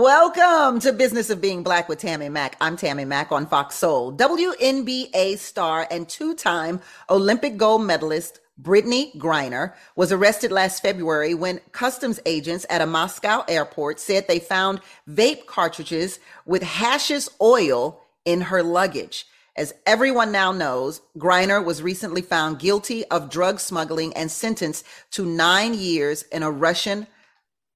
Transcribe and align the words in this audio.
Welcome 0.00 0.80
to 0.80 0.94
Business 0.94 1.28
of 1.28 1.42
Being 1.42 1.62
Black 1.62 1.86
with 1.86 1.98
Tammy 1.98 2.30
Mack. 2.30 2.56
I'm 2.58 2.74
Tammy 2.78 3.04
Mack 3.04 3.30
on 3.32 3.46
Fox 3.46 3.74
Soul. 3.74 4.16
WNBA 4.16 5.36
star 5.36 5.86
and 5.90 6.08
two-time 6.08 6.80
Olympic 7.10 7.58
gold 7.58 7.82
medalist 7.82 8.40
Brittney 8.58 9.14
Griner 9.18 9.74
was 9.96 10.10
arrested 10.10 10.52
last 10.52 10.80
February 10.80 11.34
when 11.34 11.60
customs 11.72 12.18
agents 12.24 12.64
at 12.70 12.80
a 12.80 12.86
Moscow 12.86 13.44
airport 13.46 14.00
said 14.00 14.26
they 14.26 14.38
found 14.38 14.80
vape 15.06 15.44
cartridges 15.44 16.18
with 16.46 16.62
hashish 16.62 17.28
oil 17.38 18.00
in 18.24 18.40
her 18.40 18.62
luggage. 18.62 19.26
As 19.54 19.74
everyone 19.84 20.32
now 20.32 20.50
knows, 20.50 21.02
Griner 21.18 21.62
was 21.62 21.82
recently 21.82 22.22
found 22.22 22.58
guilty 22.58 23.04
of 23.08 23.28
drug 23.28 23.60
smuggling 23.60 24.16
and 24.16 24.30
sentenced 24.30 24.86
to 25.10 25.26
nine 25.26 25.74
years 25.74 26.22
in 26.32 26.42
a 26.42 26.50
Russian 26.50 27.06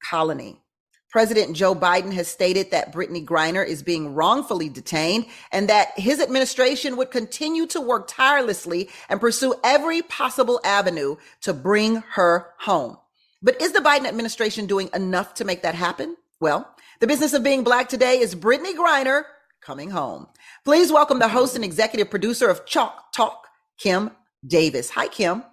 colony. 0.03 0.64
President 1.15 1.55
Joe 1.55 1.77
Biden 1.77 2.13
has 2.15 2.27
stated 2.27 2.73
that 2.73 2.93
Brittney 2.93 3.25
Griner 3.25 3.65
is 3.65 3.85
being 3.85 4.15
wrongfully 4.15 4.69
detained 4.69 5.27
and 5.53 5.69
that 5.69 5.97
his 5.97 6.19
administration 6.19 6.97
would 6.97 7.13
continue 7.13 7.69
to 7.69 7.81
work 7.81 8.09
tirelessly 8.09 8.89
and 9.09 9.21
pursue 9.21 9.55
every 9.63 10.03
possible 10.03 10.61
avenue 10.65 11.15
to 11.43 11.55
bring 11.55 12.03
her 12.15 12.49
home. 12.59 12.99
But 13.41 13.63
is 13.63 13.71
the 13.71 13.79
Biden 13.79 14.07
administration 14.07 14.67
doing 14.67 14.91
enough 14.93 15.35
to 15.35 15.45
make 15.45 15.63
that 15.63 15.77
happen? 15.77 16.17
Well, 16.41 16.69
the 16.99 17.07
business 17.07 17.33
of 17.33 17.45
being 17.45 17.63
black 17.63 17.89
today 17.89 18.19
is 18.19 18.35
Brittney 18.35 18.75
Griner 18.75 19.23
coming 19.61 19.91
home. 19.91 20.27
Please 20.65 20.91
welcome 20.91 21.21
the 21.21 21.29
host 21.29 21.55
and 21.55 21.65
executive 21.65 22.11
producer 22.11 22.49
of 22.49 22.67
Chalk 22.67 23.13
Talk, 23.13 23.47
Kim 23.79 24.11
Davis. 24.45 24.91
Hi, 24.91 25.07
Kim. 25.07 25.45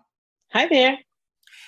Hi 0.54 0.68
there. 0.68 0.98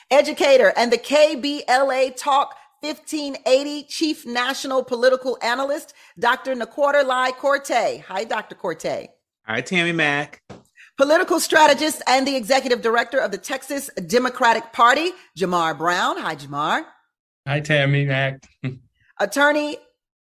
Educator 0.10 0.74
and 0.76 0.92
the 0.92 0.98
KBLA 0.98 2.16
Talk 2.16 2.56
1580 2.84 3.84
Chief 3.84 4.26
National 4.26 4.84
Political 4.84 5.38
Analyst, 5.42 5.94
Dr. 6.20 6.54
Nii-Quartelai 6.54 7.30
Quartey. 7.30 8.02
Hi, 8.02 8.26
Dr. 8.26 8.56
Quartey. 8.56 9.08
Hi, 9.46 9.62
Tammy 9.62 9.94
Mack. 9.94 10.42
Political 10.98 11.40
strategist 11.40 12.02
and 12.08 12.28
the 12.28 12.36
executive 12.36 12.82
director 12.82 13.20
of 13.20 13.32
the 13.32 13.38
Texas 13.38 13.90
Democratic 14.08 14.74
Party, 14.74 15.12
Jamarr 15.38 15.78
Brown. 15.78 16.18
Hi, 16.18 16.36
Jamarr. 16.36 16.84
Hi, 17.48 17.62
Tammy 17.62 18.06
Mack. 18.06 18.44
Attorney 19.20 19.78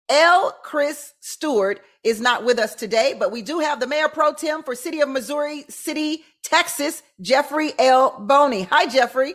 L. 0.08 0.56
Chris 0.62 1.12
Stewart 1.20 1.80
is 2.05 2.20
not 2.20 2.44
with 2.44 2.61
us 2.61 2.77
today, 2.77 3.16
but 3.18 3.33
we 3.33 3.42
do 3.42 3.58
have 3.58 3.80
the 3.80 3.86
mayor 3.89 4.08
pro 4.08 4.33
tem 4.33 4.62
for 4.62 4.77
City 4.77 5.00
of 5.00 5.08
Missouri 5.08 5.64
City, 5.68 6.22
Texas, 6.44 7.02
Jeffrey 7.20 7.72
L. 7.80 8.16
Boney. 8.20 8.62
Hi, 8.70 8.86
Jeffrey. 8.86 9.34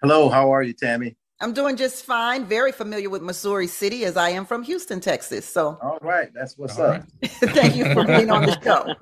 Hello, 0.00 0.30
how 0.30 0.54
are 0.54 0.62
you, 0.62 0.72
Tammy? 0.72 1.16
I'm 1.40 1.52
doing 1.52 1.76
just 1.76 2.04
fine. 2.04 2.46
Very 2.46 2.72
familiar 2.72 3.08
with 3.08 3.22
Missouri 3.22 3.68
City 3.68 4.04
as 4.04 4.16
I 4.16 4.30
am 4.30 4.44
from 4.44 4.64
Houston, 4.64 4.98
Texas. 4.98 5.46
So, 5.46 5.78
all 5.80 5.98
right, 6.02 6.34
that's 6.34 6.58
what's 6.58 6.80
All 6.80 6.86
up. 6.86 7.04
Right. 7.22 7.30
Thank 7.54 7.76
you 7.76 7.92
for 7.92 8.04
being 8.04 8.28
on 8.28 8.44
the 8.44 8.60
show. 8.60 8.92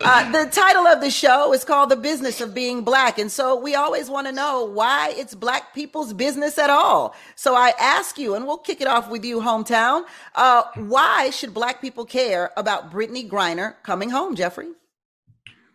Uh, 0.00 0.32
the 0.32 0.50
title 0.50 0.88
of 0.88 1.00
the 1.00 1.10
show 1.10 1.52
is 1.52 1.64
called 1.64 1.90
The 1.90 1.96
Business 1.96 2.40
of 2.40 2.52
Being 2.52 2.82
Black. 2.82 3.20
And 3.20 3.30
so 3.30 3.54
we 3.60 3.76
always 3.76 4.10
want 4.10 4.26
to 4.26 4.32
know 4.32 4.64
why 4.64 5.14
it's 5.16 5.36
Black 5.36 5.72
people's 5.72 6.12
business 6.12 6.58
at 6.58 6.68
all. 6.68 7.14
So 7.36 7.54
I 7.54 7.72
ask 7.78 8.18
you, 8.18 8.34
and 8.34 8.44
we'll 8.44 8.58
kick 8.58 8.80
it 8.80 8.88
off 8.88 9.08
with 9.08 9.24
you, 9.24 9.38
hometown. 9.38 10.02
Uh, 10.34 10.64
why 10.74 11.30
should 11.30 11.54
Black 11.54 11.80
people 11.80 12.04
care 12.04 12.50
about 12.56 12.90
Brittney 12.90 13.28
Griner 13.30 13.76
coming 13.84 14.10
home, 14.10 14.34
Jeffrey? 14.34 14.70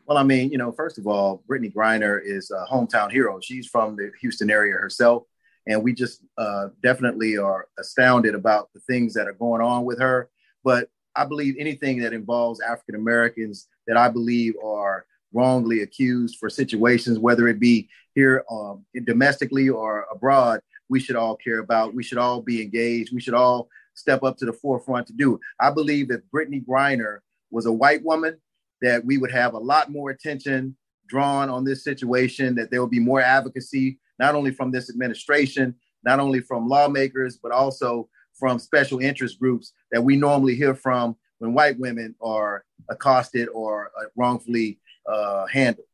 Well, 0.06 0.18
I 0.18 0.24
mean, 0.24 0.52
you 0.52 0.58
know, 0.58 0.74
first 0.74 0.98
of 0.98 1.08
all, 1.08 1.44
Brittney 1.50 1.74
Griner 1.74 2.20
is 2.22 2.52
a 2.52 2.66
hometown 2.70 3.10
hero. 3.10 3.40
She's 3.40 3.68
from 3.68 3.96
the 3.96 4.12
Houston 4.20 4.50
area 4.50 4.74
herself 4.74 5.24
and 5.68 5.84
we 5.84 5.94
just 5.94 6.22
uh, 6.38 6.68
definitely 6.82 7.38
are 7.38 7.68
astounded 7.80 8.36
about 8.36 8.70
the 8.74 8.80
things 8.82 9.14
that 9.14 9.28
are 9.28 9.34
going 9.34 9.62
on 9.62 9.86
with 9.86 10.00
her. 10.00 10.30
But 10.64 10.90
I 11.16 11.26
believe 11.26 11.56
anything 11.60 12.00
that 12.00 12.14
involves 12.14 12.60
African 12.60 12.96
Americans 12.96 13.68
that 13.88 13.98
I 13.98 14.10
believe 14.10 14.56
are 14.64 15.06
wrongly 15.32 15.82
accused 15.82 16.38
for 16.38 16.50
situations, 16.50 17.20
whether 17.20 17.48
it 17.48 17.60
be 17.60 17.90
here 18.16 18.44
um, 18.50 18.86
domestically 19.06 19.70
or 19.70 20.06
abroad, 20.12 20.62
we 20.90 21.00
should 21.00 21.16
all 21.16 21.36
care 21.36 21.60
about. 21.60 21.94
We 21.94 22.04
should 22.04 22.18
all 22.18 22.42
be 22.42 22.62
engaged. 22.62 23.14
We 23.14 23.22
should 23.22 23.34
all 23.34 23.68
step 23.96 24.24
up 24.24 24.38
to 24.38 24.46
the 24.46 24.54
forefront 24.54 25.08
to 25.08 25.14
do. 25.14 25.40
I 25.60 25.72
believe 25.72 26.12
if 26.12 26.22
Brittney 26.34 26.64
Griner 26.64 27.20
was 27.52 27.66
a 27.66 27.72
white 27.72 28.04
woman, 28.04 28.38
that 28.82 29.04
we 29.06 29.18
would 29.18 29.32
have 29.32 29.54
a 29.54 29.60
lot 29.60 29.90
more 29.90 30.10
attention 30.10 30.76
drawn 31.08 31.50
on 31.50 31.64
this 31.64 31.84
situation, 31.84 32.56
that 32.56 32.70
there 32.70 32.80
will 32.80 32.88
be 32.88 33.00
more 33.00 33.22
advocacy 33.22 34.00
not 34.20 34.36
only 34.36 34.52
from 34.52 34.72
this 34.72 34.90
administration, 34.90 35.76
not 36.04 36.20
only 36.20 36.40
from 36.40 36.68
lawmakers, 36.68 37.38
but 37.42 37.52
also 37.52 38.10
from 38.34 38.60
special 38.60 39.00
interest 39.00 39.40
groups 39.40 39.74
that 39.92 40.04
we 40.04 40.16
normally 40.16 40.56
hear 40.56 40.76
from 40.76 41.16
when 41.40 41.54
white 41.54 41.80
women 41.80 42.16
are 42.22 42.64
accosted 42.90 43.48
or 43.50 43.92
uh, 44.00 44.06
wrongfully 44.16 44.80
uh, 45.08 45.46
handled. 45.48 45.88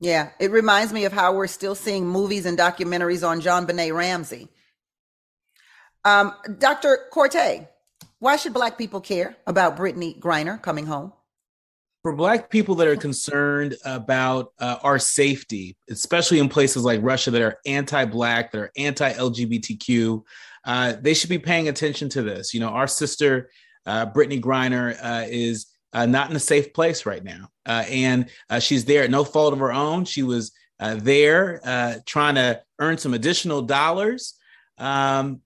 Yeah, 0.00 0.30
it 0.38 0.50
reminds 0.50 0.92
me 0.92 1.04
of 1.04 1.12
how 1.12 1.34
we're 1.34 1.46
still 1.46 1.74
seeing 1.74 2.06
movies 2.06 2.44
and 2.44 2.58
documentaries 2.58 3.26
on 3.26 3.40
JonBenét 3.40 3.94
Ramsey. 3.94 4.48
Um, 6.04 6.34
Dr. 6.58 6.98
Quartey, 7.12 7.66
why 8.18 8.36
should 8.36 8.52
Black 8.52 8.78
people 8.78 9.00
care 9.00 9.36
about 9.46 9.76
Brittney 9.76 10.18
Griner 10.18 10.60
coming 10.60 10.86
home? 10.86 11.12
For 12.06 12.12
black 12.12 12.48
people 12.50 12.76
that 12.76 12.86
are 12.86 12.94
concerned 12.94 13.74
about 13.84 14.52
uh, 14.60 14.76
our 14.84 14.96
safety 14.96 15.76
especially 15.90 16.38
in 16.38 16.48
places 16.48 16.84
like 16.84 17.00
russia 17.02 17.32
that 17.32 17.42
are 17.42 17.58
anti-black 17.66 18.52
that 18.52 18.60
are 18.60 18.70
anti-lgbtq 18.76 20.22
uh, 20.66 20.94
they 21.00 21.14
should 21.14 21.30
be 21.30 21.38
paying 21.38 21.68
attention 21.68 22.08
to 22.08 22.22
this. 22.22 22.52
You 22.52 22.60
know 22.60 22.68
our 22.68 22.88
sister 22.88 23.50
uh, 23.86 24.06
brittney 24.06 24.40
griner 24.40 24.96
uh, 25.00 25.26
is 25.28 25.66
uh, 25.92 26.04
not 26.04 26.28
in 26.28 26.36
a 26.36 26.40
safe 26.40 26.74
place 26.74 27.06
right 27.06 27.22
now. 27.22 27.48
Uh, 27.64 27.84
and 27.88 28.28
she's 28.60 28.84
there 28.84 29.04
at 29.04 29.10
no 29.10 29.24
fault 29.24 29.52
of 29.52 29.60
her 29.60 29.72
own. 29.72 30.04
She 30.04 30.22
was 30.22 30.52
there 30.78 32.02
trying 32.04 32.34
to 32.34 32.60
earn 32.80 32.98
some 32.98 33.14
additional 33.14 33.62
dollars 33.62 34.34
um, 34.78 35.40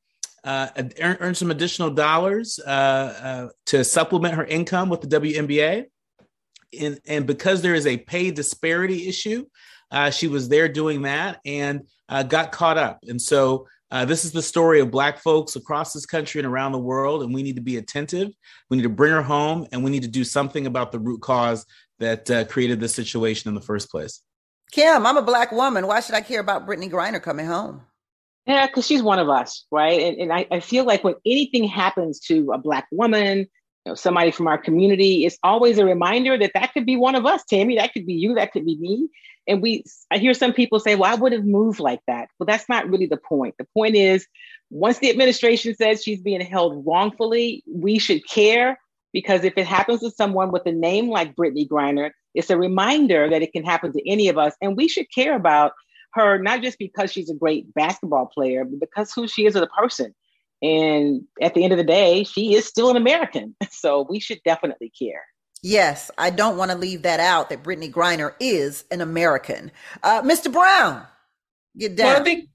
earn, 0.45 0.91
earn, 1.21 1.35
some 1.35 1.51
additional 1.51 1.91
dollars 1.91 2.57
to 2.57 3.85
supplement 3.85 4.35
her 4.35 4.45
income 4.45 4.89
with 4.89 5.03
the 5.03 5.21
WNBA 5.21 5.87
and, 6.79 7.01
and 7.07 7.27
because 7.27 7.63
there 7.63 7.75
is 7.75 7.87
a 7.87 7.97
pay 7.97 8.31
disparity 8.31 9.09
issue, 9.09 9.47
uh, 9.91 10.11
she 10.11 10.29
was 10.29 10.49
there 10.49 10.69
doing 10.69 11.03
that 11.03 11.41
and 11.45 11.87
uh, 12.09 12.23
got 12.23 12.53
caught 12.53 12.79
up. 12.79 13.01
And 13.09 13.21
so 13.21 13.67
uh, 13.91 14.05
this 14.05 14.25
is 14.25 14.33
the 14.33 14.43
story 14.43 14.81
of 14.81 14.91
Black 14.91 15.19
folks 15.19 15.57
across 15.57 15.93
this 15.93 16.07
country 16.07 16.39
and 16.39 16.47
around 16.47 16.73
the 16.73 16.79
world, 16.79 17.23
and 17.23 17.35
we 17.35 17.43
need 17.43 17.57
to 17.57 17.63
be 17.63 17.77
attentive. 17.77 18.29
We 18.69 18.77
need 18.77 18.85
to 18.85 18.89
bring 18.89 19.13
her 19.13 19.23
home, 19.23 19.67
and 19.73 19.83
we 19.83 19.91
need 19.91 20.03
to 20.03 20.09
do 20.09 20.23
something 20.23 20.67
about 20.67 20.93
the 20.93 21.01
root 21.01 21.23
cause 21.23 21.67
that 21.99 22.31
uh, 22.31 22.45
created 22.45 22.79
this 22.79 22.95
situation 22.95 23.49
in 23.49 23.55
the 23.55 23.61
first 23.61 23.91
place. 23.91 24.23
Kim, 24.71 25.05
I'm 25.05 25.17
a 25.17 25.23
Black 25.23 25.51
woman. 25.51 25.89
Why 25.89 26.01
should 26.01 26.15
I 26.15 26.21
care 26.21 26.41
about 26.41 26.67
Brittney 26.67 26.89
Griner 26.89 27.21
coming 27.21 27.47
home? 27.47 27.83
Yeah, 28.47 28.67
because 28.67 28.87
she's 28.87 29.03
one 29.03 29.19
of 29.19 29.29
us, 29.29 29.67
right? 29.73 30.01
And, 30.01 30.19
and 30.19 30.33
I, 30.33 30.47
I 30.51 30.61
feel 30.61 30.85
like 30.85 31.03
when 31.03 31.15
anything 31.27 31.65
happens 31.65 32.21
to 32.21 32.53
a 32.53 32.59
Black 32.59 32.87
woman, 32.93 33.49
know, 33.87 33.95
somebody 33.95 34.31
from 34.31 34.49
our 34.49 34.59
community, 34.59 35.25
it's 35.25 35.39
always 35.43 35.79
a 35.79 35.85
reminder 35.85 36.37
that 36.39 36.53
that 36.55 36.73
could 36.73 36.87
be 36.87 36.97
one 36.97 37.15
of 37.15 37.27
us, 37.27 37.45
Tammy. 37.45 37.77
That 37.77 37.93
could 37.93 38.07
be 38.07 38.15
you. 38.15 38.35
That 38.35 38.53
could 38.53 38.65
be 38.65 38.77
me. 38.79 39.09
And 39.47 39.63
we, 39.63 39.85
I 40.11 40.19
hear 40.19 40.35
some 40.35 40.53
people 40.53 40.79
say, 40.79 40.95
"Well, 40.95 41.11
I 41.11 41.15
would 41.15 41.33
have 41.33 41.45
moved 41.45 41.81
like 41.81 42.01
that." 42.07 42.29
Well, 42.39 42.47
that's 42.47 42.69
not 42.69 42.89
really 42.89 43.07
the 43.07 43.17
point. 43.17 43.55
The 43.59 43.67
point 43.75 43.97
is, 43.97 44.27
once 44.71 44.99
the 44.99 45.11
administration 45.11 45.75
says 45.75 46.03
she's 46.03 46.21
being 46.21 46.41
held 46.41 46.85
wrongfully, 46.87 47.65
we 47.67 47.99
should 47.99 48.27
care 48.29 48.79
because 49.13 49.43
if 49.43 49.55
it 49.57 49.67
happens 49.67 50.01
to 50.01 50.11
someone 50.11 50.53
with 50.53 50.67
a 50.67 50.73
name 50.73 51.09
like 51.09 51.35
Brittney 51.35 51.67
Griner, 51.67 52.11
it's 52.35 52.51
a 52.51 52.57
reminder 52.57 53.29
that 53.29 53.43
it 53.43 53.53
can 53.53 53.65
happen 53.65 53.93
to 53.93 54.09
any 54.09 54.29
of 54.29 54.39
us, 54.39 54.55
and 54.61 54.77
we 54.77 54.89
should 54.89 55.07
care 55.13 55.35
about 55.35 55.73
her 56.13 56.39
not 56.39 56.63
just 56.63 56.79
because 56.79 57.13
she's 57.13 57.31
a 57.31 57.35
great 57.35 57.73
basketball 57.75 58.27
player, 58.27 58.65
but 58.65 58.81
because 58.81 59.13
who 59.13 59.27
she 59.27 59.47
is 59.47 59.57
as 59.57 59.63
a 59.63 59.67
person. 59.69 60.15
And 60.63 61.23
at 61.41 61.55
the 61.55 61.65
end 61.65 61.73
of 61.73 61.79
the 61.79 61.85
day, 61.85 62.25
she 62.25 62.55
is 62.55 62.67
still 62.67 62.91
an 62.91 62.97
American. 62.97 63.55
So 63.73 64.07
we 64.11 64.21
should 64.21 64.41
definitely 64.45 64.91
care. 64.91 65.25
Yes, 65.63 66.11
I 66.19 66.29
don't 66.29 66.59
want 66.59 66.71
to 66.71 66.77
leave 66.77 67.03
that 67.03 67.19
out 67.19 67.49
that 67.49 67.63
Brittney 67.63 67.91
Griner 67.91 68.35
is 68.39 68.85
an 68.91 69.01
American. 69.01 69.71
Uh, 70.03 70.21
Mr. 70.21 70.53
Brown, 70.53 71.07
get 71.79 71.97
down. 71.97 72.07
Well, 72.09 72.21
I 72.21 72.25
think 72.25 72.49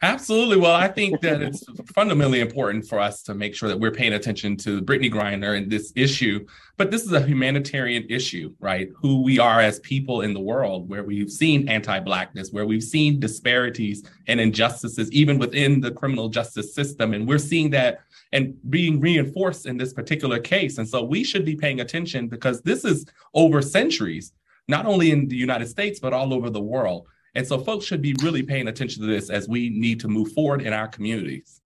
Absolutely. 0.00 0.56
Well, 0.56 0.74
I 0.74 0.86
think 0.86 1.20
that 1.22 1.42
it's 1.42 1.64
fundamentally 1.92 2.40
important 2.40 2.86
for 2.86 3.00
us 3.00 3.20
to 3.24 3.34
make 3.34 3.56
sure 3.56 3.68
that 3.68 3.80
we're 3.80 3.90
paying 3.90 4.12
attention 4.12 4.56
to 4.58 4.80
Brittney 4.80 5.12
Griner 5.12 5.56
and 5.56 5.68
this 5.68 5.92
issue. 5.96 6.46
But 6.76 6.92
this 6.92 7.02
is 7.02 7.10
a 7.12 7.20
humanitarian 7.20 8.06
issue, 8.08 8.54
right? 8.60 8.90
Who 9.02 9.24
we 9.24 9.40
are 9.40 9.60
as 9.60 9.80
people 9.80 10.20
in 10.20 10.34
the 10.34 10.40
world, 10.40 10.88
where 10.88 11.02
we've 11.02 11.30
seen 11.30 11.68
anti 11.68 11.98
Blackness, 11.98 12.52
where 12.52 12.64
we've 12.64 12.84
seen 12.84 13.18
disparities 13.18 14.08
and 14.28 14.40
injustices, 14.40 15.10
even 15.10 15.36
within 15.36 15.80
the 15.80 15.90
criminal 15.90 16.28
justice 16.28 16.72
system. 16.76 17.12
And 17.12 17.26
we're 17.26 17.38
seeing 17.38 17.70
that 17.70 17.98
and 18.32 18.54
being 18.70 19.00
reinforced 19.00 19.66
in 19.66 19.76
this 19.76 19.92
particular 19.92 20.38
case. 20.38 20.78
And 20.78 20.88
so 20.88 21.02
we 21.02 21.24
should 21.24 21.44
be 21.44 21.56
paying 21.56 21.80
attention 21.80 22.28
because 22.28 22.62
this 22.62 22.84
is 22.84 23.04
over 23.34 23.60
centuries, 23.62 24.32
not 24.68 24.86
only 24.86 25.10
in 25.10 25.26
the 25.26 25.36
United 25.36 25.66
States, 25.66 25.98
but 25.98 26.12
all 26.12 26.32
over 26.32 26.50
the 26.50 26.60
world. 26.62 27.08
And 27.38 27.46
so 27.46 27.56
folks 27.56 27.84
should 27.86 28.02
be 28.02 28.16
really 28.20 28.42
paying 28.42 28.66
attention 28.66 29.00
to 29.00 29.06
this 29.06 29.30
as 29.30 29.48
we 29.48 29.70
need 29.70 30.00
to 30.00 30.08
move 30.08 30.32
forward 30.32 30.60
in 30.60 30.72
our 30.72 30.88
communities. 30.88 31.60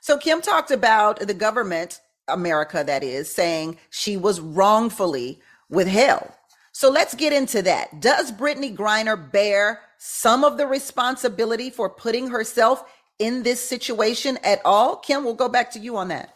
So 0.00 0.18
Kim 0.18 0.42
talked 0.42 0.72
about 0.72 1.20
the 1.20 1.32
government, 1.32 2.00
America 2.26 2.82
that 2.84 3.04
is, 3.04 3.30
saying 3.30 3.78
she 3.90 4.16
was 4.16 4.40
wrongfully 4.40 5.40
withheld. 5.70 6.32
So 6.72 6.90
let's 6.90 7.14
get 7.14 7.32
into 7.32 7.62
that. 7.62 8.00
Does 8.00 8.32
Brittney 8.32 8.76
Griner 8.76 9.30
bear 9.30 9.78
some 9.96 10.42
of 10.42 10.56
the 10.56 10.66
responsibility 10.66 11.70
for 11.70 11.88
putting 11.88 12.28
herself 12.28 12.82
in 13.20 13.44
this 13.44 13.60
situation 13.60 14.40
at 14.42 14.60
all? 14.64 14.96
Kim, 14.96 15.22
we'll 15.22 15.34
go 15.34 15.48
back 15.48 15.70
to 15.70 15.78
you 15.78 15.96
on 15.96 16.08
that. 16.08 16.34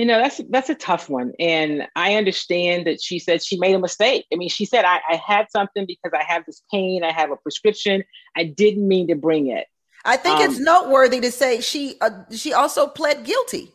You 0.00 0.06
know, 0.06 0.16
that's 0.16 0.40
that's 0.48 0.70
a 0.70 0.74
tough 0.74 1.10
one. 1.10 1.34
And 1.38 1.86
I 1.94 2.14
understand 2.14 2.86
that 2.86 3.02
she 3.02 3.18
said 3.18 3.44
she 3.44 3.58
made 3.58 3.74
a 3.74 3.78
mistake. 3.78 4.24
I 4.32 4.36
mean, 4.36 4.48
she 4.48 4.64
said, 4.64 4.86
I, 4.86 4.98
I 5.06 5.16
had 5.16 5.50
something 5.50 5.84
because 5.84 6.18
I 6.18 6.22
have 6.22 6.46
this 6.46 6.62
pain, 6.72 7.04
I 7.04 7.12
have 7.12 7.30
a 7.30 7.36
prescription. 7.36 8.02
I 8.34 8.44
didn't 8.44 8.88
mean 8.88 9.08
to 9.08 9.14
bring 9.14 9.48
it. 9.48 9.66
I 10.06 10.16
think 10.16 10.38
um, 10.38 10.50
it's 10.50 10.58
noteworthy 10.58 11.20
to 11.20 11.30
say 11.30 11.60
she 11.60 11.96
uh, 12.00 12.22
she 12.34 12.54
also 12.54 12.86
pled 12.86 13.24
guilty. 13.26 13.74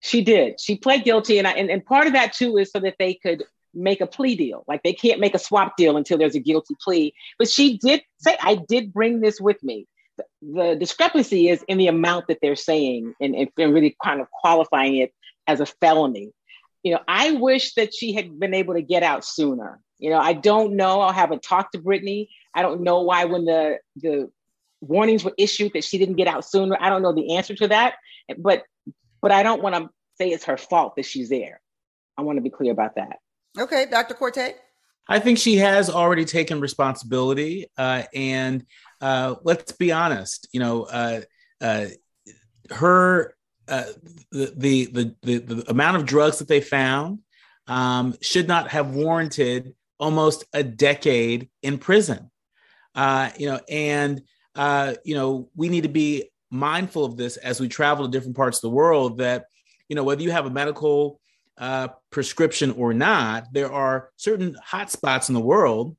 She 0.00 0.24
did. 0.24 0.60
She 0.60 0.74
pled 0.74 1.04
guilty, 1.04 1.38
and, 1.38 1.46
I, 1.46 1.52
and 1.52 1.70
and 1.70 1.86
part 1.86 2.08
of 2.08 2.14
that 2.14 2.32
too 2.32 2.56
is 2.56 2.72
so 2.72 2.80
that 2.80 2.96
they 2.98 3.14
could 3.14 3.44
make 3.72 4.00
a 4.00 4.06
plea 4.08 4.34
deal. 4.34 4.64
Like 4.66 4.82
they 4.82 4.92
can't 4.92 5.20
make 5.20 5.36
a 5.36 5.38
swap 5.38 5.76
deal 5.76 5.96
until 5.96 6.18
there's 6.18 6.34
a 6.34 6.40
guilty 6.40 6.74
plea. 6.82 7.14
But 7.38 7.48
she 7.48 7.78
did 7.78 8.02
say, 8.18 8.36
"I 8.42 8.56
did 8.56 8.92
bring 8.92 9.20
this 9.20 9.40
with 9.40 9.62
me." 9.62 9.86
The, 10.16 10.24
the 10.42 10.76
discrepancy 10.76 11.50
is 11.50 11.64
in 11.68 11.78
the 11.78 11.86
amount 11.86 12.26
that 12.26 12.38
they're 12.42 12.56
saying, 12.56 13.14
and, 13.20 13.36
and 13.36 13.72
really 13.72 13.96
kind 14.02 14.20
of 14.20 14.28
qualifying 14.28 14.96
it 14.96 15.12
as 15.46 15.60
a 15.60 15.66
felony. 15.66 16.32
You 16.82 16.94
know, 16.94 17.00
I 17.06 17.32
wish 17.32 17.74
that 17.74 17.94
she 17.94 18.12
had 18.12 18.38
been 18.38 18.54
able 18.54 18.74
to 18.74 18.82
get 18.82 19.02
out 19.02 19.24
sooner. 19.24 19.80
You 19.98 20.10
know, 20.10 20.18
I 20.18 20.32
don't 20.32 20.74
know. 20.74 21.00
I 21.00 21.12
haven't 21.12 21.42
talked 21.42 21.72
to 21.72 21.78
Brittney. 21.78 22.28
I 22.54 22.62
don't 22.62 22.82
know 22.82 23.02
why 23.02 23.24
when 23.24 23.44
the 23.44 23.78
the 23.96 24.30
warnings 24.80 25.22
were 25.22 25.34
issued 25.38 25.72
that 25.74 25.84
she 25.84 25.96
didn't 25.96 26.16
get 26.16 26.26
out 26.26 26.44
sooner. 26.44 26.76
I 26.80 26.88
don't 26.88 27.02
know 27.02 27.12
the 27.12 27.36
answer 27.36 27.54
to 27.54 27.68
that, 27.68 27.94
but 28.36 28.64
but 29.20 29.30
I 29.30 29.44
don't 29.44 29.62
want 29.62 29.76
to 29.76 29.88
say 30.18 30.30
it's 30.30 30.44
her 30.44 30.56
fault 30.56 30.96
that 30.96 31.04
she's 31.04 31.28
there. 31.28 31.60
I 32.18 32.22
want 32.22 32.36
to 32.36 32.42
be 32.42 32.50
clear 32.50 32.72
about 32.72 32.96
that. 32.96 33.18
Okay, 33.58 33.86
Dr. 33.90 34.14
Quartey. 34.14 34.54
I 35.08 35.18
think 35.18 35.38
she 35.38 35.56
has 35.56 35.90
already 35.90 36.24
taken 36.24 36.60
responsibility, 36.60 37.66
uh, 37.76 38.04
and 38.14 38.64
uh, 39.00 39.36
let's 39.42 39.72
be 39.72 39.92
honest. 39.92 40.48
You 40.52 40.60
know, 40.60 40.82
uh, 40.84 41.20
uh 41.60 41.86
her 42.70 43.34
uh, 43.68 43.84
the, 44.30 44.86
the, 44.86 45.14
the 45.22 45.38
the 45.38 45.70
amount 45.70 45.96
of 45.96 46.06
drugs 46.06 46.38
that 46.38 46.48
they 46.48 46.60
found 46.60 47.20
um, 47.66 48.14
should 48.20 48.48
not 48.48 48.68
have 48.68 48.94
warranted 48.94 49.74
almost 49.98 50.44
a 50.52 50.62
decade 50.62 51.48
in 51.62 51.78
prison. 51.78 52.30
Uh, 52.94 53.30
you 53.38 53.46
know, 53.46 53.60
and 53.68 54.22
uh, 54.54 54.94
you 55.04 55.14
know, 55.14 55.48
we 55.54 55.68
need 55.68 55.84
to 55.84 55.88
be 55.88 56.30
mindful 56.50 57.04
of 57.04 57.16
this 57.16 57.36
as 57.38 57.60
we 57.60 57.68
travel 57.68 58.04
to 58.04 58.10
different 58.10 58.36
parts 58.36 58.58
of 58.58 58.62
the 58.62 58.70
world. 58.70 59.18
That 59.18 59.46
you 59.88 59.96
know, 59.96 60.04
whether 60.04 60.22
you 60.22 60.30
have 60.30 60.46
a 60.46 60.50
medical 60.50 61.20
uh, 61.56 61.88
prescription 62.10 62.72
or 62.72 62.92
not, 62.92 63.46
there 63.52 63.72
are 63.72 64.10
certain 64.16 64.56
hotspots 64.66 65.28
in 65.28 65.34
the 65.34 65.40
world 65.40 65.96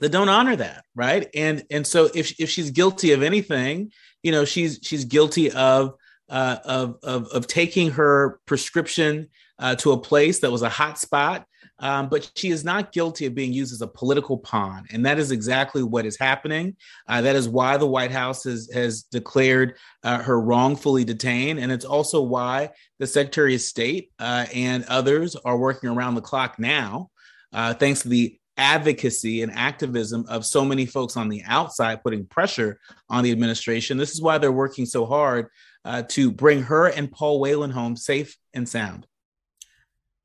that 0.00 0.10
don't 0.10 0.28
honor 0.28 0.56
that, 0.56 0.84
right? 0.94 1.28
And 1.34 1.64
and 1.70 1.86
so 1.86 2.08
if 2.14 2.38
if 2.40 2.50
she's 2.50 2.70
guilty 2.70 3.12
of 3.12 3.22
anything, 3.22 3.92
you 4.22 4.32
know, 4.32 4.44
she's 4.44 4.80
she's 4.82 5.04
guilty 5.04 5.50
of 5.50 5.94
uh, 6.34 6.58
of, 6.64 6.98
of, 7.04 7.28
of 7.28 7.46
taking 7.46 7.92
her 7.92 8.40
prescription 8.44 9.28
uh, 9.60 9.76
to 9.76 9.92
a 9.92 9.98
place 9.98 10.40
that 10.40 10.50
was 10.50 10.62
a 10.62 10.68
hot 10.68 10.98
spot. 10.98 11.46
Um, 11.78 12.08
but 12.08 12.30
she 12.36 12.50
is 12.50 12.64
not 12.64 12.92
guilty 12.92 13.26
of 13.26 13.34
being 13.34 13.52
used 13.52 13.72
as 13.72 13.82
a 13.82 13.86
political 13.86 14.38
pawn. 14.38 14.84
And 14.92 15.06
that 15.06 15.18
is 15.18 15.30
exactly 15.30 15.82
what 15.82 16.06
is 16.06 16.18
happening. 16.18 16.76
Uh, 17.08 17.22
that 17.22 17.36
is 17.36 17.48
why 17.48 17.76
the 17.76 17.86
White 17.86 18.10
House 18.10 18.44
has, 18.44 18.68
has 18.72 19.02
declared 19.02 19.76
uh, 20.02 20.18
her 20.22 20.40
wrongfully 20.40 21.04
detained. 21.04 21.60
And 21.60 21.70
it's 21.70 21.84
also 21.84 22.20
why 22.20 22.70
the 22.98 23.06
Secretary 23.06 23.54
of 23.54 23.60
State 23.60 24.10
uh, 24.18 24.46
and 24.52 24.84
others 24.88 25.36
are 25.36 25.56
working 25.56 25.88
around 25.88 26.14
the 26.16 26.20
clock 26.20 26.58
now, 26.58 27.10
uh, 27.52 27.74
thanks 27.74 28.02
to 28.02 28.08
the 28.08 28.38
advocacy 28.56 29.42
and 29.42 29.52
activism 29.52 30.24
of 30.28 30.44
so 30.46 30.64
many 30.64 30.86
folks 30.86 31.16
on 31.16 31.28
the 31.28 31.42
outside 31.46 32.02
putting 32.02 32.26
pressure 32.26 32.78
on 33.08 33.24
the 33.24 33.32
administration. 33.32 33.98
This 33.98 34.12
is 34.12 34.22
why 34.22 34.38
they're 34.38 34.52
working 34.52 34.86
so 34.86 35.06
hard 35.06 35.48
uh, 35.84 36.02
to 36.08 36.30
bring 36.30 36.62
her 36.64 36.86
and 36.86 37.10
Paul 37.10 37.40
Whelan 37.40 37.70
home 37.70 37.96
safe 37.96 38.36
and 38.52 38.68
sound. 38.68 39.06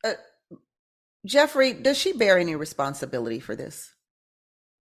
Uh, 0.03 0.13
Jeffrey, 1.25 1.73
does 1.73 1.97
she 1.97 2.13
bear 2.13 2.38
any 2.38 2.56
responsibility 2.56 3.39
for 3.39 3.56
this? 3.56 3.94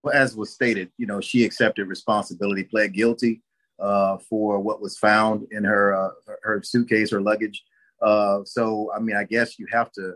Well, 0.03 0.13
as 0.13 0.35
was 0.35 0.53
stated, 0.53 0.91
you 0.97 1.05
know, 1.05 1.19
she 1.19 1.43
accepted 1.43 1.87
responsibility, 1.87 2.63
pled 2.63 2.93
guilty 2.93 3.41
uh, 3.79 4.17
for 4.29 4.59
what 4.59 4.81
was 4.81 4.97
found 4.97 5.47
in 5.51 5.63
her 5.65 5.93
uh, 5.93 6.09
her 6.43 6.61
suitcase, 6.63 7.11
her 7.11 7.21
luggage. 7.21 7.63
Uh, 8.01 8.39
so, 8.45 8.91
I 8.95 8.99
mean, 8.99 9.17
I 9.17 9.25
guess 9.25 9.59
you 9.59 9.67
have 9.71 9.91
to 9.93 10.13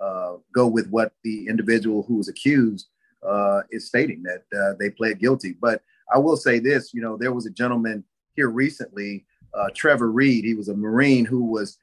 uh, 0.00 0.36
go 0.54 0.66
with 0.66 0.88
what 0.88 1.12
the 1.22 1.46
individual 1.48 2.02
who 2.02 2.16
was 2.16 2.28
accused 2.28 2.88
uh, 3.26 3.62
is 3.70 3.86
stating 3.86 4.22
that 4.22 4.44
uh, 4.58 4.74
they 4.78 4.90
pled 4.90 5.18
guilty. 5.18 5.54
But 5.60 5.82
I 6.14 6.18
will 6.18 6.36
say 6.36 6.58
this, 6.58 6.94
you 6.94 7.02
know, 7.02 7.16
there 7.16 7.32
was 7.32 7.46
a 7.46 7.50
gentleman 7.50 8.04
here 8.34 8.48
recently 8.48 9.26
uh, 9.56 9.68
Trevor 9.74 10.10
Reed. 10.10 10.44
He 10.44 10.54
was 10.54 10.68
a 10.68 10.76
Marine 10.76 11.24
who 11.24 11.44
was 11.44 11.78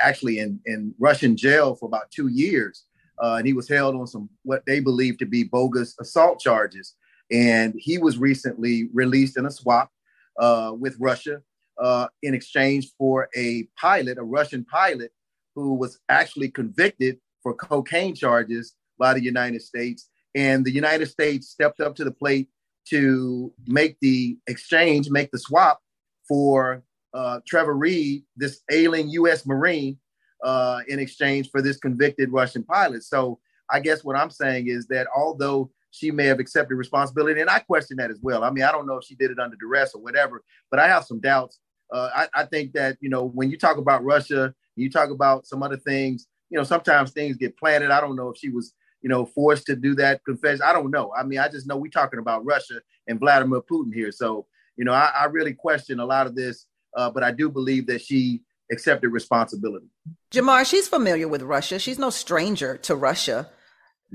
actually 0.00 0.38
in, 0.38 0.60
in 0.66 0.94
Russian 0.98 1.36
jail 1.36 1.74
for 1.74 1.86
about 1.86 2.10
two 2.10 2.28
years. 2.28 2.84
Uh, 3.22 3.36
and 3.38 3.46
he 3.46 3.52
was 3.52 3.68
held 3.68 3.94
on 3.94 4.06
some 4.06 4.28
what 4.42 4.64
they 4.66 4.80
believe 4.80 5.18
to 5.18 5.26
be 5.26 5.44
bogus 5.44 5.94
assault 6.00 6.40
charges. 6.40 6.94
And 7.30 7.74
he 7.76 7.98
was 7.98 8.16
recently 8.18 8.88
released 8.92 9.36
in 9.36 9.46
a 9.46 9.50
swap 9.50 9.90
uh, 10.38 10.72
with 10.78 10.96
Russia 10.98 11.42
uh, 11.78 12.08
in 12.22 12.34
exchange 12.34 12.92
for 12.96 13.28
a 13.36 13.68
pilot, 13.76 14.18
a 14.18 14.22
Russian 14.22 14.64
pilot, 14.64 15.12
who 15.54 15.74
was 15.74 15.98
actually 16.08 16.48
convicted 16.48 17.18
for 17.42 17.54
cocaine 17.54 18.14
charges 18.14 18.74
by 18.98 19.14
the 19.14 19.22
United 19.22 19.62
States. 19.62 20.08
And 20.34 20.64
the 20.64 20.72
United 20.72 21.06
States 21.06 21.48
stepped 21.48 21.80
up 21.80 21.96
to 21.96 22.04
the 22.04 22.12
plate 22.12 22.48
to 22.90 23.52
make 23.66 23.96
the 24.00 24.38
exchange, 24.46 25.10
make 25.10 25.30
the 25.30 25.38
swap 25.38 25.80
for 26.26 26.82
uh, 27.14 27.40
Trevor 27.46 27.74
Reed, 27.74 28.24
this 28.36 28.60
ailing 28.70 29.08
U.S. 29.10 29.46
Marine, 29.46 29.98
uh, 30.44 30.80
in 30.88 30.98
exchange 30.98 31.50
for 31.50 31.60
this 31.62 31.78
convicted 31.78 32.32
Russian 32.32 32.62
pilot. 32.62 33.02
So 33.02 33.40
I 33.70 33.80
guess 33.80 34.04
what 34.04 34.16
I'm 34.16 34.30
saying 34.30 34.68
is 34.68 34.86
that 34.86 35.06
although 35.14 35.70
she 35.90 36.10
may 36.10 36.26
have 36.26 36.38
accepted 36.38 36.76
responsibility, 36.76 37.40
and 37.40 37.50
I 37.50 37.60
question 37.60 37.96
that 37.96 38.10
as 38.10 38.20
well. 38.22 38.44
I 38.44 38.50
mean, 38.50 38.64
I 38.64 38.70
don't 38.70 38.86
know 38.86 38.98
if 38.98 39.04
she 39.04 39.14
did 39.14 39.30
it 39.30 39.38
under 39.38 39.56
duress 39.56 39.94
or 39.94 40.02
whatever, 40.02 40.44
but 40.70 40.78
I 40.78 40.86
have 40.86 41.04
some 41.04 41.18
doubts. 41.18 41.60
Uh, 41.92 42.10
I, 42.14 42.28
I 42.34 42.44
think 42.44 42.74
that 42.74 42.98
you 43.00 43.08
know 43.08 43.24
when 43.24 43.50
you 43.50 43.56
talk 43.56 43.78
about 43.78 44.04
Russia, 44.04 44.54
you 44.76 44.90
talk 44.90 45.10
about 45.10 45.46
some 45.46 45.62
other 45.62 45.78
things. 45.78 46.26
You 46.50 46.58
know, 46.58 46.64
sometimes 46.64 47.10
things 47.10 47.36
get 47.36 47.56
planted. 47.56 47.90
I 47.90 48.00
don't 48.00 48.16
know 48.16 48.28
if 48.28 48.38
she 48.38 48.50
was 48.50 48.74
you 49.00 49.08
know, 49.08 49.26
forced 49.26 49.66
to 49.66 49.76
do 49.76 49.94
that 49.94 50.24
confession. 50.24 50.62
I 50.64 50.72
don't 50.72 50.90
know. 50.90 51.12
I 51.16 51.22
mean, 51.22 51.38
I 51.38 51.48
just 51.48 51.66
know 51.66 51.76
we're 51.76 51.90
talking 51.90 52.18
about 52.18 52.44
Russia 52.44 52.80
and 53.06 53.20
Vladimir 53.20 53.60
Putin 53.60 53.94
here. 53.94 54.12
So, 54.12 54.46
you 54.76 54.84
know, 54.84 54.92
I, 54.92 55.12
I 55.20 55.24
really 55.26 55.54
question 55.54 56.00
a 56.00 56.06
lot 56.06 56.26
of 56.26 56.34
this 56.34 56.66
uh, 56.96 57.10
but 57.10 57.22
I 57.22 57.32
do 57.32 57.48
believe 57.50 57.86
that 57.86 58.00
she 58.00 58.42
accepted 58.70 59.10
responsibility. 59.10 59.86
Jamarr, 60.30 60.66
she's 60.66 60.88
familiar 60.88 61.28
with 61.28 61.42
Russia. 61.42 61.78
She's 61.78 61.98
no 61.98 62.10
stranger 62.10 62.76
to 62.78 62.94
Russia. 62.94 63.48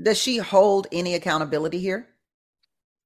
Does 0.00 0.18
she 0.18 0.38
hold 0.38 0.86
any 0.92 1.14
accountability 1.14 1.78
here? 1.78 2.08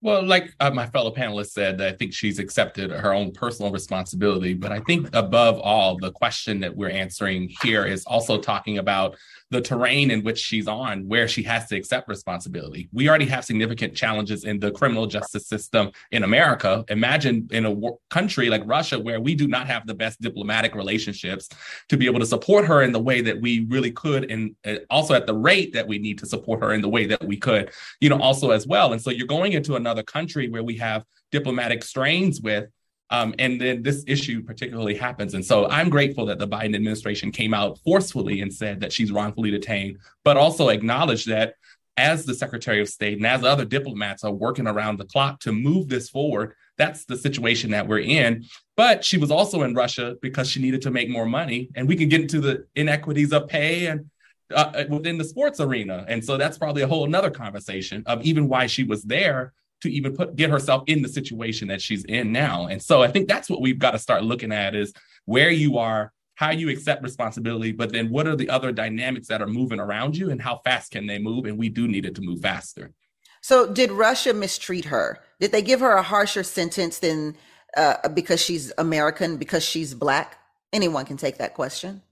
Well, 0.00 0.25
like 0.25 0.54
uh, 0.60 0.70
my 0.70 0.87
fellow 0.87 1.12
panelists 1.12 1.50
said, 1.50 1.80
I 1.80 1.92
think 1.92 2.14
she's 2.14 2.38
accepted 2.38 2.90
her 2.92 3.12
own 3.12 3.32
personal 3.32 3.72
responsibility. 3.72 4.54
But 4.54 4.70
I 4.70 4.78
think 4.80 5.08
above 5.12 5.58
all, 5.58 5.96
the 5.98 6.12
question 6.12 6.60
that 6.60 6.76
we're 6.76 6.90
answering 6.90 7.50
here 7.62 7.84
is 7.84 8.04
also 8.06 8.40
talking 8.40 8.78
about 8.78 9.16
the 9.50 9.61
terrain 9.61 10.11
in 10.11 10.23
which 10.23 10.38
she's 10.38 10.69
on, 10.69 11.09
where 11.09 11.26
she 11.26 11.43
has 11.43 11.67
to 11.67 11.76
accept 11.76 12.09
responsibility. 12.09 12.88
We 12.93 13.09
already 13.09 13.25
have 13.26 13.45
significant 13.45 13.95
challenges 13.95 14.45
in 14.45 14.61
the 14.61 14.71
criminal 14.71 15.07
justice 15.07 15.47
system 15.47 15.90
in 16.11 16.23
America. 16.23 16.85
Imagine 16.88 17.49
in 17.50 17.64
a 17.64 17.75
country 18.11 18.50
like 18.50 18.62
Russia, 18.67 18.99
where 18.99 19.21
we 19.21 19.35
do 19.35 19.49
not 19.49 19.67
have 19.67 19.87
the 19.87 19.95
best 19.95 20.21
diplomatic 20.21 20.75
relationships 20.75 21.49
to 21.88 21.97
be 21.97 22.07
able 22.07 22.21
to 22.21 22.26
support 22.26 22.67
her 22.67 22.83
in 22.83 22.93
the 22.93 23.00
way 23.00 23.21
that 23.23 23.40
we 23.40 23.67
really 23.71 23.90
could, 23.90 24.31
and 24.31 24.55
uh, 24.67 24.76
also 24.90 25.14
at 25.14 25.26
the 25.26 25.35
rate 25.35 25.73
that 25.73 25.87
we 25.87 25.99
need 25.99 26.19
to 26.19 26.26
support 26.26 26.61
her 26.61 26.75
in 26.75 26.83
the 26.83 26.88
way 26.88 27.07
that 27.07 27.25
we 27.25 27.37
could, 27.37 27.71
you 28.00 28.09
know, 28.09 28.21
also 28.21 28.50
as 28.50 28.67
well. 28.67 28.93
And 28.93 29.00
so 29.00 29.11
you're 29.11 29.26
going 29.26 29.52
into 29.52 29.76
another 29.76 30.02
country 30.02 30.49
where 30.49 30.62
we 30.62 30.76
have 30.76 31.05
diplomatic 31.31 31.83
strains 31.83 32.40
with 32.40 32.69
um, 33.10 33.34
and 33.38 33.60
then 33.60 33.82
this 33.82 34.04
issue 34.06 34.42
particularly 34.42 34.94
happens. 34.94 35.34
And 35.34 35.44
so 35.44 35.68
I'm 35.68 35.88
grateful 35.88 36.26
that 36.26 36.38
the 36.38 36.48
Biden 36.48 36.74
administration 36.74 37.32
came 37.32 37.54
out 37.54 37.78
forcefully 37.78 38.40
and 38.42 38.52
said 38.52 38.80
that 38.80 38.92
she's 38.92 39.10
wrongfully 39.10 39.50
detained, 39.50 39.98
but 40.24 40.36
also 40.36 40.68
acknowledged 40.68 41.28
that 41.28 41.54
as 41.96 42.24
the 42.24 42.34
Secretary 42.34 42.80
of 42.80 42.88
State 42.88 43.16
and 43.16 43.26
as 43.26 43.42
other 43.42 43.64
diplomats 43.64 44.24
are 44.24 44.32
working 44.32 44.68
around 44.68 44.98
the 44.98 45.04
clock 45.04 45.40
to 45.40 45.52
move 45.52 45.88
this 45.88 46.08
forward, 46.08 46.54
that's 46.76 47.04
the 47.06 47.16
situation 47.16 47.70
that 47.72 47.88
we're 47.88 47.98
in. 47.98 48.44
But 48.76 49.04
she 49.04 49.18
was 49.18 49.32
also 49.32 49.62
in 49.62 49.74
Russia 49.74 50.14
because 50.22 50.48
she 50.48 50.60
needed 50.60 50.82
to 50.82 50.92
make 50.92 51.08
more 51.08 51.26
money. 51.26 51.70
And 51.74 51.88
we 51.88 51.96
can 51.96 52.08
get 52.08 52.20
into 52.20 52.40
the 52.40 52.66
inequities 52.76 53.32
of 53.32 53.48
pay 53.48 53.86
and 53.86 54.08
uh, 54.54 54.84
within 54.88 55.18
the 55.18 55.24
sports 55.24 55.60
arena. 55.60 56.04
And 56.08 56.24
so 56.24 56.36
that's 56.36 56.56
probably 56.56 56.82
a 56.82 56.86
whole 56.86 57.04
another 57.04 57.30
conversation 57.30 58.04
of 58.06 58.22
even 58.22 58.48
why 58.48 58.66
she 58.66 58.84
was 58.84 59.02
there 59.02 59.52
to 59.82 59.90
even 59.90 60.14
put 60.14 60.37
get 60.37 60.50
herself 60.50 60.82
in 60.87 61.02
the 61.02 61.08
situation 61.08 61.68
that 61.68 61.80
she's 61.80 62.04
in 62.04 62.32
now. 62.32 62.66
And 62.66 62.82
so 62.82 63.02
I 63.02 63.08
think 63.08 63.28
that's 63.28 63.49
what 63.49 63.61
we've 63.61 63.78
got 63.78 63.92
to 63.92 63.99
start 63.99 64.25
looking 64.25 64.52
at 64.52 64.75
is 64.75 64.92
where 65.25 65.50
you 65.50 65.78
are, 65.78 66.12
how 66.35 66.50
you 66.50 66.68
accept 66.68 67.02
responsibility, 67.02 67.73
but 67.73 67.92
then 67.92 68.11
what 68.11 68.26
are 68.26 68.37
the 68.37 68.49
other 68.49 68.73
dynamics 68.73 69.28
that 69.28 69.42
are 69.42 69.47
moving 69.47 69.80
around 69.80 70.16
you 70.16 70.30
and 70.30 70.40
how 70.40 70.61
fast 70.64 70.92
can 70.92 71.06
they 71.06 71.18
move? 71.18 71.44
And 71.47 71.58
we 71.58 71.68
do 71.68 71.87
need 71.87 72.06
it 72.06 72.14
to 72.16 72.23
move 72.23 72.40
faster. 72.40 72.92
So 73.40 73.73
did 73.73 73.90
Russia 73.90 74.35
mistreat 74.35 74.87
her? 74.87 75.20
Did 75.40 75.52
they 75.52 75.62
give 75.62 75.80
her 75.80 75.92
a 75.92 76.02
harsher 76.02 76.42
sentence 76.42 76.99
than 76.99 77.37
uh, 77.76 78.08
because 78.08 78.42
she's 78.42 78.73
American, 78.78 79.37
because 79.37 79.64
she's 79.64 79.94
black? 79.94 80.38
Anyone 80.73 81.06
can 81.06 81.16
take 81.16 81.38
that 81.38 81.54
question. 81.54 82.02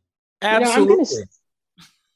Absolutely. 0.41 0.95
You 0.95 1.21
know, 1.21 1.25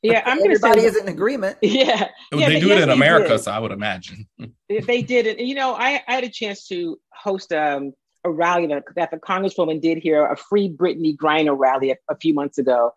yeah, 0.02 0.22
I'm 0.24 0.38
everybody 0.42 0.80
say, 0.80 0.86
is 0.86 0.96
in 0.96 1.08
agreement. 1.08 1.58
Yeah, 1.62 2.08
yeah 2.32 2.48
they 2.48 2.60
do 2.60 2.68
yes, 2.68 2.80
it 2.80 2.82
in 2.84 2.90
America, 2.90 3.30
did. 3.30 3.40
so 3.40 3.52
I 3.52 3.58
would 3.58 3.72
imagine 3.72 4.26
If 4.68 4.86
they 4.86 5.02
did 5.02 5.26
it. 5.26 5.40
You 5.40 5.54
know, 5.54 5.74
I, 5.74 6.02
I 6.06 6.14
had 6.14 6.24
a 6.24 6.28
chance 6.28 6.66
to 6.68 6.98
host 7.12 7.52
um, 7.52 7.92
a 8.24 8.30
rally 8.30 8.66
that, 8.68 8.84
that 8.96 9.10
the 9.10 9.18
Congresswoman 9.18 9.80
did 9.80 9.98
here, 9.98 10.24
a 10.24 10.36
Free 10.36 10.68
Brittney 10.68 11.16
Griner 11.16 11.56
rally 11.56 11.90
a, 11.90 11.96
a 12.08 12.16
few 12.16 12.34
months 12.34 12.58
ago, 12.58 12.92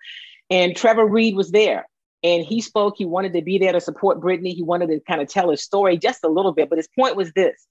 and 0.49 0.75
Trevor 0.75 1.05
Reed 1.05 1.35
was 1.35 1.51
there, 1.51 1.87
and 2.23 2.45
he 2.45 2.61
spoke. 2.61 2.95
He 2.97 3.05
wanted 3.05 3.33
to 3.33 3.41
be 3.41 3.57
there 3.57 3.73
to 3.73 3.81
support 3.81 4.21
Brittney. 4.21 4.53
He 4.53 4.63
wanted 4.63 4.87
to 4.87 4.99
kind 5.01 5.21
of 5.21 5.27
tell 5.27 5.49
his 5.49 5.63
story 5.63 5.97
just 5.97 6.23
a 6.23 6.29
little 6.29 6.53
bit, 6.53 6.69
but 6.69 6.77
his 6.77 6.89
point 6.97 7.15
was 7.15 7.31
this: 7.33 7.67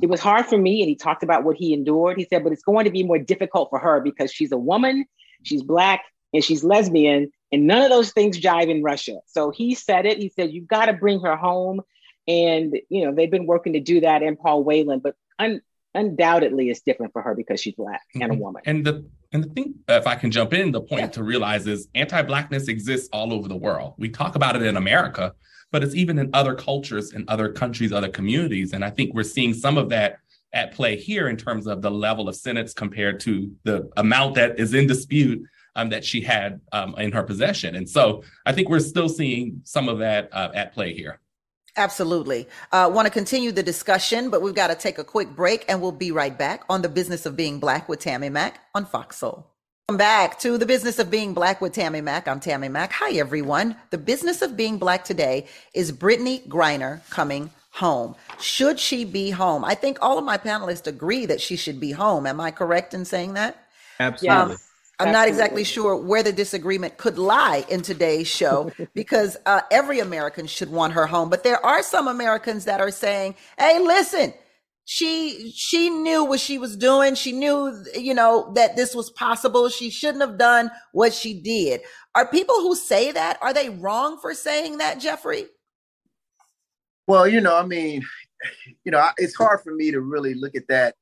it 0.00 0.08
was 0.08 0.20
hard 0.20 0.46
for 0.46 0.58
me, 0.58 0.80
and 0.80 0.88
he 0.88 0.94
talked 0.94 1.22
about 1.22 1.44
what 1.44 1.56
he 1.56 1.72
endured. 1.72 2.16
He 2.16 2.26
said, 2.30 2.44
but 2.44 2.52
it's 2.52 2.62
going 2.62 2.84
to 2.84 2.90
be 2.90 3.02
more 3.02 3.18
difficult 3.18 3.70
for 3.70 3.78
her 3.78 4.00
because 4.00 4.32
she's 4.32 4.52
a 4.52 4.58
woman, 4.58 5.04
she's 5.42 5.62
black, 5.62 6.04
and 6.32 6.44
she's 6.44 6.62
lesbian 6.62 7.32
and 7.52 7.66
none 7.66 7.82
of 7.82 7.90
those 7.90 8.12
things 8.12 8.38
jive 8.40 8.68
in 8.68 8.82
Russia. 8.82 9.20
So 9.26 9.50
he 9.50 9.74
said 9.74 10.06
it. 10.06 10.18
He 10.18 10.28
said, 10.28 10.52
You've 10.52 10.68
got 10.68 10.86
to 10.86 10.92
bring 10.92 11.20
her 11.20 11.36
home. 11.36 11.82
And, 12.26 12.76
you 12.90 13.06
know, 13.06 13.14
they've 13.14 13.30
been 13.30 13.46
working 13.46 13.72
to 13.72 13.80
do 13.80 14.00
that 14.00 14.22
in 14.22 14.36
Paul 14.36 14.62
Whelan, 14.62 15.00
but 15.00 15.14
un- 15.38 15.62
undoubtedly 15.94 16.68
it's 16.68 16.80
different 16.80 17.12
for 17.12 17.22
her 17.22 17.34
because 17.34 17.60
she's 17.60 17.74
black 17.74 18.02
mm-hmm. 18.14 18.22
and 18.22 18.32
a 18.32 18.34
mm-hmm. 18.34 18.42
woman. 18.42 18.62
And 18.66 18.84
the 18.84 19.08
and 19.32 19.44
the 19.44 19.48
thing, 19.50 19.74
if 19.88 20.06
I 20.06 20.14
can 20.14 20.30
jump 20.30 20.54
in, 20.54 20.72
the 20.72 20.80
point 20.80 21.02
yeah. 21.02 21.08
to 21.08 21.22
realize 21.22 21.66
is 21.66 21.88
anti-blackness 21.94 22.68
exists 22.68 23.10
all 23.12 23.32
over 23.32 23.46
the 23.46 23.56
world. 23.56 23.94
We 23.98 24.08
talk 24.08 24.36
about 24.36 24.56
it 24.56 24.62
in 24.62 24.78
America, 24.78 25.34
but 25.70 25.82
it's 25.82 25.94
even 25.94 26.18
in 26.18 26.30
other 26.32 26.54
cultures, 26.54 27.12
in 27.12 27.26
other 27.28 27.52
countries, 27.52 27.92
other 27.92 28.08
communities. 28.08 28.72
And 28.72 28.82
I 28.82 28.88
think 28.88 29.12
we're 29.12 29.24
seeing 29.24 29.52
some 29.52 29.76
of 29.76 29.90
that 29.90 30.20
at 30.54 30.72
play 30.72 30.96
here 30.96 31.28
in 31.28 31.36
terms 31.36 31.66
of 31.66 31.82
the 31.82 31.90
level 31.90 32.26
of 32.26 32.36
sentence 32.36 32.72
compared 32.72 33.20
to 33.20 33.54
the 33.64 33.90
amount 33.98 34.34
that 34.36 34.58
is 34.58 34.72
in 34.72 34.86
dispute 34.86 35.46
um, 35.78 35.88
that 35.90 36.04
she 36.04 36.20
had 36.20 36.60
um, 36.72 36.94
in 36.98 37.12
her 37.12 37.22
possession. 37.22 37.76
And 37.76 37.88
so 37.88 38.24
I 38.44 38.52
think 38.52 38.68
we're 38.68 38.80
still 38.80 39.08
seeing 39.08 39.60
some 39.64 39.88
of 39.88 40.00
that 40.00 40.28
uh, 40.32 40.50
at 40.52 40.74
play 40.74 40.92
here. 40.92 41.20
Absolutely. 41.76 42.48
Uh, 42.72 42.90
Want 42.92 43.06
to 43.06 43.12
continue 43.12 43.52
the 43.52 43.62
discussion, 43.62 44.28
but 44.28 44.42
we've 44.42 44.56
got 44.56 44.66
to 44.66 44.74
take 44.74 44.98
a 44.98 45.04
quick 45.04 45.36
break 45.36 45.64
and 45.68 45.80
we'll 45.80 45.92
be 45.92 46.10
right 46.10 46.36
back 46.36 46.64
on 46.68 46.82
the 46.82 46.88
business 46.88 47.24
of 47.24 47.36
being 47.36 47.60
black 47.60 47.88
with 47.88 48.00
Tammy 48.00 48.28
Mack 48.28 48.60
on 48.74 48.84
Fox 48.84 49.18
Soul. 49.18 49.46
Welcome 49.88 49.98
back 49.98 50.40
to 50.40 50.58
the 50.58 50.66
business 50.66 50.98
of 50.98 51.10
being 51.10 51.32
black 51.32 51.60
with 51.60 51.72
Tammy 51.72 52.00
Mack. 52.00 52.26
I'm 52.26 52.40
Tammy 52.40 52.68
Mack. 52.68 52.90
Hi, 52.92 53.12
everyone. 53.12 53.76
The 53.90 53.98
business 53.98 54.42
of 54.42 54.56
being 54.56 54.78
black 54.78 55.04
today 55.04 55.46
is 55.72 55.92
Brittney 55.92 56.46
Griner 56.48 57.08
coming 57.08 57.50
home. 57.70 58.16
Should 58.40 58.80
she 58.80 59.04
be 59.04 59.30
home? 59.30 59.64
I 59.64 59.76
think 59.76 59.98
all 60.02 60.18
of 60.18 60.24
my 60.24 60.36
panelists 60.36 60.88
agree 60.88 61.24
that 61.26 61.40
she 61.40 61.54
should 61.54 61.78
be 61.78 61.92
home. 61.92 62.26
Am 62.26 62.40
I 62.40 62.50
correct 62.50 62.92
in 62.92 63.04
saying 63.04 63.34
that? 63.34 63.68
Absolutely. 64.00 64.54
Um, 64.54 64.58
I'm 65.00 65.12
not 65.12 65.28
exactly 65.28 65.64
sure 65.64 65.94
where 65.96 66.22
the 66.22 66.32
disagreement 66.32 66.96
could 66.96 67.18
lie 67.18 67.64
in 67.68 67.82
today's 67.82 68.26
show 68.26 68.72
because 68.94 69.36
uh, 69.46 69.60
every 69.70 70.00
American 70.00 70.46
should 70.46 70.70
want 70.70 70.94
her 70.94 71.06
home. 71.06 71.30
But 71.30 71.44
there 71.44 71.64
are 71.64 71.82
some 71.82 72.08
Americans 72.08 72.64
that 72.64 72.80
are 72.80 72.90
saying, 72.90 73.36
"Hey, 73.58 73.78
listen, 73.78 74.34
she 74.84 75.52
she 75.54 75.90
knew 75.90 76.24
what 76.24 76.40
she 76.40 76.58
was 76.58 76.76
doing. 76.76 77.14
She 77.14 77.32
knew, 77.32 77.84
you 77.94 78.14
know, 78.14 78.52
that 78.54 78.74
this 78.74 78.94
was 78.94 79.10
possible. 79.10 79.68
She 79.68 79.90
shouldn't 79.90 80.22
have 80.22 80.38
done 80.38 80.70
what 80.92 81.12
she 81.12 81.40
did." 81.40 81.82
Are 82.14 82.26
people 82.26 82.56
who 82.56 82.74
say 82.74 83.12
that 83.12 83.38
are 83.40 83.54
they 83.54 83.68
wrong 83.70 84.18
for 84.20 84.34
saying 84.34 84.78
that, 84.78 84.98
Jeffrey? 84.98 85.46
Well, 87.06 87.28
you 87.28 87.40
know, 87.40 87.56
I 87.56 87.64
mean, 87.64 88.02
you 88.84 88.92
know, 88.92 89.08
it's 89.16 89.36
hard 89.36 89.60
for 89.60 89.74
me 89.74 89.92
to 89.92 90.00
really 90.00 90.34
look 90.34 90.56
at 90.56 90.68
that 90.68 90.96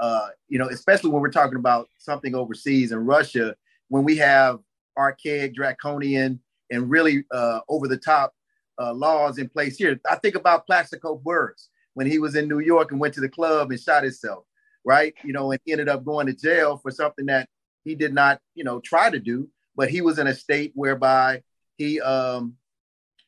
uh, 0.00 0.28
you 0.48 0.58
know, 0.58 0.68
especially 0.68 1.10
when 1.10 1.20
we're 1.20 1.30
talking 1.30 1.58
about 1.58 1.88
something 1.98 2.34
overseas 2.34 2.90
in 2.90 3.04
Russia, 3.04 3.54
when 3.88 4.02
we 4.02 4.16
have 4.16 4.58
archaic, 4.96 5.54
draconian, 5.54 6.40
and 6.70 6.90
really 6.90 7.24
uh, 7.30 7.60
over 7.68 7.86
the 7.86 7.96
top 7.96 8.32
uh, 8.80 8.94
laws 8.94 9.38
in 9.38 9.48
place 9.48 9.76
here. 9.76 10.00
I 10.08 10.16
think 10.16 10.36
about 10.36 10.66
Plaxico 10.66 11.16
Burress 11.16 11.68
when 11.94 12.06
he 12.06 12.18
was 12.18 12.34
in 12.34 12.48
New 12.48 12.60
York 12.60 12.92
and 12.92 13.00
went 13.00 13.14
to 13.14 13.20
the 13.20 13.28
club 13.28 13.70
and 13.70 13.80
shot 13.80 14.02
himself, 14.02 14.44
right? 14.84 15.14
You 15.22 15.32
know, 15.32 15.52
and 15.52 15.60
ended 15.68 15.88
up 15.88 16.04
going 16.04 16.26
to 16.26 16.32
jail 16.32 16.78
for 16.78 16.90
something 16.90 17.26
that 17.26 17.48
he 17.84 17.94
did 17.94 18.14
not, 18.14 18.40
you 18.54 18.64
know, 18.64 18.80
try 18.80 19.10
to 19.10 19.18
do, 19.18 19.48
but 19.76 19.90
he 19.90 20.00
was 20.00 20.18
in 20.18 20.26
a 20.26 20.34
state 20.34 20.72
whereby 20.74 21.42
he 21.76 22.00
um, 22.00 22.56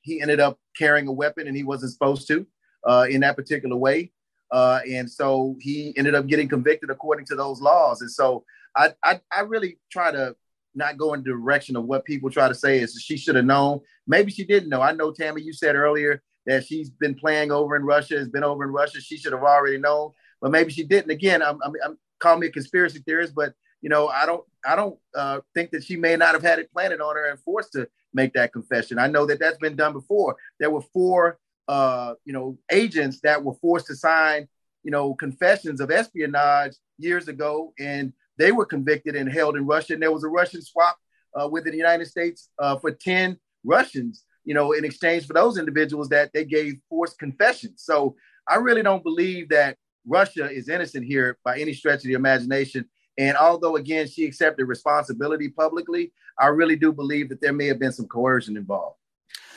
he 0.02 0.20
ended 0.20 0.40
up 0.40 0.58
carrying 0.76 1.06
a 1.06 1.12
weapon 1.12 1.46
and 1.46 1.56
he 1.56 1.64
wasn't 1.64 1.92
supposed 1.92 2.26
to 2.28 2.46
uh, 2.86 3.06
in 3.10 3.20
that 3.20 3.36
particular 3.36 3.76
way. 3.76 4.12
Uh, 4.52 4.80
and 4.90 5.10
so 5.10 5.56
he 5.60 5.94
ended 5.96 6.14
up 6.14 6.26
getting 6.26 6.48
convicted 6.48 6.90
according 6.90 7.24
to 7.26 7.34
those 7.34 7.60
laws. 7.60 8.02
And 8.02 8.10
so 8.10 8.44
I, 8.76 8.92
I, 9.02 9.20
I 9.34 9.40
really 9.40 9.78
try 9.90 10.12
to 10.12 10.36
not 10.74 10.98
go 10.98 11.14
in 11.14 11.22
the 11.22 11.30
direction 11.30 11.74
of 11.74 11.84
what 11.84 12.04
people 12.04 12.30
try 12.30 12.48
to 12.48 12.54
say 12.54 12.78
is 12.78 13.00
she 13.00 13.16
should 13.16 13.34
have 13.34 13.44
known. 13.44 13.80
Maybe 14.06 14.30
she 14.30 14.44
didn't 14.44 14.68
know. 14.68 14.82
I 14.82 14.92
know 14.92 15.10
Tammy, 15.10 15.42
you 15.42 15.52
said 15.52 15.74
earlier 15.74 16.22
that 16.46 16.66
she's 16.66 16.90
been 16.90 17.14
playing 17.14 17.50
over 17.50 17.76
in 17.76 17.82
Russia, 17.82 18.18
has 18.18 18.28
been 18.28 18.44
over 18.44 18.64
in 18.64 18.70
Russia. 18.70 19.00
She 19.00 19.16
should 19.16 19.32
have 19.32 19.42
already 19.42 19.78
known, 19.78 20.12
but 20.40 20.50
maybe 20.50 20.70
she 20.70 20.84
didn't. 20.84 21.10
Again, 21.10 21.42
I'm, 21.42 21.58
I'm, 21.64 21.72
I'm 21.84 21.98
call 22.18 22.36
me 22.38 22.46
a 22.48 22.52
conspiracy 22.52 23.00
theorist, 23.00 23.34
but 23.34 23.54
you 23.80 23.88
know, 23.88 24.08
I 24.08 24.26
don't, 24.26 24.44
I 24.64 24.76
don't 24.76 24.98
uh, 25.14 25.40
think 25.54 25.70
that 25.72 25.82
she 25.82 25.96
may 25.96 26.16
not 26.16 26.34
have 26.34 26.42
had 26.42 26.58
it 26.58 26.72
planted 26.72 27.00
on 27.00 27.16
her 27.16 27.30
and 27.30 27.40
forced 27.40 27.72
to 27.72 27.88
make 28.14 28.32
that 28.34 28.52
confession. 28.52 28.98
I 28.98 29.08
know 29.08 29.26
that 29.26 29.40
that's 29.40 29.58
been 29.58 29.76
done 29.76 29.92
before. 29.92 30.36
There 30.60 30.70
were 30.70 30.82
four 30.92 31.38
uh, 31.68 32.14
you 32.24 32.32
know, 32.32 32.58
agents 32.70 33.20
that 33.22 33.42
were 33.42 33.54
forced 33.54 33.86
to 33.86 33.96
sign, 33.96 34.48
you 34.82 34.90
know, 34.90 35.14
confessions 35.14 35.80
of 35.80 35.90
espionage 35.90 36.74
years 36.98 37.28
ago, 37.28 37.72
and 37.78 38.12
they 38.38 38.52
were 38.52 38.66
convicted 38.66 39.14
and 39.14 39.32
held 39.32 39.56
in 39.56 39.66
Russia. 39.66 39.94
And 39.94 40.02
there 40.02 40.12
was 40.12 40.24
a 40.24 40.28
Russian 40.28 40.62
swap 40.62 40.96
uh, 41.40 41.48
with 41.48 41.64
the 41.64 41.76
United 41.76 42.06
States 42.06 42.50
uh, 42.58 42.78
for 42.78 42.90
10 42.90 43.38
Russians, 43.64 44.24
you 44.44 44.54
know, 44.54 44.72
in 44.72 44.84
exchange 44.84 45.26
for 45.26 45.34
those 45.34 45.58
individuals 45.58 46.08
that 46.08 46.32
they 46.32 46.44
gave 46.44 46.74
forced 46.88 47.18
confessions. 47.18 47.82
So 47.84 48.16
I 48.48 48.56
really 48.56 48.82
don't 48.82 49.04
believe 49.04 49.50
that 49.50 49.76
Russia 50.06 50.50
is 50.50 50.68
innocent 50.68 51.06
here 51.06 51.38
by 51.44 51.58
any 51.58 51.72
stretch 51.72 51.98
of 51.98 52.04
the 52.04 52.14
imagination. 52.14 52.86
And 53.18 53.36
although, 53.36 53.76
again, 53.76 54.08
she 54.08 54.24
accepted 54.24 54.64
responsibility 54.66 55.48
publicly, 55.48 56.12
I 56.38 56.46
really 56.48 56.76
do 56.76 56.92
believe 56.92 57.28
that 57.28 57.40
there 57.40 57.52
may 57.52 57.66
have 57.66 57.78
been 57.78 57.92
some 57.92 58.08
coercion 58.08 58.56
involved. 58.56 58.96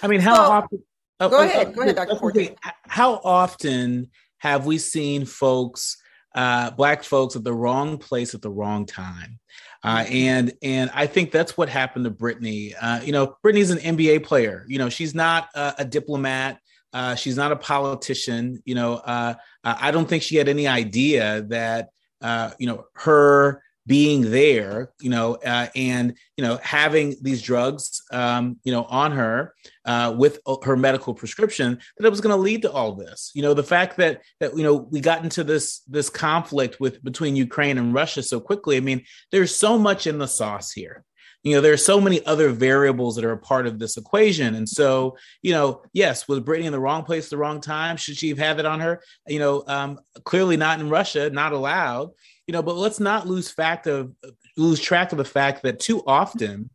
I 0.03 0.07
mean, 0.07 0.19
how 0.19 0.33
well, 0.33 0.51
often 0.51 0.83
go 1.19 1.29
oh, 1.31 1.43
ahead. 1.43 1.67
Oh, 1.67 1.71
go 1.71 1.81
ahead, 1.81 1.95
Dr. 1.95 2.15
Quartey. 2.15 2.55
How 2.87 3.21
often 3.23 4.09
have 4.37 4.65
we 4.65 4.77
seen 4.77 5.25
folks, 5.25 5.97
uh, 6.33 6.71
black 6.71 7.03
folks, 7.03 7.35
at 7.35 7.43
the 7.43 7.53
wrong 7.53 7.97
place 7.97 8.33
at 8.33 8.41
the 8.41 8.49
wrong 8.49 8.85
time? 8.85 9.39
Uh, 9.83 9.99
mm-hmm. 9.99 10.13
and 10.13 10.53
and 10.63 10.89
I 10.93 11.05
think 11.07 11.31
that's 11.31 11.57
what 11.57 11.69
happened 11.69 12.05
to 12.05 12.11
Brittney. 12.11 12.73
Uh, 12.79 13.01
you 13.03 13.11
know, 13.11 13.37
Brittney's 13.45 13.71
an 13.71 13.77
NBA 13.77 14.23
player. 14.23 14.65
You 14.67 14.79
know, 14.79 14.89
she's 14.89 15.13
not 15.13 15.49
a, 15.53 15.75
a 15.79 15.85
diplomat. 15.85 16.59
Uh, 16.91 17.13
she's 17.15 17.37
not 17.37 17.51
a 17.51 17.55
politician. 17.55 18.61
You 18.65 18.75
know, 18.75 18.95
uh, 18.95 19.35
I 19.63 19.91
don't 19.91 20.07
think 20.07 20.23
she 20.23 20.37
had 20.37 20.47
any 20.47 20.67
idea 20.67 21.43
that 21.49 21.89
uh, 22.21 22.51
you 22.57 22.67
know 22.67 22.85
her 22.95 23.61
being 23.87 24.31
there, 24.31 24.91
you 24.99 25.09
know, 25.09 25.35
uh, 25.35 25.67
and 25.75 26.17
you 26.37 26.43
know, 26.43 26.59
having 26.63 27.15
these 27.21 27.41
drugs, 27.41 28.01
um, 28.11 28.57
you 28.63 28.71
know, 28.71 28.83
on 28.85 29.11
her 29.11 29.53
uh, 29.85 30.13
with 30.17 30.39
her 30.63 30.75
medical 30.75 31.13
prescription, 31.13 31.79
that 31.97 32.05
it 32.05 32.09
was 32.09 32.21
going 32.21 32.35
to 32.35 32.41
lead 32.41 32.63
to 32.63 32.71
all 32.71 32.93
this. 32.93 33.31
You 33.35 33.43
know, 33.43 33.53
the 33.53 33.63
fact 33.63 33.97
that 33.97 34.21
that 34.39 34.57
you 34.57 34.63
know 34.63 34.75
we 34.75 35.01
got 35.01 35.23
into 35.23 35.43
this 35.43 35.79
this 35.81 36.09
conflict 36.09 36.79
with 36.79 37.03
between 37.03 37.35
Ukraine 37.35 37.77
and 37.77 37.93
Russia 37.93 38.23
so 38.23 38.39
quickly. 38.39 38.77
I 38.77 38.81
mean, 38.81 39.03
there's 39.31 39.55
so 39.55 39.77
much 39.77 40.07
in 40.07 40.17
the 40.17 40.27
sauce 40.27 40.71
here. 40.71 41.03
You 41.43 41.53
know, 41.53 41.61
there 41.61 41.73
are 41.73 41.77
so 41.77 42.01
many 42.01 42.25
other 42.25 42.49
variables 42.49 43.15
that 43.15 43.25
are 43.25 43.33
a 43.33 43.37
part 43.37 43.67
of 43.67 43.77
this 43.77 43.97
equation, 43.97 44.55
and 44.55 44.67
so 44.67 45.15
you 45.43 45.51
know, 45.51 45.83
yes, 45.93 46.27
was 46.27 46.39
Brittney 46.39 46.63
in 46.63 46.71
the 46.71 46.79
wrong 46.79 47.03
place, 47.03 47.29
the 47.29 47.37
wrong 47.37 47.61
time? 47.61 47.97
Should 47.97 48.17
she 48.17 48.29
have 48.29 48.39
had 48.39 48.59
it 48.59 48.65
on 48.65 48.79
her? 48.79 49.03
You 49.27 49.37
know, 49.37 49.63
um, 49.67 49.99
clearly 50.23 50.57
not 50.57 50.79
in 50.79 50.89
Russia, 50.89 51.29
not 51.29 51.53
allowed 51.53 52.09
you 52.47 52.53
know, 52.53 52.61
but 52.61 52.75
let's 52.75 52.99
not 52.99 53.27
lose 53.27 53.49
fact 53.49 53.87
of 53.87 54.13
lose 54.57 54.79
track 54.79 55.11
of 55.11 55.17
the 55.17 55.25
fact 55.25 55.63
that 55.63 55.79
too 55.79 56.03
often, 56.05 56.69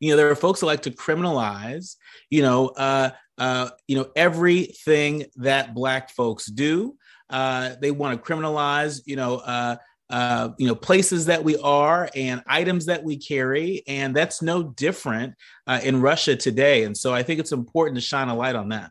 you 0.00 0.10
know, 0.10 0.16
there 0.16 0.30
are 0.30 0.36
folks 0.36 0.60
that 0.60 0.66
like 0.66 0.82
to 0.82 0.90
criminalize, 0.90 1.96
you 2.28 2.42
know, 2.42 2.68
uh, 2.68 3.10
uh, 3.38 3.70
you 3.86 3.96
know, 3.96 4.10
everything 4.16 5.24
that 5.36 5.74
Black 5.74 6.10
folks 6.10 6.46
do. 6.46 6.96
Uh, 7.30 7.76
they 7.80 7.90
want 7.90 8.22
to 8.22 8.32
criminalize, 8.32 9.00
you 9.06 9.16
know, 9.16 9.36
uh, 9.36 9.76
uh, 10.10 10.50
you 10.58 10.66
know, 10.66 10.74
places 10.74 11.26
that 11.26 11.42
we 11.42 11.56
are 11.58 12.10
and 12.14 12.42
items 12.46 12.86
that 12.86 13.02
we 13.02 13.16
carry, 13.16 13.82
and 13.86 14.14
that's 14.14 14.42
no 14.42 14.62
different 14.62 15.34
uh, 15.66 15.80
in 15.82 16.02
Russia 16.02 16.36
today. 16.36 16.84
And 16.84 16.94
so, 16.94 17.14
I 17.14 17.22
think 17.22 17.40
it's 17.40 17.52
important 17.52 17.96
to 17.96 18.02
shine 18.02 18.28
a 18.28 18.34
light 18.34 18.56
on 18.56 18.70
that. 18.70 18.90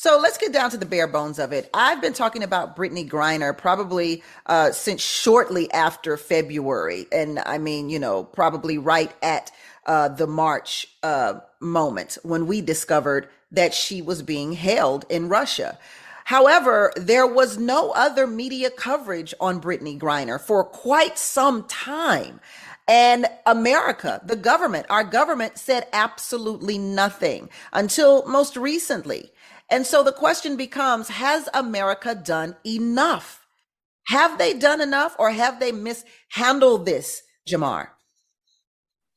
So 0.00 0.16
let's 0.22 0.38
get 0.38 0.52
down 0.52 0.70
to 0.70 0.76
the 0.76 0.86
bare 0.86 1.08
bones 1.08 1.40
of 1.40 1.52
it. 1.52 1.68
I've 1.74 2.00
been 2.00 2.12
talking 2.12 2.44
about 2.44 2.76
Brittney 2.76 3.04
Griner 3.10 3.58
probably 3.58 4.22
uh, 4.46 4.70
since 4.70 5.02
shortly 5.02 5.68
after 5.72 6.16
February. 6.16 7.08
And 7.10 7.40
I 7.40 7.58
mean, 7.58 7.90
you 7.90 7.98
know, 7.98 8.22
probably 8.22 8.78
right 8.78 9.12
at 9.24 9.50
uh, 9.86 10.06
the 10.06 10.28
March 10.28 10.86
uh, 11.02 11.40
moment 11.58 12.16
when 12.22 12.46
we 12.46 12.60
discovered 12.60 13.28
that 13.50 13.74
she 13.74 14.00
was 14.00 14.22
being 14.22 14.52
held 14.52 15.04
in 15.08 15.28
Russia. 15.28 15.76
However, 16.26 16.92
there 16.94 17.26
was 17.26 17.58
no 17.58 17.90
other 17.90 18.28
media 18.28 18.70
coverage 18.70 19.34
on 19.40 19.60
Brittney 19.60 19.98
Griner 19.98 20.40
for 20.40 20.62
quite 20.62 21.18
some 21.18 21.64
time. 21.64 22.38
And 22.86 23.26
America, 23.44 24.20
the 24.24 24.36
government, 24.36 24.86
our 24.88 25.04
government 25.04 25.58
said 25.58 25.88
absolutely 25.92 26.78
nothing 26.78 27.50
until 27.72 28.24
most 28.28 28.56
recently. 28.56 29.32
And 29.70 29.86
so 29.86 30.02
the 30.02 30.12
question 30.12 30.56
becomes 30.56 31.08
Has 31.08 31.48
America 31.54 32.14
done 32.14 32.56
enough? 32.64 33.46
Have 34.08 34.38
they 34.38 34.54
done 34.54 34.80
enough 34.80 35.14
or 35.18 35.30
have 35.30 35.60
they 35.60 35.72
mishandled 35.72 36.86
this, 36.86 37.22
Jamarr? 37.48 37.88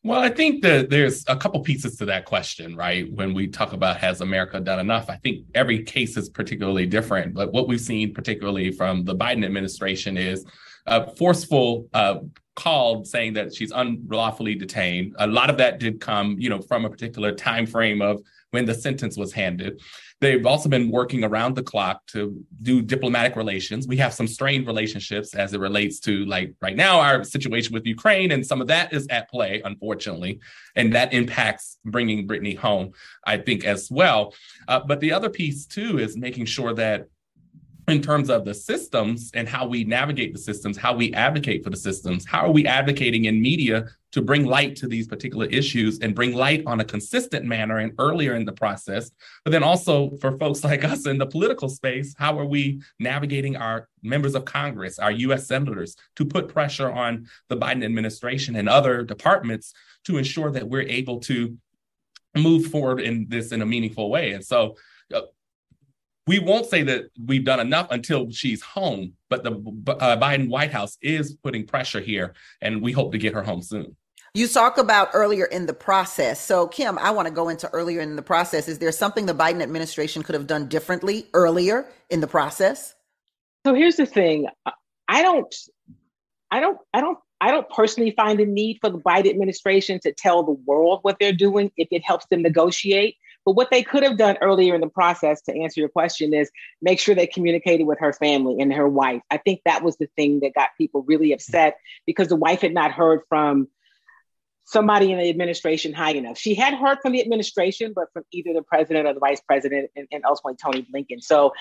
Well, 0.03 0.19
I 0.19 0.29
think 0.29 0.63
that 0.63 0.89
there's 0.89 1.23
a 1.27 1.35
couple 1.35 1.59
pieces 1.61 1.95
to 1.97 2.05
that 2.05 2.25
question, 2.25 2.75
right? 2.75 3.09
When 3.13 3.35
we 3.35 3.47
talk 3.47 3.71
about 3.71 3.97
has 3.97 4.19
America 4.19 4.59
done 4.59 4.79
enough, 4.79 5.09
I 5.09 5.17
think 5.17 5.45
every 5.53 5.83
case 5.83 6.17
is 6.17 6.27
particularly 6.27 6.87
different. 6.87 7.35
But 7.35 7.53
what 7.53 7.67
we've 7.67 7.79
seen, 7.79 8.13
particularly 8.13 8.71
from 8.71 9.05
the 9.05 9.15
Biden 9.15 9.45
administration, 9.45 10.17
is 10.17 10.43
a 10.87 11.15
forceful 11.15 11.87
uh, 11.93 12.15
call 12.55 13.05
saying 13.05 13.33
that 13.33 13.53
she's 13.53 13.71
unlawfully 13.71 14.55
detained. 14.55 15.15
A 15.19 15.27
lot 15.27 15.51
of 15.51 15.57
that 15.57 15.79
did 15.79 16.01
come, 16.01 16.35
you 16.39 16.49
know, 16.49 16.61
from 16.61 16.83
a 16.83 16.89
particular 16.89 17.31
time 17.31 17.67
frame 17.67 18.01
of 18.01 18.21
when 18.51 18.65
the 18.65 18.75
sentence 18.75 19.17
was 19.17 19.33
handed. 19.33 19.81
They've 20.19 20.45
also 20.45 20.69
been 20.69 20.91
working 20.91 21.23
around 21.23 21.55
the 21.55 21.63
clock 21.63 22.05
to 22.07 22.45
do 22.61 22.81
diplomatic 22.81 23.35
relations. 23.35 23.87
We 23.87 23.97
have 23.97 24.13
some 24.13 24.27
strained 24.27 24.67
relationships 24.67 25.33
as 25.33 25.53
it 25.53 25.59
relates 25.59 25.99
to, 26.01 26.25
like, 26.25 26.53
right 26.61 26.75
now, 26.75 26.99
our 26.99 27.23
situation 27.23 27.73
with 27.73 27.87
Ukraine, 27.87 28.31
and 28.31 28.45
some 28.45 28.61
of 28.61 28.67
that 28.67 28.93
is 28.93 29.07
at 29.07 29.29
play, 29.29 29.61
unfortunately. 29.65 30.39
And 30.75 30.93
that 30.93 31.11
impacts 31.13 31.79
bringing 31.85 32.27
Brittney 32.27 32.55
home, 32.55 32.91
I 33.25 33.37
think, 33.37 33.65
as 33.65 33.89
well. 33.89 34.35
Uh, 34.67 34.81
but 34.85 34.99
the 34.99 35.11
other 35.11 35.29
piece, 35.29 35.65
too, 35.65 35.97
is 35.97 36.15
making 36.15 36.45
sure 36.45 36.73
that 36.75 37.07
in 37.91 38.01
terms 38.01 38.29
of 38.29 38.45
the 38.45 38.53
systems 38.53 39.31
and 39.33 39.47
how 39.47 39.67
we 39.67 39.83
navigate 39.83 40.33
the 40.33 40.39
systems, 40.39 40.77
how 40.77 40.95
we 40.95 41.13
advocate 41.13 41.63
for 41.63 41.69
the 41.69 41.77
systems, 41.77 42.25
how 42.25 42.45
are 42.45 42.51
we 42.51 42.65
advocating 42.65 43.25
in 43.25 43.41
media 43.41 43.87
to 44.11 44.21
bring 44.21 44.45
light 44.45 44.75
to 44.75 44.87
these 44.87 45.07
particular 45.07 45.45
issues 45.47 45.99
and 45.99 46.15
bring 46.15 46.33
light 46.33 46.63
on 46.65 46.79
a 46.79 46.85
consistent 46.85 47.45
manner 47.45 47.77
and 47.77 47.93
earlier 47.97 48.35
in 48.35 48.45
the 48.45 48.51
process. 48.51 49.11
But 49.43 49.51
then 49.51 49.63
also 49.63 50.11
for 50.17 50.37
folks 50.37 50.63
like 50.65 50.83
us 50.83 51.05
in 51.05 51.17
the 51.17 51.25
political 51.25 51.69
space, 51.69 52.15
how 52.17 52.37
are 52.39 52.45
we 52.45 52.81
navigating 52.99 53.55
our 53.55 53.87
members 54.03 54.35
of 54.35 54.45
Congress, 54.45 54.99
our 54.99 55.11
US 55.11 55.47
senators, 55.47 55.95
to 56.15 56.25
put 56.25 56.49
pressure 56.49 56.91
on 56.91 57.27
the 57.47 57.57
Biden 57.57 57.85
administration 57.85 58.55
and 58.55 58.67
other 58.67 59.03
departments 59.03 59.73
to 60.05 60.17
ensure 60.17 60.51
that 60.51 60.67
we're 60.67 60.81
able 60.81 61.19
to 61.21 61.57
move 62.35 62.67
forward 62.67 63.01
in 63.01 63.27
this 63.29 63.51
in 63.51 63.61
a 63.61 63.65
meaningful 63.65 64.09
way. 64.09 64.31
And 64.31 64.43
so 64.43 64.75
uh, 65.13 65.21
we 66.27 66.39
won't 66.39 66.65
say 66.67 66.83
that 66.83 67.05
we've 67.25 67.43
done 67.43 67.59
enough 67.59 67.87
until 67.91 68.29
she's 68.31 68.61
home, 68.61 69.13
but 69.29 69.43
the 69.43 69.51
uh, 69.51 70.17
Biden 70.17 70.49
White 70.49 70.71
House 70.71 70.97
is 71.01 71.35
putting 71.35 71.65
pressure 71.65 71.99
here, 71.99 72.33
and 72.61 72.81
we 72.81 72.91
hope 72.91 73.11
to 73.13 73.17
get 73.17 73.33
her 73.33 73.43
home 73.43 73.61
soon. 73.61 73.95
You 74.33 74.47
talk 74.47 74.77
about 74.77 75.09
earlier 75.13 75.45
in 75.45 75.65
the 75.65 75.73
process. 75.73 76.39
So, 76.39 76.67
Kim, 76.67 76.97
I 76.99 77.11
want 77.11 77.27
to 77.27 77.33
go 77.33 77.49
into 77.49 77.69
earlier 77.71 77.99
in 77.99 78.15
the 78.15 78.21
process. 78.21 78.69
Is 78.69 78.79
there 78.79 78.91
something 78.93 79.25
the 79.25 79.33
Biden 79.33 79.61
administration 79.61 80.23
could 80.23 80.35
have 80.35 80.47
done 80.47 80.69
differently 80.69 81.27
earlier 81.33 81.85
in 82.09 82.21
the 82.21 82.27
process? 82.27 82.95
So 83.65 83.73
here's 83.73 83.97
the 83.97 84.05
thing. 84.05 84.47
I 85.07 85.21
don't, 85.21 85.53
I 86.49 86.61
don't, 86.61 86.77
I 86.93 87.01
don't, 87.01 87.17
I 87.41 87.51
don't 87.51 87.69
personally 87.69 88.11
find 88.11 88.39
a 88.39 88.45
need 88.45 88.77
for 88.79 88.89
the 88.89 88.99
Biden 88.99 89.29
administration 89.29 89.99
to 90.03 90.13
tell 90.13 90.43
the 90.43 90.53
world 90.65 90.99
what 91.01 91.17
they're 91.19 91.33
doing 91.33 91.71
if 91.75 91.89
it 91.91 92.03
helps 92.05 92.25
them 92.27 92.41
negotiate. 92.41 93.17
But 93.45 93.53
what 93.53 93.71
they 93.71 93.83
could 93.83 94.03
have 94.03 94.17
done 94.17 94.37
earlier 94.41 94.75
in 94.75 94.81
the 94.81 94.87
process 94.87 95.41
to 95.43 95.55
answer 95.55 95.79
your 95.79 95.89
question 95.89 96.33
is 96.33 96.51
make 96.81 96.99
sure 96.99 97.15
they 97.15 97.27
communicated 97.27 97.85
with 97.85 97.99
her 97.99 98.13
family 98.13 98.61
and 98.61 98.71
her 98.73 98.87
wife. 98.87 99.21
I 99.31 99.37
think 99.37 99.61
that 99.65 99.83
was 99.83 99.97
the 99.97 100.07
thing 100.15 100.41
that 100.41 100.53
got 100.53 100.69
people 100.77 101.03
really 101.03 101.33
upset 101.33 101.77
because 102.05 102.27
the 102.27 102.35
wife 102.35 102.61
had 102.61 102.73
not 102.73 102.91
heard 102.91 103.21
from 103.29 103.67
somebody 104.65 105.11
in 105.11 105.17
the 105.17 105.29
administration 105.29 105.91
high 105.91 106.11
enough. 106.11 106.37
She 106.37 106.53
had 106.53 106.73
heard 106.73 106.99
from 107.01 107.11
the 107.11 107.21
administration, 107.21 107.93
but 107.93 108.05
from 108.13 108.23
either 108.31 108.53
the 108.53 108.61
president 108.61 109.07
or 109.07 109.13
the 109.13 109.19
vice 109.19 109.41
president 109.41 109.89
and, 109.95 110.07
and 110.11 110.23
ultimately 110.23 110.55
Tony 110.63 110.87
Blinken. 110.93 111.21
So 111.21 111.51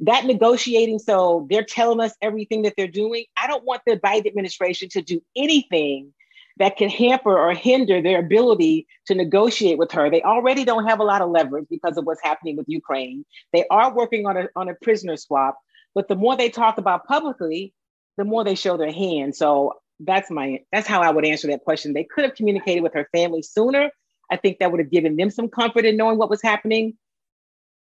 that 0.00 0.24
negotiating, 0.24 1.00
so 1.00 1.46
they're 1.50 1.64
telling 1.64 2.00
us 2.00 2.12
everything 2.22 2.62
that 2.62 2.74
they're 2.76 2.86
doing. 2.86 3.24
I 3.36 3.48
don't 3.48 3.64
want 3.64 3.82
the 3.86 3.96
Biden 3.96 4.26
administration 4.26 4.88
to 4.90 5.02
do 5.02 5.20
anything 5.34 6.12
that 6.60 6.76
can 6.76 6.90
hamper 6.90 7.36
or 7.36 7.54
hinder 7.54 8.02
their 8.02 8.20
ability 8.20 8.86
to 9.06 9.14
negotiate 9.14 9.78
with 9.78 9.90
her. 9.92 10.10
They 10.10 10.22
already 10.22 10.64
don't 10.64 10.86
have 10.86 11.00
a 11.00 11.04
lot 11.04 11.22
of 11.22 11.30
leverage 11.30 11.66
because 11.70 11.96
of 11.96 12.04
what's 12.04 12.22
happening 12.22 12.56
with 12.56 12.68
Ukraine. 12.68 13.24
They 13.54 13.64
are 13.70 13.92
working 13.92 14.26
on 14.26 14.36
a, 14.36 14.48
on 14.54 14.68
a 14.68 14.74
prisoner 14.74 15.16
swap, 15.16 15.58
but 15.94 16.06
the 16.06 16.14
more 16.14 16.36
they 16.36 16.50
talk 16.50 16.76
about 16.76 17.06
publicly, 17.06 17.72
the 18.18 18.24
more 18.24 18.44
they 18.44 18.54
show 18.54 18.76
their 18.76 18.92
hand. 18.92 19.34
So 19.34 19.80
that's 20.00 20.30
my 20.30 20.60
that's 20.70 20.86
how 20.86 21.00
I 21.00 21.10
would 21.10 21.24
answer 21.24 21.48
that 21.48 21.64
question. 21.64 21.94
They 21.94 22.04
could 22.04 22.24
have 22.24 22.34
communicated 22.34 22.82
with 22.82 22.94
her 22.94 23.08
family 23.10 23.42
sooner. 23.42 23.90
I 24.30 24.36
think 24.36 24.58
that 24.58 24.70
would 24.70 24.80
have 24.80 24.90
given 24.90 25.16
them 25.16 25.30
some 25.30 25.48
comfort 25.48 25.86
in 25.86 25.96
knowing 25.96 26.18
what 26.18 26.30
was 26.30 26.42
happening. 26.42 26.96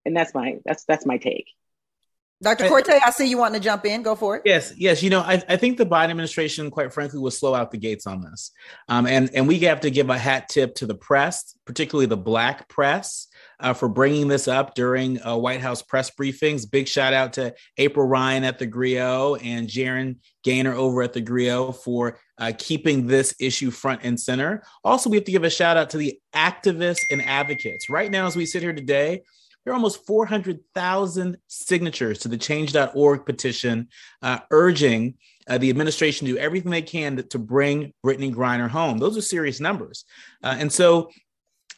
And 0.05 0.17
that's 0.17 0.33
my 0.33 0.59
that's 0.65 0.85
that's 0.85 1.05
my 1.05 1.19
take. 1.19 1.47
Dr. 2.43 2.65
Quartey, 2.65 2.99
I 3.05 3.11
see 3.11 3.29
you 3.29 3.37
wanting 3.37 3.61
to 3.61 3.65
jump 3.65 3.85
in. 3.85 4.03
Go 4.03 4.15
for 4.15 4.37
it. 4.37 4.43
Yes, 4.47 4.73
yes. 4.79 5.03
You 5.03 5.11
know, 5.11 5.21
I, 5.21 5.43
I 5.47 5.57
think 5.59 5.77
the 5.77 5.85
Biden 5.85 6.09
administration, 6.09 6.71
quite 6.71 6.91
frankly, 6.91 7.19
was 7.19 7.39
slow 7.39 7.55
out 7.55 7.71
the 7.71 7.77
gates 7.77 8.07
on 8.07 8.23
this. 8.23 8.51
Um, 8.89 9.07
and, 9.07 9.29
and 9.35 9.47
we 9.47 9.59
have 9.61 9.81
to 9.81 9.91
give 9.91 10.09
a 10.09 10.17
hat 10.17 10.49
tip 10.49 10.75
to 10.77 10.87
the 10.87 10.95
press, 10.95 11.55
particularly 11.67 12.07
the 12.07 12.17
Black 12.17 12.67
press, 12.69 13.29
uh, 13.61 13.75
for 13.75 13.91
bringing 13.91 14.29
this 14.29 14.49
up 14.49 14.75
during 14.75 15.23
uh, 15.23 15.37
White 15.37 15.61
House 15.61 15.83
press 15.83 16.11
briefings. 16.11 16.71
Big 16.71 16.89
shout 16.89 17.13
out 17.13 17.35
to 17.35 17.55
April 17.77 18.07
Ryan 18.07 18.45
at 18.45 18.59
the 18.59 18.67
Grio 18.67 19.35
and 19.35 19.69
Gerren 19.69 20.21
Gaynor 20.43 20.73
over 20.73 21.03
at 21.03 21.13
the 21.13 21.21
Grio 21.21 21.73
for 21.73 22.19
uh, 22.39 22.53
keeping 22.57 23.07
this 23.07 23.35
issue 23.39 23.71
front 23.71 24.01
and 24.03 24.19
center. 24.19 24.63
Also, 24.83 25.11
we 25.11 25.19
have 25.19 25.27
to 25.27 25.33
give 25.33 25.45
a 25.45 25.51
shout 25.51 25.77
out 25.77 25.91
to 25.91 25.99
the 25.99 26.19
activists 26.35 27.03
and 27.11 27.21
advocates. 27.21 27.91
Right 27.91 28.11
now, 28.11 28.27
as 28.27 28.35
we 28.35 28.47
sit 28.47 28.63
here 28.63 28.73
today, 28.73 29.25
there 29.65 29.73
are 29.73 29.77
almost 29.77 30.07
400,000 30.07 31.37
signatures 31.47 32.19
to 32.21 32.29
the 32.29 32.39
change.org 32.39 33.27
petition 33.27 33.89
uh, 34.23 34.39
urging 34.51 35.15
uh, 35.49 35.59
the 35.59 35.71
administration 35.71 36.27
to 36.27 36.35
do 36.35 36.39
everything 36.39 36.71
they 36.71 36.83
can 36.83 37.17
to, 37.17 37.39
bring 37.39 37.93
Brittney 38.05 38.33
Griner 38.33 38.69
home. 38.69 38.99
Those 38.99 39.17
are 39.17 39.23
serious 39.23 39.61
numbers. 39.61 40.05
Uh, 40.43 40.57
and 40.59 40.73
so 40.73 41.11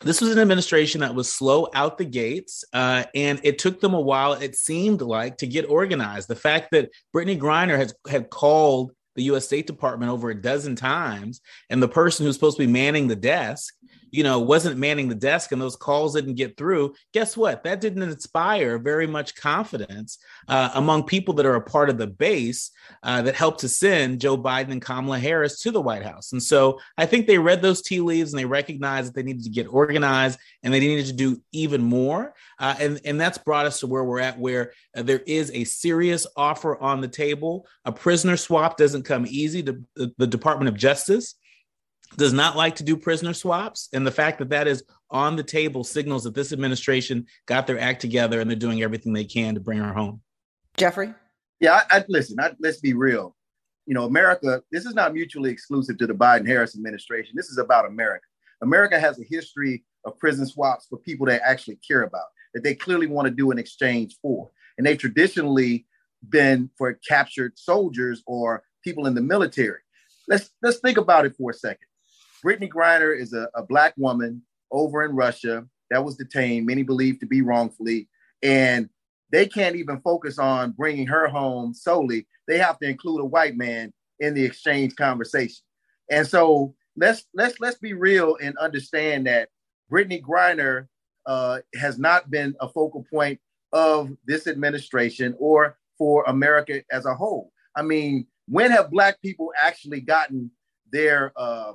this 0.03 0.21
was 0.21 0.33
an 0.33 0.39
administration 0.39 1.01
that 1.01 1.15
was 1.15 1.31
slow 1.31 1.69
out 1.75 1.97
the 1.97 2.05
gates, 2.05 2.65
uh, 2.73 3.05
and 3.15 3.41
it 3.45 3.59
took 3.59 3.81
them 3.81 3.95
a 3.95 4.01
while, 4.01 4.33
it 4.33 4.57
seemed 4.57 5.01
like, 5.01 5.39
to 5.39 5.47
get 5.47 5.71
organized. 5.71 6.29
The 6.29 6.37
fact 6.37 6.73
that 6.73 6.91
Brittney 7.15 7.39
Griner 7.39 7.77
has 7.77 7.95
had 8.09 8.29
called 8.29 8.93
the 9.15 9.25
U.S. 9.25 9.45
State 9.45 9.67
Department 9.67 10.11
over 10.11 10.31
a 10.31 10.41
dozen 10.41 10.75
times, 10.75 11.41
and 11.71 11.83
the 11.83 11.89
person 11.89 12.27
who's 12.27 12.35
supposed 12.35 12.57
to 12.57 12.67
be 12.67 12.73
manning 12.73 13.09
the 13.09 13.17
desk 13.17 13.75
you 14.13 14.23
know, 14.23 14.39
wasn't 14.39 14.79
manning 14.79 15.09
the 15.09 15.15
desk 15.15 15.51
and 15.51 15.61
those 15.61 15.75
calls 15.75 16.15
didn't 16.15 16.35
get 16.35 16.57
through, 16.57 16.95
guess 17.15 17.35
what? 17.35 17.65
That 17.65 17.81
didn't 17.81 18.03
inspire 18.03 18.79
very 18.79 19.07
much 19.07 19.35
confidence 19.35 20.19
uh, 20.49 20.71
among 20.75 21.05
people 21.05 21.35
that 21.35 21.47
are 21.47 21.57
a 21.57 21.63
part 21.63 21.89
of 21.89 21.97
the 21.97 22.07
base 22.07 22.71
uh, 23.03 23.23
that 23.23 23.35
helped 23.35 23.61
to 23.61 23.69
send 23.69 24.21
Joe 24.21 24.37
Biden 24.37 24.71
and 24.71 24.83
Kamala 24.83 25.19
Harris 25.19 25.61
to 25.63 25.71
the 25.71 25.81
White 25.81 26.05
House. 26.05 26.33
And 26.33 26.43
so 26.43 26.79
I 26.99 27.07
think 27.07 27.27
they 27.27 27.39
read 27.39 27.63
those 27.63 27.81
tea 27.81 28.01
leaves 28.01 28.33
and 28.33 28.39
they 28.39 28.45
recognized 28.45 29.09
that 29.09 29.15
they 29.15 29.23
needed 29.23 29.45
to 29.45 29.51
get 29.51 29.67
organized 29.67 30.39
and 30.63 30.73
they 30.73 30.81
needed 30.81 31.07
to 31.07 31.15
do 31.15 31.41
even 31.53 31.83
more. 31.83 32.35
Uh, 32.59 32.75
and, 32.79 33.01
and 33.07 33.19
that's 33.19 33.39
brought 33.39 33.65
us 33.65 33.81
to 33.81 33.87
where 33.87 34.05
we're 34.05 34.21
at, 34.21 34.39
where 34.39 34.73
uh, 34.95 35.03
there 35.03 35.23
is 35.27 35.51
a 35.55 35.65
serious 35.65 36.27
offer 36.37 36.79
on 36.79 37.01
the 37.01 37.09
table. 37.09 37.67
A 37.87 37.93
prisoner 37.93 38.37
swap 38.37 38.77
doesn't 38.77 39.05
come 39.05 39.25
easy 39.27 39.63
to 39.63 39.83
the, 39.97 40.13
the 40.19 40.27
Department 40.27 40.69
of 40.69 40.77
Justice 40.77 41.37
does 42.17 42.33
not 42.33 42.57
like 42.57 42.77
to 42.77 42.83
do 42.83 42.97
prisoner 42.97 43.35
swaps. 43.35 43.89
And 43.93 44.07
the 44.07 44.11
fact 44.11 44.39
that 44.39 44.51
that 44.51 44.67
is 44.67 44.85
on 45.11 45.37
the 45.37 45.43
table 45.43 45.85
signals 45.85 46.25
that 46.25 46.35
this 46.35 46.53
administration 46.53 47.27
got 47.47 47.67
their 47.67 47.79
act 47.79 48.01
together 48.01 48.41
and 48.41 48.51
they're 48.51 48.57
doing 48.57 48.83
everything 48.83 49.13
they 49.13 49.25
can 49.25 49.55
to 49.55 49.61
bring 49.61 49.79
her 49.79 49.93
home. 49.93 50.21
Jeffrey? 50.77 51.15
Yeah, 51.61 51.81
I, 51.91 51.99
I 51.99 52.05
listen, 52.09 52.41
I, 52.41 52.53
let's 52.61 52.81
be 52.81 52.95
real. 52.95 53.37
You 53.87 53.95
know, 53.95 54.05
America, 54.05 54.63
this 54.71 54.87
is 54.87 54.95
not 54.95 55.13
mutually 55.13 55.51
exclusive 55.51 55.99
to 55.99 56.07
the 56.07 56.15
Biden 56.15 56.47
Harris 56.47 56.75
administration. 56.75 57.35
This 57.37 57.49
is 57.49 57.59
about 57.59 57.87
America. 57.87 58.27
America 58.63 58.99
has 58.99 59.21
a 59.21 59.25
history 59.25 59.85
of 60.05 60.19
prison 60.19 60.47
swaps 60.47 60.87
for 60.89 60.99
people 60.99 61.27
they 61.27 61.39
actually 61.39 61.77
care 61.77 62.03
about, 62.03 62.27
that 62.55 62.63
they 62.63 62.75
clearly 62.75 63.07
want 63.07 63.27
to 63.27 63.35
do 63.35 63.51
an 63.51 63.59
exchange 63.59 64.17
for. 64.23 64.51
And 64.79 64.87
they 64.87 64.97
traditionally 64.97 65.87
been 66.29 66.71
for 66.79 66.93
captured 67.07 67.59
soldiers 67.59 68.23
or 68.27 68.63
people 68.83 69.07
in 69.07 69.15
the 69.15 69.21
military. 69.21 69.81
Let's 70.29 70.51
let's 70.63 70.79
think 70.79 70.99
about 70.99 71.27
it 71.27 71.35
for 71.37 71.51
a 71.51 71.55
second. 71.55 71.89
Brittney 72.45 72.69
Griner 72.69 73.19
is 73.19 73.33
a, 73.33 73.49
a 73.55 73.63
black 73.63 73.95
woman 73.97 74.43
over 74.71 75.05
in 75.05 75.15
Russia 75.15 75.67
that 75.91 76.05
was 76.05 76.17
detained, 76.17 76.67
many 76.67 76.83
believe 76.83 77.21
to 77.21 77.27
be 77.27 77.43
wrongfully. 77.43 78.09
And 78.43 78.89
they 79.31 79.47
can't 79.47 79.77
even 79.77 80.01
focus 80.01 80.39
on 80.39 80.73
bringing 80.73 81.07
her 81.07 81.29
home 81.29 81.75
solely. 81.75 82.27
They 82.49 82.59
have 82.59 82.79
to 82.81 82.89
include 82.89 83.21
a 83.21 83.27
white 83.27 83.57
man 83.57 83.93
in 84.21 84.35
the 84.35 84.45
exchange 84.45 84.97
conversation. 84.97 85.63
And 86.11 86.27
so 86.27 86.75
let's 86.97 87.27
let's 87.35 87.59
let's 87.61 87.79
be 87.79 87.95
real 87.95 88.37
and 88.43 88.57
understand 88.59 89.27
that 89.27 89.49
Brittney 89.91 90.23
Griner 90.23 90.89
uh, 91.27 91.61
has 91.77 91.99
not 91.99 92.31
been 92.31 92.55
a 92.61 92.69
focal 92.69 93.05
point 93.11 93.41
of 93.73 94.11
this 94.27 94.47
administration 94.47 95.35
or 95.39 95.79
for 95.97 96.25
America 96.25 96.83
as 96.91 97.07
a 97.07 97.15
whole. 97.15 97.53
I 97.77 97.83
mean, 97.83 98.27
when 98.49 98.71
have 98.71 98.91
Black 98.91 99.21
people 99.23 99.53
actually 99.59 100.01
gotten 100.01 100.51
their 100.91 101.33
uh, 101.37 101.73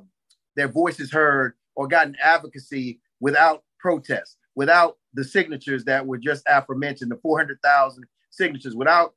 their 0.57 0.67
voices 0.67 1.11
heard 1.11 1.53
or 1.75 1.87
gotten 1.87 2.17
advocacy 2.21 2.99
without 3.21 3.63
protest, 3.79 4.35
without 4.55 4.97
the 5.13 5.23
signatures 5.23 5.85
that 5.85 6.05
were 6.05 6.17
just 6.17 6.43
aforementioned, 6.47 7.09
the 7.09 7.17
400,000 7.17 8.03
signatures, 8.29 8.75
without 8.75 9.13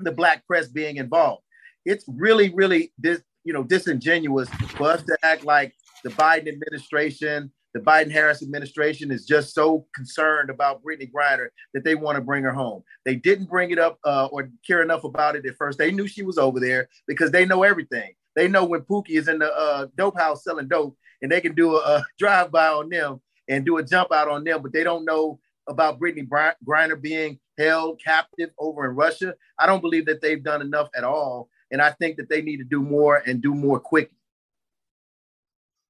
the 0.00 0.12
Black 0.12 0.46
press 0.46 0.68
being 0.68 0.96
involved? 0.96 1.42
It's 1.84 2.06
really, 2.08 2.54
really 2.54 2.92
dis, 2.98 3.20
you 3.44 3.52
know 3.52 3.62
disingenuous 3.62 4.48
for 4.76 4.90
us 4.90 5.02
to 5.02 5.18
act 5.22 5.44
like 5.44 5.74
the 6.02 6.10
Biden 6.10 6.48
administration 6.48 7.52
the 7.74 7.80
Biden 7.80 8.10
Harris 8.10 8.40
administration 8.40 9.10
is 9.10 9.26
just 9.26 9.52
so 9.52 9.84
concerned 9.94 10.48
about 10.48 10.80
Brittney 10.82 11.10
Griner 11.10 11.48
that 11.74 11.82
they 11.82 11.96
want 11.96 12.14
to 12.14 12.22
bring 12.22 12.44
her 12.44 12.52
home. 12.52 12.84
They 13.04 13.16
didn't 13.16 13.50
bring 13.50 13.72
it 13.72 13.80
up 13.80 13.98
uh, 14.04 14.26
or 14.26 14.48
care 14.64 14.80
enough 14.80 15.02
about 15.02 15.34
it 15.34 15.44
at 15.44 15.56
first. 15.56 15.76
They 15.76 15.90
knew 15.90 16.06
she 16.06 16.22
was 16.22 16.38
over 16.38 16.60
there 16.60 16.88
because 17.08 17.32
they 17.32 17.44
know 17.44 17.64
everything. 17.64 18.14
They 18.34 18.48
know 18.48 18.64
when 18.64 18.82
Pookie 18.82 19.10
is 19.10 19.28
in 19.28 19.38
the 19.38 19.52
uh, 19.52 19.86
dope 19.96 20.18
house 20.18 20.44
selling 20.44 20.68
dope 20.68 20.96
and 21.22 21.30
they 21.30 21.40
can 21.40 21.54
do 21.54 21.76
a, 21.76 21.78
a 21.78 22.04
drive 22.18 22.50
by 22.50 22.68
on 22.68 22.88
them 22.88 23.20
and 23.48 23.64
do 23.64 23.78
a 23.78 23.82
jump 23.82 24.12
out 24.12 24.28
on 24.28 24.44
them, 24.44 24.62
but 24.62 24.72
they 24.72 24.84
don't 24.84 25.04
know 25.04 25.38
about 25.66 25.98
Brittney 25.98 26.28
Griner 26.28 27.00
being 27.00 27.38
held 27.58 28.00
captive 28.02 28.50
over 28.58 28.84
in 28.84 28.96
Russia. 28.96 29.34
I 29.58 29.66
don't 29.66 29.80
believe 29.80 30.06
that 30.06 30.20
they've 30.20 30.42
done 30.42 30.60
enough 30.60 30.88
at 30.94 31.04
all. 31.04 31.48
And 31.70 31.80
I 31.80 31.90
think 31.92 32.16
that 32.16 32.28
they 32.28 32.42
need 32.42 32.58
to 32.58 32.64
do 32.64 32.82
more 32.82 33.22
and 33.26 33.42
do 33.42 33.54
more 33.54 33.80
quickly 33.80 34.16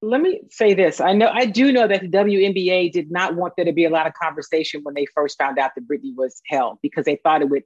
let 0.04 0.20
me 0.20 0.42
say 0.50 0.74
this. 0.74 1.00
I 1.00 1.12
know 1.12 1.28
I 1.28 1.46
do 1.46 1.72
know 1.72 1.88
that 1.88 2.02
the 2.02 2.08
WNBA 2.08 2.92
did 2.92 3.10
not 3.10 3.34
want 3.36 3.54
there 3.56 3.64
to 3.64 3.72
be 3.72 3.84
a 3.84 3.90
lot 3.90 4.06
of 4.06 4.12
conversation 4.14 4.82
when 4.82 4.94
they 4.94 5.06
first 5.14 5.38
found 5.38 5.58
out 5.58 5.72
that 5.74 5.88
Brittney 5.88 6.14
was 6.14 6.40
held 6.46 6.78
because 6.82 7.04
they 7.04 7.16
thought 7.16 7.42
it 7.42 7.48
would 7.48 7.64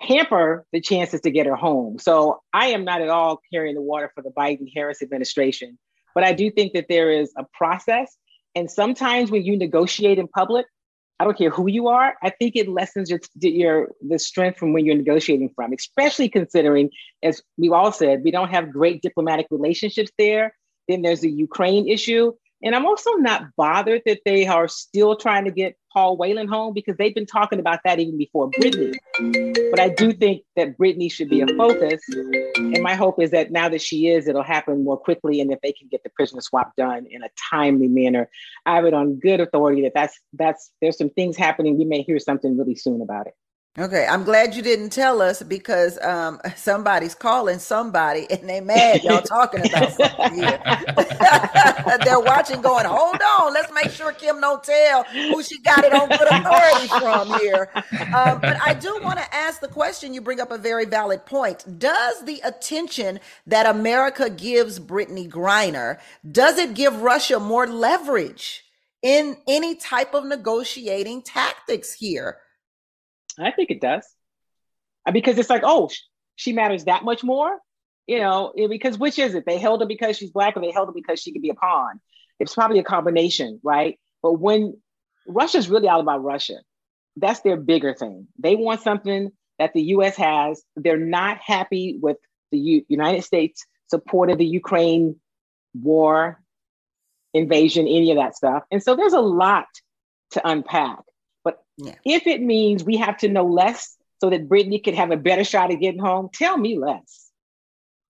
hamper 0.00 0.66
the 0.72 0.80
chances 0.80 1.20
to 1.22 1.30
get 1.30 1.46
her 1.46 1.56
home. 1.56 1.98
So 1.98 2.40
I 2.52 2.68
am 2.68 2.84
not 2.84 3.00
at 3.00 3.08
all 3.08 3.40
carrying 3.52 3.74
the 3.74 3.82
water 3.82 4.10
for 4.14 4.22
the 4.22 4.30
Biden 4.30 4.70
Harris 4.74 5.02
administration, 5.02 5.78
but 6.14 6.24
I 6.24 6.32
do 6.32 6.50
think 6.50 6.72
that 6.74 6.86
there 6.88 7.10
is 7.10 7.32
a 7.36 7.44
process. 7.52 8.16
And 8.54 8.70
sometimes 8.70 9.30
when 9.30 9.44
you 9.44 9.56
negotiate 9.56 10.18
in 10.18 10.28
public, 10.28 10.66
I 11.20 11.24
don't 11.24 11.38
care 11.38 11.50
who 11.50 11.68
you 11.68 11.88
are, 11.88 12.16
I 12.22 12.30
think 12.30 12.56
it 12.56 12.68
lessens 12.68 13.08
your, 13.08 13.20
your 13.40 13.92
the 14.06 14.18
strength 14.18 14.58
from 14.58 14.72
when 14.72 14.84
you're 14.84 14.96
negotiating 14.96 15.50
from, 15.54 15.72
especially 15.72 16.28
considering, 16.28 16.90
as 17.22 17.40
we've 17.56 17.72
all 17.72 17.92
said, 17.92 18.24
we 18.24 18.32
don't 18.32 18.50
have 18.50 18.72
great 18.72 19.00
diplomatic 19.00 19.46
relationships 19.50 20.10
there. 20.18 20.54
Then 20.88 21.02
there's 21.02 21.20
the 21.20 21.30
Ukraine 21.30 21.88
issue. 21.88 22.32
And 22.62 22.74
I'm 22.74 22.86
also 22.86 23.12
not 23.12 23.44
bothered 23.56 24.02
that 24.06 24.20
they 24.24 24.46
are 24.46 24.66
still 24.66 25.16
trying 25.16 25.44
to 25.44 25.50
get 25.50 25.76
Paul 25.94 26.16
Whelan 26.16 26.48
home 26.48 26.74
because 26.74 26.96
they've 26.96 27.14
been 27.14 27.24
talking 27.24 27.60
about 27.60 27.78
that 27.84 28.00
even 28.00 28.18
before 28.18 28.50
Brittney. 28.50 28.94
But 29.70 29.78
I 29.78 29.88
do 29.88 30.12
think 30.12 30.42
that 30.56 30.76
Brittney 30.76 31.10
should 31.10 31.30
be 31.30 31.40
a 31.40 31.46
focus. 31.46 32.02
And 32.56 32.82
my 32.82 32.94
hope 32.94 33.22
is 33.22 33.30
that 33.30 33.52
now 33.52 33.68
that 33.68 33.80
she 33.80 34.08
is, 34.08 34.26
it'll 34.26 34.42
happen 34.42 34.82
more 34.82 34.98
quickly 34.98 35.40
and 35.40 35.50
that 35.50 35.60
they 35.62 35.72
can 35.72 35.88
get 35.88 36.02
the 36.02 36.10
prisoner 36.10 36.40
swap 36.40 36.74
done 36.76 37.06
in 37.08 37.22
a 37.22 37.28
timely 37.50 37.88
manner. 37.88 38.28
I 38.66 38.74
have 38.74 38.84
it 38.84 38.94
on 38.94 39.20
good 39.20 39.40
authority 39.40 39.82
that 39.82 39.92
that's 39.94 40.18
that's 40.32 40.72
there's 40.80 40.98
some 40.98 41.10
things 41.10 41.36
happening. 41.36 41.78
We 41.78 41.84
may 41.84 42.02
hear 42.02 42.18
something 42.18 42.58
really 42.58 42.74
soon 42.74 43.00
about 43.00 43.28
it. 43.28 43.34
Okay, 43.76 44.06
I'm 44.08 44.22
glad 44.22 44.54
you 44.54 44.62
didn't 44.62 44.90
tell 44.90 45.20
us 45.20 45.42
because 45.42 45.98
um, 46.00 46.40
somebody's 46.56 47.14
calling 47.16 47.58
somebody 47.58 48.24
and 48.30 48.48
they 48.48 48.60
mad 48.60 49.02
y'all 49.02 49.20
talking 49.36 49.66
about 49.66 49.92
something 49.92 50.34
here. 50.34 50.60
They're 52.04 52.20
watching, 52.20 52.60
going, 52.60 52.86
"Hold 52.86 53.16
on, 53.20 53.52
let's 53.52 53.72
make 53.72 53.90
sure 53.90 54.12
Kim 54.12 54.40
don't 54.40 54.62
tell 54.62 55.02
who 55.04 55.42
she 55.42 55.58
got 55.62 55.84
it 55.84 55.92
on 55.92 56.08
good 56.08 56.28
authority 56.28 56.88
from 56.88 57.40
here." 57.40 57.68
Um, 58.14 58.40
but 58.40 58.56
I 58.64 58.74
do 58.74 59.00
want 59.02 59.18
to 59.18 59.34
ask 59.34 59.60
the 59.60 59.68
question. 59.68 60.14
You 60.14 60.20
bring 60.20 60.40
up 60.40 60.52
a 60.52 60.58
very 60.58 60.84
valid 60.84 61.26
point. 61.26 61.78
Does 61.78 62.24
the 62.24 62.40
attention 62.44 63.18
that 63.46 63.66
America 63.66 64.30
gives 64.30 64.78
Brittney 64.78 65.28
Griner 65.28 65.98
does 66.30 66.58
it 66.58 66.74
give 66.74 67.02
Russia 67.02 67.40
more 67.40 67.66
leverage 67.66 68.64
in 69.02 69.36
any 69.48 69.74
type 69.74 70.14
of 70.14 70.24
negotiating 70.24 71.22
tactics 71.22 71.92
here? 71.94 72.38
I 73.38 73.50
think 73.50 73.70
it 73.70 73.80
does. 73.80 74.06
Uh, 75.06 75.12
because 75.12 75.38
it's 75.38 75.50
like, 75.50 75.62
oh, 75.64 75.90
she 76.36 76.52
matters 76.52 76.84
that 76.84 77.04
much 77.04 77.22
more, 77.22 77.58
you 78.06 78.18
know, 78.18 78.52
because 78.68 78.98
which 78.98 79.18
is 79.18 79.34
it? 79.34 79.44
They 79.46 79.58
held 79.58 79.80
her 79.80 79.86
because 79.86 80.16
she's 80.16 80.30
black 80.30 80.56
or 80.56 80.60
they 80.60 80.70
held 80.70 80.88
her 80.88 80.94
because 80.94 81.20
she 81.20 81.32
could 81.32 81.42
be 81.42 81.50
a 81.50 81.54
pawn? 81.54 82.00
It's 82.40 82.54
probably 82.54 82.78
a 82.78 82.84
combination, 82.84 83.60
right? 83.62 83.98
But 84.22 84.34
when 84.34 84.80
Russia's 85.26 85.68
really 85.68 85.88
all 85.88 86.00
about 86.00 86.22
Russia, 86.22 86.56
that's 87.16 87.40
their 87.40 87.56
bigger 87.56 87.94
thing. 87.94 88.26
They 88.38 88.56
want 88.56 88.80
something 88.80 89.30
that 89.58 89.72
the 89.72 89.82
US 89.82 90.16
has. 90.16 90.62
They're 90.76 90.96
not 90.96 91.38
happy 91.38 91.98
with 92.00 92.16
the 92.50 92.58
U- 92.58 92.84
United 92.88 93.22
States 93.22 93.64
supported 93.88 94.38
the 94.38 94.46
Ukraine 94.46 95.16
war, 95.74 96.40
invasion, 97.32 97.86
any 97.86 98.10
of 98.10 98.16
that 98.16 98.36
stuff. 98.36 98.64
And 98.70 98.82
so 98.82 98.96
there's 98.96 99.12
a 99.12 99.20
lot 99.20 99.66
to 100.32 100.46
unpack. 100.46 101.00
Yeah. 101.76 101.94
If 102.04 102.26
it 102.26 102.40
means 102.40 102.84
we 102.84 102.96
have 102.96 103.18
to 103.18 103.28
know 103.28 103.44
less 103.44 103.96
so 104.20 104.30
that 104.30 104.48
Brittney 104.48 104.82
could 104.82 104.94
have 104.94 105.10
a 105.10 105.16
better 105.16 105.44
shot 105.44 105.70
at 105.70 105.80
getting 105.80 106.00
home, 106.00 106.28
tell 106.32 106.56
me 106.56 106.78
less. 106.78 107.30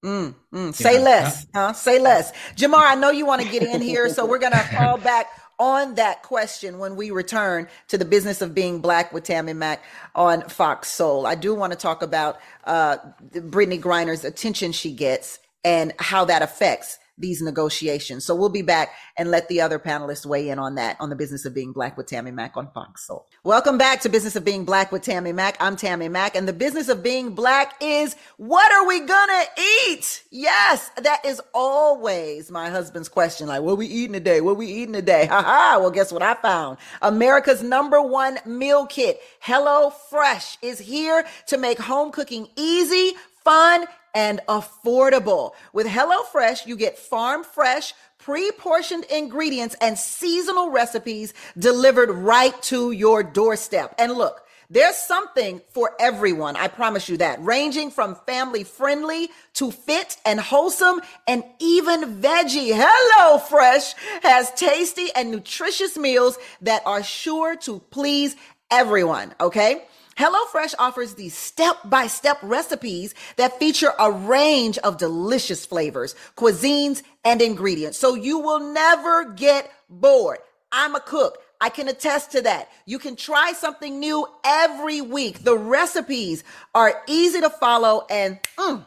Mm, 0.04 0.34
mm. 0.52 0.74
Say 0.74 0.94
yeah. 0.94 1.00
less, 1.00 1.46
huh? 1.54 1.72
Say 1.72 1.98
less. 1.98 2.32
Jamarr, 2.56 2.84
I 2.84 2.94
know 2.94 3.10
you 3.10 3.24
want 3.24 3.40
to 3.40 3.48
get 3.48 3.62
in 3.62 3.80
here, 3.80 4.10
so 4.10 4.26
we're 4.26 4.38
going 4.38 4.52
to 4.52 4.58
call 4.58 4.98
back 4.98 5.28
on 5.58 5.94
that 5.94 6.22
question 6.22 6.78
when 6.78 6.96
we 6.96 7.10
return 7.10 7.68
to 7.88 7.96
the 7.96 8.04
business 8.04 8.42
of 8.42 8.54
being 8.54 8.80
black 8.80 9.12
with 9.12 9.24
Tammy 9.24 9.54
Mack 9.54 9.82
on 10.14 10.42
Fox 10.42 10.88
Soul. 10.88 11.26
I 11.26 11.36
do 11.36 11.54
want 11.54 11.72
to 11.72 11.78
talk 11.78 12.02
about 12.02 12.38
uh, 12.64 12.98
Brittney 13.32 13.80
Griner's 13.80 14.24
attention 14.24 14.72
she 14.72 14.92
gets 14.92 15.38
and 15.64 15.94
how 15.98 16.26
that 16.26 16.42
affects 16.42 16.98
these 17.16 17.40
negotiations. 17.40 18.24
So 18.24 18.34
we'll 18.34 18.48
be 18.48 18.62
back 18.62 18.92
and 19.16 19.30
let 19.30 19.48
the 19.48 19.60
other 19.60 19.78
panelists 19.78 20.26
weigh 20.26 20.48
in 20.48 20.58
on 20.58 20.74
that 20.74 20.96
on 20.98 21.10
the 21.10 21.16
business 21.16 21.44
of 21.44 21.54
being 21.54 21.72
black 21.72 21.96
with 21.96 22.06
Tammy 22.06 22.32
Mack 22.32 22.56
on 22.56 22.70
Fox 22.72 23.06
Soul. 23.06 23.26
Welcome 23.44 23.78
back 23.78 24.00
to 24.00 24.08
Business 24.08 24.34
of 24.34 24.44
Being 24.44 24.64
Black 24.64 24.90
with 24.90 25.02
Tammy 25.02 25.32
Mack. 25.32 25.56
I'm 25.60 25.76
Tammy 25.76 26.08
Mack 26.08 26.34
and 26.34 26.48
the 26.48 26.52
business 26.52 26.88
of 26.88 27.02
being 27.02 27.34
black 27.34 27.74
is 27.80 28.16
what 28.36 28.72
are 28.72 28.86
we 28.86 29.00
gonna 29.00 29.44
eat? 29.86 30.24
Yes, 30.30 30.90
that 31.02 31.24
is 31.24 31.40
always 31.52 32.50
my 32.50 32.68
husband's 32.70 33.08
question. 33.08 33.46
Like, 33.46 33.62
what 33.62 33.78
we 33.78 33.86
eating 33.86 34.14
today? 34.14 34.40
What 34.40 34.56
we 34.56 34.66
eating 34.66 34.94
today? 34.94 35.26
Ha 35.26 35.42
ha. 35.42 35.78
Well, 35.80 35.92
guess 35.92 36.12
what 36.12 36.22
I 36.22 36.34
found? 36.34 36.78
America's 37.00 37.62
number 37.62 38.02
one 38.02 38.38
meal 38.44 38.86
kit, 38.86 39.20
Hello 39.38 39.90
Fresh, 39.90 40.58
is 40.62 40.80
here 40.80 41.24
to 41.46 41.58
make 41.58 41.78
home 41.78 42.10
cooking 42.10 42.48
easy, 42.56 43.12
fun, 43.44 43.86
and 44.14 44.40
affordable. 44.48 45.52
With 45.72 45.86
HelloFresh, 45.86 46.66
you 46.66 46.76
get 46.76 46.98
farm 46.98 47.44
fresh, 47.44 47.92
pre-portioned 48.18 49.04
ingredients 49.04 49.76
and 49.80 49.98
seasonal 49.98 50.70
recipes 50.70 51.34
delivered 51.58 52.10
right 52.10 52.60
to 52.62 52.92
your 52.92 53.22
doorstep. 53.22 53.94
And 53.98 54.12
look, 54.12 54.40
there's 54.70 54.96
something 54.96 55.60
for 55.68 55.92
everyone. 56.00 56.56
I 56.56 56.68
promise 56.68 57.08
you 57.08 57.18
that. 57.18 57.44
Ranging 57.44 57.90
from 57.90 58.14
family 58.26 58.64
friendly 58.64 59.28
to 59.54 59.70
fit 59.70 60.16
and 60.24 60.40
wholesome 60.40 61.00
and 61.28 61.44
even 61.58 62.20
veggie. 62.20 62.72
Hello 62.74 63.38
Fresh 63.38 63.94
has 64.22 64.50
tasty 64.52 65.10
and 65.14 65.30
nutritious 65.30 65.98
meals 65.98 66.38
that 66.62 66.82
are 66.86 67.02
sure 67.02 67.56
to 67.56 67.80
please 67.90 68.36
everyone. 68.70 69.34
Okay. 69.38 69.84
HelloFresh 70.18 70.74
offers 70.78 71.14
these 71.14 71.34
step 71.34 71.76
by 71.84 72.06
step 72.06 72.38
recipes 72.42 73.14
that 73.36 73.58
feature 73.58 73.92
a 73.98 74.10
range 74.10 74.78
of 74.78 74.98
delicious 74.98 75.66
flavors, 75.66 76.14
cuisines, 76.36 77.02
and 77.24 77.42
ingredients. 77.42 77.98
So 77.98 78.14
you 78.14 78.38
will 78.38 78.60
never 78.60 79.24
get 79.32 79.70
bored. 79.88 80.38
I'm 80.70 80.94
a 80.94 81.00
cook. 81.00 81.38
I 81.60 81.68
can 81.68 81.88
attest 81.88 82.32
to 82.32 82.42
that. 82.42 82.68
You 82.84 82.98
can 82.98 83.16
try 83.16 83.52
something 83.52 83.98
new 83.98 84.26
every 84.44 85.00
week. 85.00 85.44
The 85.44 85.56
recipes 85.56 86.44
are 86.74 87.02
easy 87.06 87.40
to 87.40 87.48
follow 87.48 88.06
and 88.10 88.38
mm, 88.58 88.84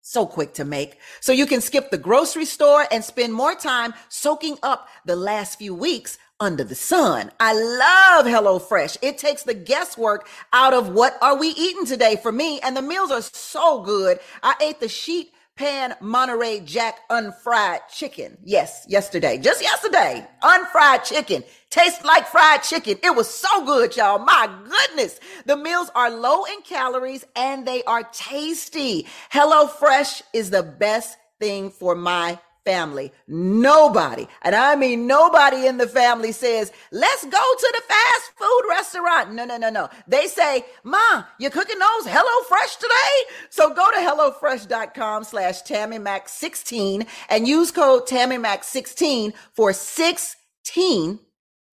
so 0.00 0.26
quick 0.26 0.54
to 0.54 0.64
make. 0.64 0.98
So 1.20 1.32
you 1.32 1.46
can 1.46 1.60
skip 1.60 1.90
the 1.90 1.98
grocery 1.98 2.44
store 2.44 2.86
and 2.90 3.04
spend 3.04 3.34
more 3.34 3.54
time 3.54 3.92
soaking 4.08 4.58
up 4.62 4.88
the 5.04 5.16
last 5.16 5.58
few 5.58 5.74
weeks 5.74 6.18
under 6.40 6.64
the 6.64 6.74
sun. 6.74 7.30
I 7.40 7.52
love 7.54 8.26
HelloFresh. 8.26 8.98
It 9.02 9.18
takes 9.18 9.42
the 9.42 9.54
guesswork 9.54 10.28
out 10.52 10.74
of 10.74 10.90
what 10.90 11.16
are 11.22 11.38
we 11.38 11.48
eating 11.48 11.86
today 11.86 12.16
for 12.16 12.32
me. 12.32 12.60
And 12.60 12.76
the 12.76 12.82
meals 12.82 13.10
are 13.10 13.22
so 13.22 13.82
good. 13.82 14.18
I 14.42 14.54
ate 14.60 14.80
the 14.80 14.88
sheet 14.88 15.32
pan 15.56 15.94
Monterey 16.02 16.60
Jack 16.60 16.98
unfried 17.08 17.80
chicken. 17.90 18.36
Yes, 18.44 18.84
yesterday, 18.88 19.38
just 19.38 19.62
yesterday, 19.62 20.26
unfried 20.42 21.04
chicken. 21.04 21.42
Tastes 21.70 22.04
like 22.04 22.26
fried 22.28 22.62
chicken. 22.62 22.98
It 23.02 23.14
was 23.14 23.28
so 23.28 23.64
good, 23.64 23.96
y'all. 23.96 24.18
My 24.18 24.48
goodness. 24.64 25.18
The 25.46 25.56
meals 25.56 25.90
are 25.94 26.10
low 26.10 26.44
in 26.44 26.60
calories 26.62 27.24
and 27.34 27.66
they 27.66 27.82
are 27.84 28.04
tasty. 28.12 29.06
HelloFresh 29.32 30.22
is 30.32 30.50
the 30.50 30.62
best 30.62 31.16
thing 31.40 31.70
for 31.70 31.94
my 31.94 32.38
family. 32.66 33.12
Nobody, 33.28 34.26
and 34.42 34.54
I 34.54 34.76
mean 34.76 35.06
nobody 35.06 35.66
in 35.66 35.78
the 35.78 35.86
family 35.88 36.32
says, 36.32 36.72
let's 36.90 37.24
go 37.24 37.30
to 37.30 37.74
the 37.76 37.82
fast 37.88 38.32
food 38.36 38.62
restaurant. 38.68 39.32
No, 39.32 39.46
no, 39.46 39.56
no, 39.56 39.70
no. 39.70 39.88
They 40.06 40.26
say, 40.26 40.66
Ma, 40.84 41.24
you're 41.38 41.50
cooking 41.50 41.78
those 41.78 42.12
Hello 42.12 42.44
Fresh 42.48 42.76
today? 42.76 43.36
So 43.48 43.72
go 43.72 43.86
to 43.90 43.96
HelloFresh.com 43.96 45.24
slash 45.24 45.62
TammyMac16 45.62 47.06
and 47.30 47.48
use 47.48 47.70
code 47.70 48.06
TammyMac16 48.06 49.32
for 49.54 49.72
16 49.72 51.18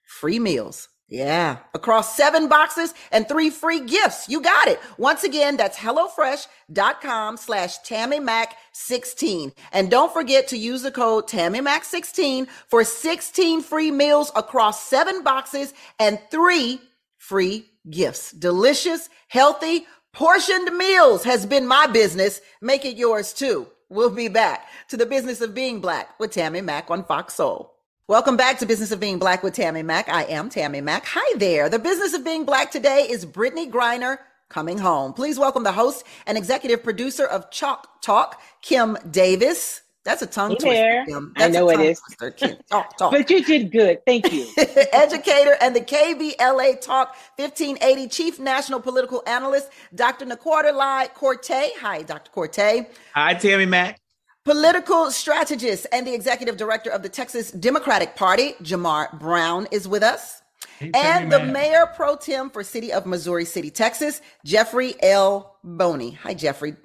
free 0.06 0.40
meals. 0.40 0.90
Yeah, 1.14 1.60
across 1.76 2.18
seven 2.18 2.48
boxes 2.48 2.96
and 3.12 3.30
three 3.30 3.52
free 3.52 3.82
gifts. 3.82 4.28
You 4.28 4.42
got 4.42 4.68
it. 4.68 4.80
Once 4.98 5.24
again, 5.24 5.58
that's 5.58 5.78
HelloFresh.com 5.78 7.38
slash 7.38 7.78
TammyMac16. 7.82 9.54
And 9.74 9.92
don't 9.92 10.12
forget 10.12 10.48
to 10.48 10.58
use 10.58 10.82
the 10.82 10.90
code 10.90 11.28
TammyMac16 11.28 12.48
for 12.68 12.84
16 12.84 13.62
free 13.62 13.92
meals 13.92 14.32
across 14.36 14.88
seven 14.88 15.22
boxes 15.22 15.76
and 16.00 16.20
three 16.32 16.82
free 17.20 17.68
gifts. 17.88 18.32
Delicious, 18.32 19.08
healthy, 19.28 19.86
portioned 20.14 20.76
meals 20.76 21.26
has 21.26 21.46
been 21.46 21.68
my 21.68 21.86
business. 21.86 22.42
Make 22.60 22.86
it 22.86 22.98
yours 22.98 23.34
too. 23.34 23.68
We'll 23.88 24.10
be 24.10 24.30
back 24.30 24.66
to 24.88 24.98
the 24.98 25.06
business 25.06 25.42
of 25.42 25.54
being 25.54 25.80
black 25.80 26.20
with 26.20 26.32
Tammy 26.32 26.62
Mack 26.62 26.90
on 26.90 27.06
Fox 27.06 27.36
Soul. 27.36 27.73
Welcome 28.10 28.36
back 28.36 28.60
to 28.60 28.66
Business 28.66 28.92
of 28.92 29.00
Being 29.00 29.18
Black 29.18 29.44
with 29.44 29.54
Tammy 29.54 29.82
Mack. 29.82 30.10
I 30.10 30.24
am 30.26 30.50
Tammy 30.50 30.82
Mack. 30.82 31.06
Hi 31.06 31.38
there. 31.38 31.70
The 31.70 31.80
business 31.80 32.14
of 32.14 32.26
being 32.26 32.44
black 32.44 32.70
today 32.70 33.08
is 33.10 33.26
Brittney 33.26 33.72
Griner 33.72 34.18
coming 34.50 34.78
home. 34.78 35.14
Please 35.14 35.40
welcome 35.40 35.64
the 35.64 35.72
host 35.72 36.04
and 36.28 36.38
executive 36.38 36.84
producer 36.84 37.26
of 37.26 37.50
Chalk 37.50 38.02
Talk, 38.02 38.42
Kim 38.62 38.98
Davis. 39.10 39.84
That's 40.04 40.22
a 40.22 40.28
tongue 40.28 40.58
hey 40.60 41.06
twister. 41.06 41.32
I 41.38 41.48
know 41.48 41.70
it 41.70 41.80
is. 41.80 42.02
Twister, 42.18 42.58
talk, 42.70 42.98
talk. 42.98 43.12
but 43.14 43.30
you 43.30 43.42
did 43.42 43.72
good. 43.72 44.00
Thank 44.06 44.34
you. 44.34 44.48
Educator 44.92 45.56
and 45.62 45.74
the 45.74 45.80
KBLA 45.80 46.82
Talk 46.82 47.16
1580 47.38 48.10
Chief 48.10 48.38
National 48.38 48.82
Political 48.82 49.24
Analyst, 49.28 49.70
Dr. 49.96 50.26
Lai 50.26 51.08
Quartey. 51.16 51.70
Hi, 51.80 52.02
Dr. 52.02 52.32
Quartey. 52.32 52.86
Hi, 53.16 53.34
Tammy 53.36 53.66
Mack. 53.66 54.03
Political 54.46 55.12
strategist 55.12 55.88
and 55.94 56.06
the 56.06 56.14
executive 56.14 56.58
director 56.58 56.90
of 56.90 57.02
the 57.02 57.08
Texas 57.08 57.50
Democratic 57.52 58.18
Party, 58.18 58.56
Jamarr 58.62 59.18
Brown, 59.18 59.70
is 59.72 59.88
with 59.88 60.04
us. 60.04 60.42
Hey, 60.80 60.92
and 60.94 61.32
the 61.32 61.40
mayor 61.40 61.86
pro 61.96 62.18
tem 62.18 62.50
for 62.50 62.62
City 62.62 62.92
of 62.92 63.06
Missouri 63.06 63.46
City, 63.46 63.70
Texas, 63.70 64.22
Jeffrey 64.44 64.96
L. 65.02 65.56
Boney. 65.64 66.12
Hi, 66.24 66.34
Jeffrey. 66.34 66.76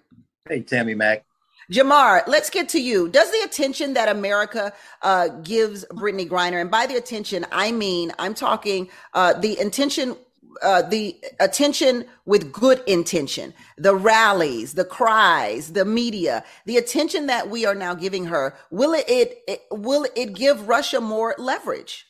Hey, 0.49 0.61
Tammy 0.61 0.95
Mack. 0.95 1.25
Jamarr, 1.73 2.23
let's 2.29 2.49
get 2.49 2.69
to 2.71 2.81
you. 2.81 3.09
Does 3.09 3.31
the 3.33 3.41
attention 3.45 3.93
that 3.95 4.09
America 4.09 4.73
uh, 5.03 5.29
gives 5.43 5.85
Brittney 5.87 6.29
Griner, 6.29 6.61
and 6.61 6.71
by 6.71 6.87
the 6.87 6.95
attention, 6.95 7.45
I 7.51 7.73
mean 7.73 8.13
I'm 8.21 8.35
talking 8.35 8.89
uh, 9.15 9.33
the 9.33 9.59
intention 9.59 10.17
uh, 10.63 10.83
the 10.83 11.17
attention 11.41 12.05
with 12.27 12.53
good 12.53 12.83
intention, 12.87 13.55
the 13.77 13.95
rallies, 13.95 14.75
the 14.75 14.85
cries, 14.85 15.73
the 15.73 15.85
media, 15.85 16.45
the 16.67 16.77
attention 16.77 17.27
that 17.27 17.49
we 17.49 17.65
are 17.67 17.75
now 17.75 17.95
giving 17.95 18.27
her, 18.27 18.55
will 18.71 18.93
it, 18.93 19.05
it, 19.09 19.39
it 19.47 19.63
will 19.71 20.07
it 20.17 20.35
give 20.35 20.69
Russia 20.69 21.01
more 21.01 21.35
leverage? 21.39 22.07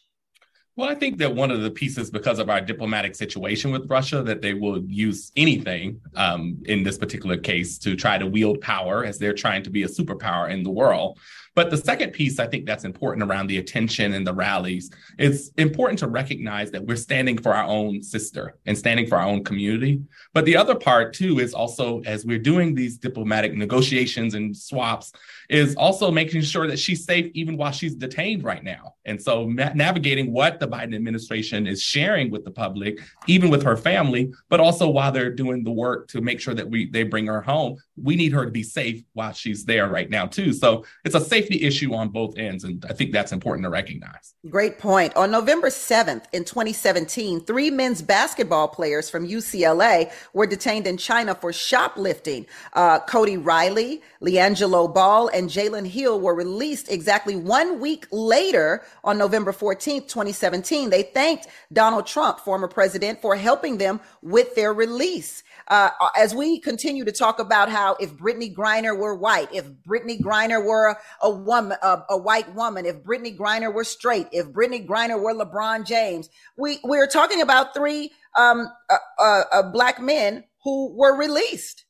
Well, 0.79 0.89
I 0.89 0.95
think 0.95 1.19
that 1.19 1.35
one 1.35 1.51
of 1.51 1.63
the 1.63 1.73
pieces, 1.73 2.09
because 2.09 2.39
of 2.39 2.49
our 2.49 2.61
diplomatic 2.61 3.17
situation 3.17 3.73
with 3.73 3.91
Russia, 3.91 4.23
that 4.23 4.43
they 4.43 4.55
will 4.55 4.81
use 4.85 5.33
anything 5.35 6.01
um, 6.15 6.63
in 6.67 6.85
this 6.85 6.97
particular 6.97 7.37
case 7.37 7.79
to 7.79 7.97
try 7.97 8.17
to 8.17 8.29
wield 8.29 8.61
power 8.61 9.05
as 9.05 9.19
they're 9.19 9.35
trying 9.35 9.65
to 9.65 9.71
be 9.71 9.83
a 9.83 9.89
superpower 9.89 10.49
in 10.49 10.63
the 10.63 10.71
world. 10.71 11.19
But 11.59 11.71
the 11.71 11.77
second 11.77 12.13
piece 12.13 12.39
I 12.39 12.47
think 12.47 12.67
that's 12.67 12.85
important 12.85 13.29
around 13.29 13.49
the 13.49 13.59
attention 13.59 14.13
and 14.13 14.25
the 14.25 14.33
rallies, 14.33 14.93
it's 15.19 15.49
important 15.57 15.99
to 15.99 16.07
recognize 16.07 16.71
that 16.71 16.87
we're 16.87 16.95
standing 16.95 17.37
for 17.37 17.53
our 17.53 17.65
own 17.65 18.01
sister 18.01 18.55
and 18.67 18.79
standing 18.79 19.09
for 19.09 19.19
our 19.19 19.27
own 19.27 19.43
community. 19.43 20.01
But 20.35 20.45
the 20.45 20.57
other 20.57 20.77
part 20.77 21.15
too 21.15 21.41
is 21.41 21.55
also 21.55 22.01
as 22.03 22.25
we're 22.25 22.39
doing 22.39 22.77
these 22.77 22.97
diplomatic 22.97 23.55
negotiations 23.55 24.35
and 24.35 24.57
swaps, 24.57 25.11
is 25.49 25.75
also 25.75 26.13
making 26.13 26.43
sure 26.43 26.69
that 26.69 26.79
she's 26.79 27.05
safe 27.05 27.29
even 27.35 27.57
while 27.57 27.73
she's 27.73 27.97
detained 27.97 28.45
right 28.45 28.63
now. 28.63 28.95
And 29.05 29.21
so 29.21 29.47
ma- 29.49 29.73
navigating 29.75 30.33
what 30.33 30.61
the 30.61 30.69
Biden 30.69 30.95
administration 30.95 31.67
is 31.67 31.83
sharing 31.83 32.31
with 32.31 32.45
the 32.45 32.53
public, 32.53 33.01
even 33.27 33.51
with 33.51 33.65
her 33.65 33.77
family, 33.77 34.31
but 34.49 34.61
also 34.61 34.89
while 34.89 35.11
they're 35.11 35.35
doing 35.35 35.65
the 35.65 35.73
work 35.73 36.07
to 36.09 36.21
make 36.21 36.39
sure 36.39 36.55
that 36.55 36.71
we 36.71 36.89
they 36.89 37.03
bring 37.03 37.27
her 37.27 37.41
home, 37.41 37.79
we 38.03 38.17
need 38.17 38.33
her 38.33 38.45
to 38.45 38.51
be 38.51 38.63
safe 38.63 39.03
while 39.13 39.33
she's 39.33 39.65
there 39.65 39.89
right 39.89 40.11
now 40.11 40.27
too. 40.27 40.53
So 40.53 40.85
it's 41.05 41.15
a 41.15 41.21
safety 41.21 41.63
issue 41.63 41.95
on 41.95 42.09
both 42.09 42.37
ends. 42.39 42.65
And 42.65 42.85
I 42.89 42.93
think 42.93 43.13
that's 43.13 43.33
important 43.33 43.65
to 43.65 43.71
recognize. 43.71 44.35
Great 44.49 44.79
point. 44.79 45.15
On 45.17 45.31
November 45.31 45.69
7th 45.69 46.25
in 46.33 46.45
2017, 46.45 47.41
three 47.41 47.71
men's 47.71 48.03
basketball 48.03 48.69
players 48.69 49.11
from 49.11 49.27
UCLA 49.27 50.11
were 50.33 50.47
detained 50.47 50.87
in 50.87 50.97
China 50.97 51.35
for 51.35 51.53
shoplifting. 51.53 52.47
Uh, 52.73 53.01
Cody 53.01 53.37
Riley, 53.37 54.03
LiAngelo 54.23 54.93
Ball, 54.93 55.29
and 55.29 55.49
Jalen 55.49 55.87
Hill 55.87 56.21
were 56.21 56.35
released 56.35 56.91
exactly 56.91 57.37
one 57.37 57.81
week 57.81 58.07
later 58.11 58.85
on 59.05 59.19
November 59.19 59.53
14th, 59.53 60.09
2017. 60.09 60.91
They 60.91 61.03
thanked 61.03 61.49
Donald 61.73 62.07
Trump, 62.07 62.41
former 62.41 62.69
president, 62.69 63.21
for 63.21 63.37
helping 63.37 63.79
them 63.79 64.01
with 64.23 64.55
their 64.55 64.73
release 64.73 65.43
uh, 65.69 65.91
as 66.17 66.35
we 66.35 66.59
continue 66.59 67.05
to 67.05 67.13
talk 67.13 67.39
about 67.39 67.69
how 67.69 67.95
if 68.01 68.15
Brittney 68.15 68.55
Griner 68.55 68.97
were 68.97 69.15
white, 69.15 69.53
if 69.53 69.67
Brittney 69.87 70.21
Griner 70.21 70.65
were 70.65 70.89
a, 70.89 70.97
a 71.23 71.31
woman, 71.31 71.77
a, 71.83 72.03
a, 72.11 72.17
white 72.17 72.55
woman, 72.55 72.87
if 72.87 72.97
Brittney 73.03 73.37
Griner 73.37 73.73
were 73.73 73.85
straight, 73.85 74.29
if 74.33 74.47
Brittney 74.47 74.87
Griner 74.87 75.21
were 75.21 75.35
LeBron 75.35 75.85
James, 75.85 76.31
we 76.57 76.79
we're 76.85 77.07
talking 77.07 77.43
about 77.43 77.75
three 77.75 78.11
um, 78.37 78.69
uh, 78.89 78.97
uh, 79.19 79.43
uh 79.53 79.63
black 79.71 80.01
men 80.01 80.45
who 80.65 80.95
were 80.97 81.17
released 81.17 81.85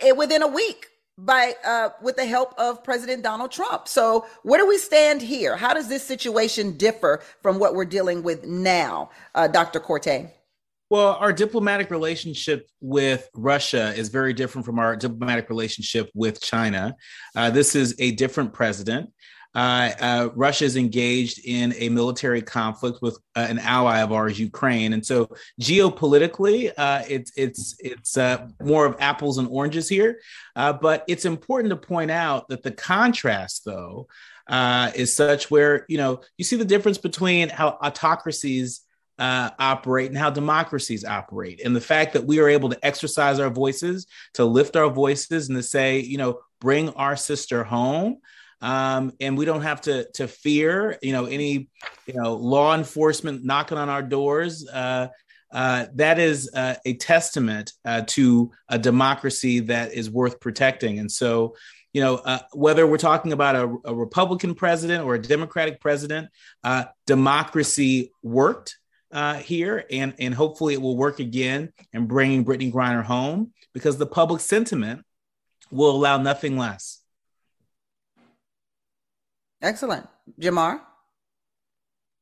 eh, 0.00 0.12
within 0.12 0.42
a 0.42 0.48
week 0.48 0.86
by 1.16 1.54
uh, 1.64 1.90
with 2.02 2.16
the 2.16 2.26
help 2.26 2.54
of 2.58 2.82
President 2.82 3.22
Donald 3.22 3.52
Trump. 3.52 3.88
So 3.88 4.26
where 4.42 4.60
do 4.60 4.68
we 4.68 4.78
stand 4.78 5.22
here? 5.22 5.56
How 5.56 5.74
does 5.74 5.88
this 5.88 6.04
situation 6.04 6.76
differ 6.76 7.22
from 7.42 7.58
what 7.58 7.74
we're 7.74 7.84
dealing 7.84 8.22
with 8.22 8.44
now, 8.44 9.10
uh, 9.34 9.48
Dr. 9.48 9.80
Quartey? 9.80 10.30
Well, 10.90 11.16
our 11.20 11.34
diplomatic 11.34 11.90
relationship 11.90 12.66
with 12.80 13.28
Russia 13.34 13.92
is 13.94 14.08
very 14.08 14.32
different 14.32 14.64
from 14.64 14.78
our 14.78 14.96
diplomatic 14.96 15.50
relationship 15.50 16.10
with 16.14 16.40
China. 16.40 16.96
Uh, 17.36 17.50
this 17.50 17.74
is 17.74 17.94
a 17.98 18.12
different 18.12 18.54
president. 18.54 19.12
Uh, 19.54 19.90
uh, 20.00 20.28
Russia 20.34 20.64
is 20.64 20.76
engaged 20.76 21.44
in 21.44 21.74
a 21.76 21.90
military 21.90 22.40
conflict 22.40 23.00
with 23.02 23.18
uh, 23.36 23.46
an 23.50 23.58
ally 23.58 24.00
of 24.00 24.12
ours, 24.12 24.38
Ukraine, 24.38 24.94
and 24.94 25.04
so 25.04 25.28
geopolitically, 25.60 26.72
uh, 26.78 27.02
it's 27.08 27.32
it's 27.36 27.76
it's 27.80 28.16
uh, 28.16 28.46
more 28.62 28.86
of 28.86 28.96
apples 28.98 29.36
and 29.36 29.48
oranges 29.48 29.88
here. 29.88 30.20
but 30.54 31.04
it's 31.06 31.24
important 31.24 31.70
to 31.70 31.76
point 31.76 32.10
out 32.10 32.48
that 32.48 32.62
the 32.62 32.70
contrast, 32.70 33.64
though, 33.66 34.06
is 34.94 35.14
such 35.14 35.50
where 35.50 35.84
you 35.88 35.98
know 35.98 36.20
you 36.38 36.44
see 36.44 36.56
the 36.56 36.64
difference 36.64 36.98
between 36.98 37.50
how 37.50 37.76
autocracies 37.82 38.82
uh, 39.18 39.50
operate 39.58 40.08
and 40.08 40.18
how 40.18 40.30
democracies 40.30 41.04
operate. 41.04 41.60
And 41.64 41.74
the 41.74 41.80
fact 41.80 42.12
that 42.12 42.24
we 42.24 42.38
are 42.40 42.48
able 42.48 42.68
to 42.70 42.86
exercise 42.86 43.40
our 43.40 43.50
voices, 43.50 44.06
to 44.34 44.44
lift 44.44 44.76
our 44.76 44.90
voices, 44.90 45.48
and 45.48 45.56
to 45.56 45.62
say, 45.62 46.00
you 46.00 46.18
know, 46.18 46.40
bring 46.60 46.90
our 46.90 47.16
sister 47.16 47.64
home. 47.64 48.18
Um, 48.60 49.12
and 49.20 49.38
we 49.38 49.44
don't 49.44 49.62
have 49.62 49.80
to 49.82 50.08
to 50.14 50.26
fear, 50.26 50.98
you 51.00 51.12
know, 51.12 51.26
any, 51.26 51.68
you 52.06 52.14
know, 52.14 52.34
law 52.34 52.74
enforcement 52.74 53.44
knocking 53.44 53.78
on 53.78 53.88
our 53.88 54.02
doors. 54.02 54.68
Uh, 54.68 55.08
uh, 55.52 55.86
that 55.94 56.18
is 56.18 56.50
uh, 56.54 56.74
a 56.84 56.94
testament 56.94 57.72
uh, 57.84 58.02
to 58.06 58.50
a 58.68 58.78
democracy 58.78 59.60
that 59.60 59.92
is 59.92 60.10
worth 60.10 60.40
protecting. 60.40 60.98
And 60.98 61.10
so, 61.10 61.56
you 61.92 62.02
know, 62.02 62.16
uh, 62.16 62.40
whether 62.52 62.86
we're 62.86 62.98
talking 62.98 63.32
about 63.32 63.56
a, 63.56 63.76
a, 63.86 63.94
Republican 63.94 64.54
president 64.54 65.04
or 65.04 65.14
a 65.14 65.22
Democratic 65.22 65.80
president, 65.80 66.28
uh, 66.64 66.84
democracy 67.06 68.12
worked 68.22 68.76
uh, 69.10 69.34
here, 69.34 69.84
and 69.90 70.14
and 70.18 70.34
hopefully 70.34 70.74
it 70.74 70.82
will 70.82 70.96
work 70.96 71.20
again 71.20 71.72
in 71.92 72.06
bringing 72.06 72.44
Brittney 72.44 72.72
Griner 72.72 73.04
home 73.04 73.52
because 73.72 73.96
the 73.96 74.06
public 74.06 74.40
sentiment 74.40 75.04
will 75.70 75.90
allow 75.90 76.18
nothing 76.18 76.56
less. 76.56 77.00
Excellent, 79.60 80.06
Jamarr. 80.40 80.80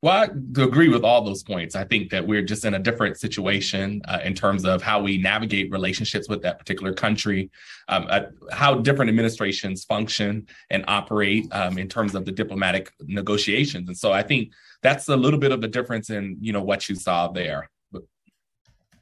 Well, 0.02 0.14
I 0.14 0.24
agree 0.62 0.88
with 0.88 1.04
all 1.04 1.22
those 1.24 1.42
points. 1.42 1.74
I 1.74 1.84
think 1.84 2.10
that 2.10 2.26
we're 2.26 2.42
just 2.42 2.64
in 2.64 2.74
a 2.74 2.78
different 2.78 3.18
situation 3.18 4.02
uh, 4.06 4.18
in 4.22 4.34
terms 4.34 4.64
of 4.64 4.82
how 4.82 5.00
we 5.00 5.16
navigate 5.16 5.72
relationships 5.72 6.28
with 6.28 6.42
that 6.42 6.58
particular 6.58 6.92
country, 6.92 7.50
um, 7.88 8.06
uh, 8.10 8.22
how 8.52 8.74
different 8.74 9.08
administrations 9.08 9.84
function 9.84 10.46
and 10.70 10.84
operate 10.86 11.46
um, 11.52 11.78
in 11.78 11.88
terms 11.88 12.14
of 12.14 12.26
the 12.26 12.32
diplomatic 12.32 12.92
negotiations. 13.00 13.88
And 13.88 13.96
so 13.96 14.12
I 14.12 14.22
think 14.22 14.52
that's 14.82 15.08
a 15.08 15.16
little 15.16 15.40
bit 15.40 15.50
of 15.50 15.62
the 15.62 15.68
difference 15.68 16.10
in 16.10 16.36
you 16.40 16.52
know 16.52 16.62
what 16.62 16.88
you 16.88 16.94
saw 16.94 17.28
there. 17.28 17.70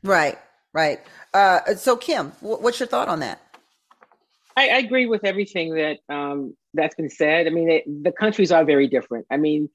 Right, 0.04 0.38
right. 0.74 1.00
Uh, 1.32 1.74
so, 1.74 1.96
Kim, 1.96 2.32
w- 2.42 2.62
what's 2.62 2.78
your 2.78 2.86
thought 2.86 3.08
on 3.08 3.20
that? 3.20 3.40
I, 4.56 4.68
I 4.68 4.76
agree 4.78 5.06
with 5.06 5.24
everything 5.24 5.74
that 5.74 5.98
um, 6.08 6.54
that's 6.74 6.94
been 6.94 7.10
said. 7.10 7.46
I 7.46 7.50
mean, 7.50 7.70
it, 7.70 8.04
the 8.04 8.12
countries 8.12 8.52
are 8.52 8.64
very 8.64 8.86
different. 8.86 9.26
I 9.30 9.38
mean, 9.38 9.70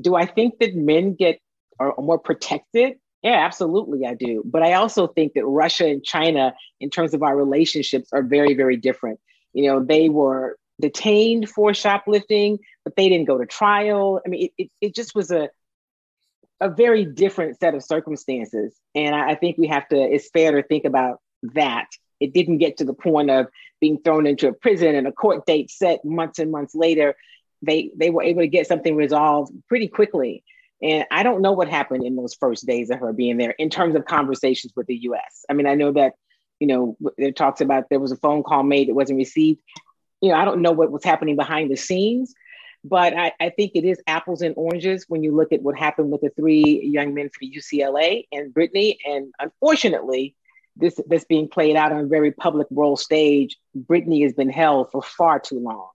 do 0.00 0.14
I 0.14 0.26
think 0.26 0.58
that 0.58 0.74
men 0.74 1.14
get 1.14 1.40
are 1.78 1.94
more 1.98 2.18
protected? 2.18 2.94
Yeah, 3.22 3.44
absolutely, 3.44 4.06
I 4.06 4.14
do. 4.14 4.42
But 4.44 4.62
I 4.62 4.74
also 4.74 5.06
think 5.06 5.32
that 5.34 5.46
Russia 5.46 5.86
and 5.86 6.04
China, 6.04 6.54
in 6.80 6.90
terms 6.90 7.14
of 7.14 7.22
our 7.22 7.36
relationships, 7.36 8.10
are 8.12 8.22
very, 8.22 8.54
very 8.54 8.76
different. 8.76 9.18
You 9.52 9.70
know, 9.70 9.84
they 9.84 10.08
were 10.08 10.58
detained 10.80 11.48
for 11.48 11.72
shoplifting, 11.72 12.58
but 12.84 12.96
they 12.96 13.08
didn't 13.08 13.26
go 13.26 13.38
to 13.38 13.46
trial. 13.46 14.20
I 14.24 14.28
mean, 14.28 14.44
it, 14.44 14.52
it, 14.58 14.70
it 14.80 14.94
just 14.94 15.14
was 15.14 15.30
a 15.30 15.48
a 16.60 16.68
very 16.70 17.04
different 17.04 17.58
set 17.58 17.74
of 17.74 17.82
circumstances. 17.82 18.74
And 18.94 19.14
I, 19.14 19.30
I 19.30 19.34
think 19.34 19.58
we 19.58 19.66
have 19.66 19.88
to, 19.88 19.96
it's 19.96 20.30
fair 20.30 20.52
to 20.52 20.66
think 20.66 20.84
about 20.84 21.20
that. 21.54 21.88
It 22.20 22.32
didn't 22.32 22.58
get 22.58 22.78
to 22.78 22.84
the 22.84 22.94
point 22.94 23.30
of 23.30 23.48
being 23.80 24.00
thrown 24.02 24.26
into 24.26 24.48
a 24.48 24.52
prison 24.52 24.94
and 24.94 25.06
a 25.06 25.12
court 25.12 25.46
date 25.46 25.70
set 25.70 26.04
months 26.04 26.38
and 26.38 26.50
months 26.50 26.74
later 26.74 27.16
they 27.64 27.90
they 27.96 28.10
were 28.10 28.22
able 28.22 28.42
to 28.42 28.48
get 28.48 28.66
something 28.66 28.96
resolved 28.96 29.52
pretty 29.68 29.88
quickly. 29.88 30.44
And 30.82 31.06
I 31.10 31.22
don't 31.22 31.40
know 31.40 31.52
what 31.52 31.68
happened 31.68 32.04
in 32.04 32.16
those 32.16 32.34
first 32.34 32.66
days 32.66 32.90
of 32.90 33.00
her 33.00 33.12
being 33.12 33.38
there 33.38 33.52
in 33.52 33.70
terms 33.70 33.94
of 33.94 34.04
conversations 34.04 34.72
with 34.76 34.86
the 34.86 34.96
US. 34.96 35.44
I 35.48 35.54
mean, 35.54 35.66
I 35.66 35.74
know 35.74 35.92
that, 35.92 36.14
you 36.60 36.66
know, 36.66 36.96
it 37.16 37.36
talks 37.36 37.60
about 37.60 37.88
there 37.88 38.00
was 38.00 38.12
a 38.12 38.16
phone 38.16 38.42
call 38.42 38.62
made 38.62 38.88
that 38.88 38.94
wasn't 38.94 39.18
received. 39.18 39.60
You 40.20 40.30
know, 40.30 40.36
I 40.36 40.44
don't 40.44 40.62
know 40.62 40.72
what 40.72 40.90
was 40.90 41.04
happening 41.04 41.36
behind 41.36 41.70
the 41.70 41.76
scenes, 41.76 42.34
but 42.84 43.16
I, 43.16 43.32
I 43.40 43.50
think 43.50 43.72
it 43.74 43.84
is 43.84 44.00
apples 44.06 44.42
and 44.42 44.54
oranges 44.56 45.06
when 45.08 45.22
you 45.22 45.34
look 45.34 45.52
at 45.52 45.62
what 45.62 45.78
happened 45.78 46.10
with 46.10 46.20
the 46.20 46.30
three 46.30 46.82
young 46.84 47.14
men 47.14 47.30
for 47.30 47.44
UCLA 47.44 48.26
and 48.30 48.52
Brittney. 48.52 48.96
And 49.06 49.32
unfortunately, 49.38 50.34
this 50.76 51.00
this 51.06 51.24
being 51.24 51.48
played 51.48 51.76
out 51.76 51.92
on 51.92 52.00
a 52.00 52.06
very 52.06 52.32
public 52.32 52.70
world 52.70 53.00
stage, 53.00 53.56
Brittney 53.76 54.22
has 54.24 54.34
been 54.34 54.50
held 54.50 54.90
for 54.90 55.02
far 55.02 55.38
too 55.38 55.60
long. 55.60 55.88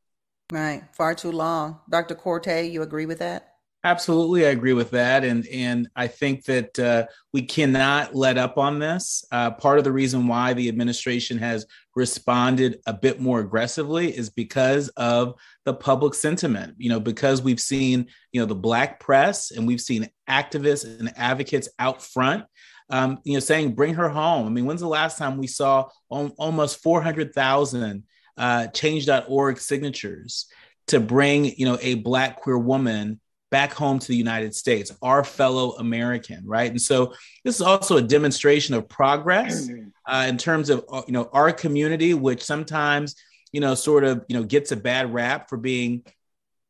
Right. 0.52 0.84
Far 0.94 1.14
too 1.14 1.32
long. 1.32 1.80
Dr. 1.90 2.16
Quartey, 2.16 2.72
you 2.72 2.82
agree 2.82 3.06
with 3.06 3.20
that? 3.20 3.50
Absolutely, 3.86 4.46
I 4.46 4.50
agree 4.50 4.74
with 4.74 4.92
that, 4.92 5.24
and 5.24 5.48
and 5.48 5.88
I 5.96 6.08
think 6.08 6.44
that 6.46 6.78
uh, 6.78 7.06
we 7.32 7.44
cannot 7.44 8.14
let 8.14 8.38
up 8.38 8.58
on 8.58 8.78
this. 8.78 9.24
Uh, 9.32 9.52
part 9.52 9.78
of 9.78 9.86
the 9.86 9.92
reason 9.94 10.28
why 10.28 10.52
the 10.52 10.68
administration 10.68 11.38
has 11.38 11.66
responded 11.96 12.82
a 12.86 12.94
bit 12.94 13.22
more 13.22 13.40
aggressively 13.40 14.10
is 14.10 14.30
because 14.30 14.90
of 14.90 15.36
the 15.64 15.74
public 15.74 16.14
sentiment. 16.14 16.76
You 16.78 16.90
know, 16.90 17.00
because 17.00 17.42
we've 17.42 17.62
seen 17.62 18.08
you 18.34 18.42
know 18.42 18.46
the 18.46 18.54
black 18.54 19.00
press 19.00 19.52
and 19.52 19.66
we've 19.66 19.80
seen 19.80 20.10
activists 20.30 20.84
and 21.00 21.14
advocates 21.16 21.70
out 21.80 22.04
front. 22.04 22.44
Um, 22.90 23.20
you 23.24 23.36
know, 23.36 23.40
saying 23.40 23.76
bring 23.76 23.94
her 23.94 24.10
home. 24.10 24.46
I 24.46 24.50
mean, 24.50 24.66
when's 24.66 24.82
the 24.82 24.88
last 24.88 25.18
time 25.18 25.38
we 25.38 25.48
saw 25.48 25.88
almost 26.10 26.84
four 26.84 27.02
hundred 27.02 27.34
thousand 27.34 28.04
uh, 28.38 28.68
change.org 28.68 29.60
signatures 29.60 30.48
to 30.88 31.00
bring 31.00 31.46
you 31.46 31.66
know 31.66 31.78
a 31.82 31.96
black 31.96 32.42
queer 32.42 32.58
woman 32.58 33.20
back 33.52 33.74
home 33.74 33.98
to 33.98 34.08
the 34.08 34.16
united 34.16 34.54
states 34.54 34.92
our 35.02 35.24
fellow 35.24 35.72
american 35.78 36.42
right? 36.46 36.70
And 36.70 36.82
so 36.82 37.14
this 37.44 37.56
is 37.56 37.62
also 37.62 37.98
a 37.98 38.02
demonstration 38.02 38.76
of 38.76 38.88
progress 38.88 39.70
uh, 40.06 40.26
in 40.28 40.38
terms 40.38 40.70
of 40.70 40.86
uh, 40.92 41.02
you 41.08 41.14
know 41.14 41.30
our 41.34 41.52
community 41.52 42.14
which 42.14 42.44
sometimes 42.44 43.16
you 43.52 43.60
know 43.62 43.76
sort 43.76 44.04
of 44.04 44.26
you 44.28 44.38
know 44.38 44.44
gets 44.44 44.72
a 44.72 44.78
bad 44.78 45.14
rap 45.14 45.50
for 45.50 45.58
being 45.58 46.04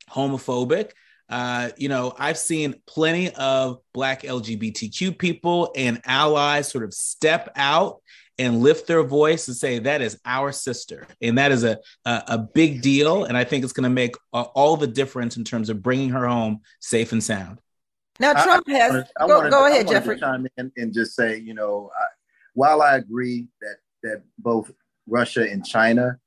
homophobic. 0.10 0.92
Uh, 1.30 1.70
you 1.78 1.90
know, 1.90 2.14
I've 2.18 2.38
seen 2.38 2.82
plenty 2.88 3.30
of 3.36 3.80
Black 3.94 4.24
LGBTQ 4.24 5.18
people 5.18 5.72
and 5.76 6.02
allies 6.06 6.70
sort 6.70 6.84
of 6.84 6.94
step 6.94 7.52
out 7.56 8.02
and 8.40 8.62
lift 8.62 8.88
their 8.88 9.04
voice 9.04 9.48
and 9.48 9.56
say 9.56 9.78
that 9.80 10.02
is 10.02 10.20
our 10.26 10.52
sister. 10.52 11.06
And 11.22 11.38
that 11.38 11.52
is 11.52 11.64
a 11.64 11.78
a, 12.06 12.24
a 12.28 12.38
big 12.38 12.82
deal. 12.82 13.26
And 13.26 13.38
i 13.38 13.44
think 13.44 13.64
it's 13.64 13.74
going 13.74 13.84
to 13.84 13.90
make 13.90 14.16
uh, 14.34 14.44
all 14.56 14.78
the 14.78 14.88
difference 14.88 15.38
in 15.38 15.44
terms 15.44 15.70
of 15.70 15.84
bringing 15.84 16.10
her 16.10 16.26
home 16.28 16.62
safe 16.80 17.12
and 17.12 17.24
sound. 17.24 17.60
Now 18.20 18.34
trump 18.34 18.66
I, 18.68 18.72
has 18.72 19.12
I 19.20 19.28
go, 19.28 19.38
wanted, 19.38 19.52
go 19.52 19.68
ahead 19.68 19.88
jeffrey. 19.88 20.20
chime 20.20 20.48
in 20.58 20.72
and 20.78 20.94
just 20.94 21.16
say 21.16 21.38
you 21.38 21.54
know 21.54 21.92
I, 21.98 22.06
while 22.54 22.82
i 22.82 22.96
agree 22.96 23.48
that 23.62 23.78
that 24.04 24.24
both 24.38 24.72
russia 25.08 25.50
and 25.50 25.66
china 25.66 26.18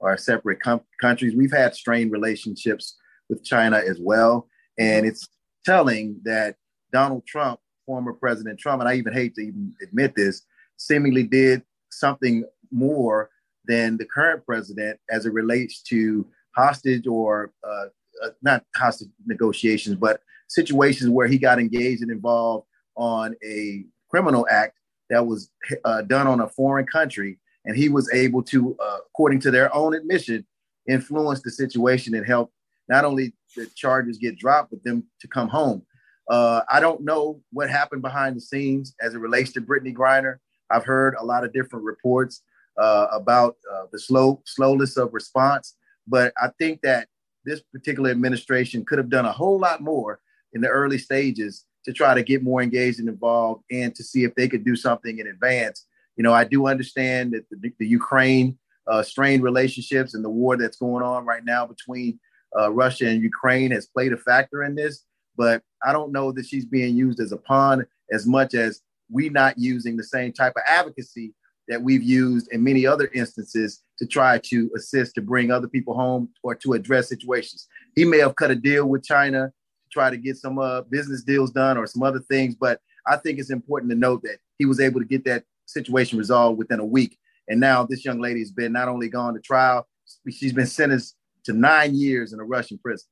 are 0.00 0.16
separate 0.16 0.60
com- 0.60 0.80
countries 1.00 1.34
we've 1.36 1.52
had 1.52 1.74
strained 1.74 2.12
relationships 2.12 2.96
with 3.28 3.44
china 3.44 3.78
as 3.78 3.98
well. 4.00 4.48
And 4.78 5.06
it's 5.06 5.28
telling 5.64 6.20
that 6.24 6.56
donald 6.92 7.26
trump 7.26 7.60
former 7.86 8.12
president 8.12 8.58
trump 8.58 8.80
and 8.80 8.88
i 8.88 8.94
even 8.94 9.12
hate 9.12 9.34
to 9.34 9.42
even 9.42 9.74
admit 9.82 10.14
this 10.14 10.42
seemingly 10.86 11.22
did 11.22 11.62
something 11.90 12.44
more 12.70 13.30
than 13.66 13.96
the 13.96 14.04
current 14.04 14.44
president 14.44 14.98
as 15.10 15.26
it 15.26 15.32
relates 15.32 15.82
to 15.82 16.26
hostage 16.56 17.06
or 17.06 17.52
uh, 17.66 17.86
uh, 18.22 18.30
not 18.42 18.64
hostage 18.76 19.08
negotiations, 19.26 19.96
but 19.96 20.20
situations 20.48 21.10
where 21.10 21.26
he 21.26 21.38
got 21.38 21.58
engaged 21.58 22.02
and 22.02 22.10
involved 22.10 22.66
on 22.96 23.34
a 23.44 23.84
criminal 24.10 24.46
act 24.50 24.78
that 25.10 25.26
was 25.26 25.50
uh, 25.84 26.02
done 26.02 26.26
on 26.26 26.40
a 26.40 26.48
foreign 26.48 26.86
country. 26.86 27.38
And 27.64 27.76
he 27.76 27.88
was 27.88 28.12
able 28.12 28.42
to, 28.44 28.76
uh, 28.82 28.98
according 29.06 29.40
to 29.40 29.50
their 29.50 29.74
own 29.74 29.94
admission, 29.94 30.44
influence 30.88 31.42
the 31.42 31.50
situation 31.50 32.14
and 32.14 32.26
help 32.26 32.52
not 32.88 33.04
only 33.04 33.32
the 33.56 33.66
charges 33.74 34.18
get 34.18 34.36
dropped, 34.36 34.70
but 34.70 34.82
them 34.84 35.04
to 35.20 35.28
come 35.28 35.48
home. 35.48 35.82
Uh, 36.28 36.62
I 36.68 36.80
don't 36.80 37.02
know 37.02 37.40
what 37.52 37.70
happened 37.70 38.02
behind 38.02 38.36
the 38.36 38.40
scenes 38.40 38.94
as 39.00 39.14
it 39.14 39.18
relates 39.18 39.52
to 39.52 39.60
Brittney 39.60 39.94
Griner. 39.94 40.36
I've 40.72 40.84
heard 40.84 41.14
a 41.18 41.24
lot 41.24 41.44
of 41.44 41.52
different 41.52 41.84
reports 41.84 42.42
uh, 42.78 43.08
about 43.12 43.56
uh, 43.72 43.84
the 43.92 43.98
slow 43.98 44.42
slowness 44.46 44.96
of 44.96 45.12
response, 45.12 45.76
but 46.06 46.32
I 46.42 46.48
think 46.58 46.80
that 46.82 47.08
this 47.44 47.60
particular 47.60 48.10
administration 48.10 48.84
could 48.84 48.98
have 48.98 49.10
done 49.10 49.26
a 49.26 49.32
whole 49.32 49.58
lot 49.58 49.80
more 49.80 50.20
in 50.52 50.60
the 50.60 50.68
early 50.68 50.98
stages 50.98 51.64
to 51.84 51.92
try 51.92 52.14
to 52.14 52.22
get 52.22 52.42
more 52.42 52.62
engaged 52.62 53.00
and 53.00 53.08
involved 53.08 53.64
and 53.70 53.94
to 53.94 54.04
see 54.04 54.24
if 54.24 54.34
they 54.34 54.48
could 54.48 54.64
do 54.64 54.76
something 54.76 55.18
in 55.18 55.26
advance. 55.26 55.86
You 56.16 56.22
know, 56.22 56.32
I 56.32 56.44
do 56.44 56.66
understand 56.66 57.32
that 57.32 57.44
the, 57.50 57.72
the 57.78 57.86
Ukraine 57.86 58.58
uh, 58.86 59.02
strained 59.02 59.42
relationships 59.42 60.14
and 60.14 60.24
the 60.24 60.30
war 60.30 60.56
that's 60.56 60.76
going 60.76 61.04
on 61.04 61.24
right 61.24 61.44
now 61.44 61.66
between 61.66 62.18
uh, 62.58 62.70
Russia 62.70 63.08
and 63.08 63.22
Ukraine 63.22 63.70
has 63.70 63.86
played 63.86 64.12
a 64.12 64.16
factor 64.16 64.62
in 64.62 64.74
this, 64.74 65.04
but 65.36 65.62
I 65.84 65.92
don't 65.92 66.12
know 66.12 66.32
that 66.32 66.46
she's 66.46 66.64
being 66.64 66.94
used 66.94 67.20
as 67.20 67.32
a 67.32 67.36
pawn 67.36 67.86
as 68.12 68.26
much 68.26 68.54
as 68.54 68.82
we 69.12 69.28
not 69.28 69.58
using 69.58 69.96
the 69.96 70.04
same 70.04 70.32
type 70.32 70.54
of 70.56 70.62
advocacy 70.66 71.34
that 71.68 71.82
we've 71.82 72.02
used 72.02 72.48
in 72.52 72.62
many 72.64 72.86
other 72.86 73.08
instances 73.14 73.82
to 73.98 74.06
try 74.06 74.38
to 74.38 74.70
assist 74.76 75.14
to 75.14 75.22
bring 75.22 75.50
other 75.50 75.68
people 75.68 75.94
home 75.94 76.28
or 76.42 76.54
to 76.56 76.72
address 76.72 77.08
situations. 77.08 77.68
He 77.94 78.04
may 78.04 78.18
have 78.18 78.34
cut 78.34 78.50
a 78.50 78.56
deal 78.56 78.86
with 78.86 79.04
China 79.04 79.46
to 79.46 79.88
try 79.92 80.10
to 80.10 80.16
get 80.16 80.36
some 80.36 80.58
uh, 80.58 80.82
business 80.82 81.22
deals 81.22 81.52
done 81.52 81.78
or 81.78 81.86
some 81.86 82.02
other 82.02 82.20
things, 82.20 82.54
but 82.54 82.80
I 83.06 83.16
think 83.16 83.38
it's 83.38 83.50
important 83.50 83.90
to 83.92 83.98
note 83.98 84.22
that 84.22 84.38
he 84.58 84.64
was 84.64 84.80
able 84.80 85.00
to 85.00 85.06
get 85.06 85.24
that 85.24 85.44
situation 85.66 86.18
resolved 86.18 86.58
within 86.58 86.80
a 86.80 86.84
week. 86.84 87.18
And 87.48 87.60
now 87.60 87.84
this 87.84 88.04
young 88.04 88.20
lady 88.20 88.40
has 88.40 88.50
been 88.50 88.72
not 88.72 88.88
only 88.88 89.08
gone 89.08 89.34
to 89.34 89.40
trial, 89.40 89.86
she's 90.30 90.52
been 90.52 90.66
sentenced 90.66 91.16
to 91.44 91.52
nine 91.52 91.94
years 91.94 92.32
in 92.32 92.40
a 92.40 92.44
Russian 92.44 92.78
prison. 92.78 93.06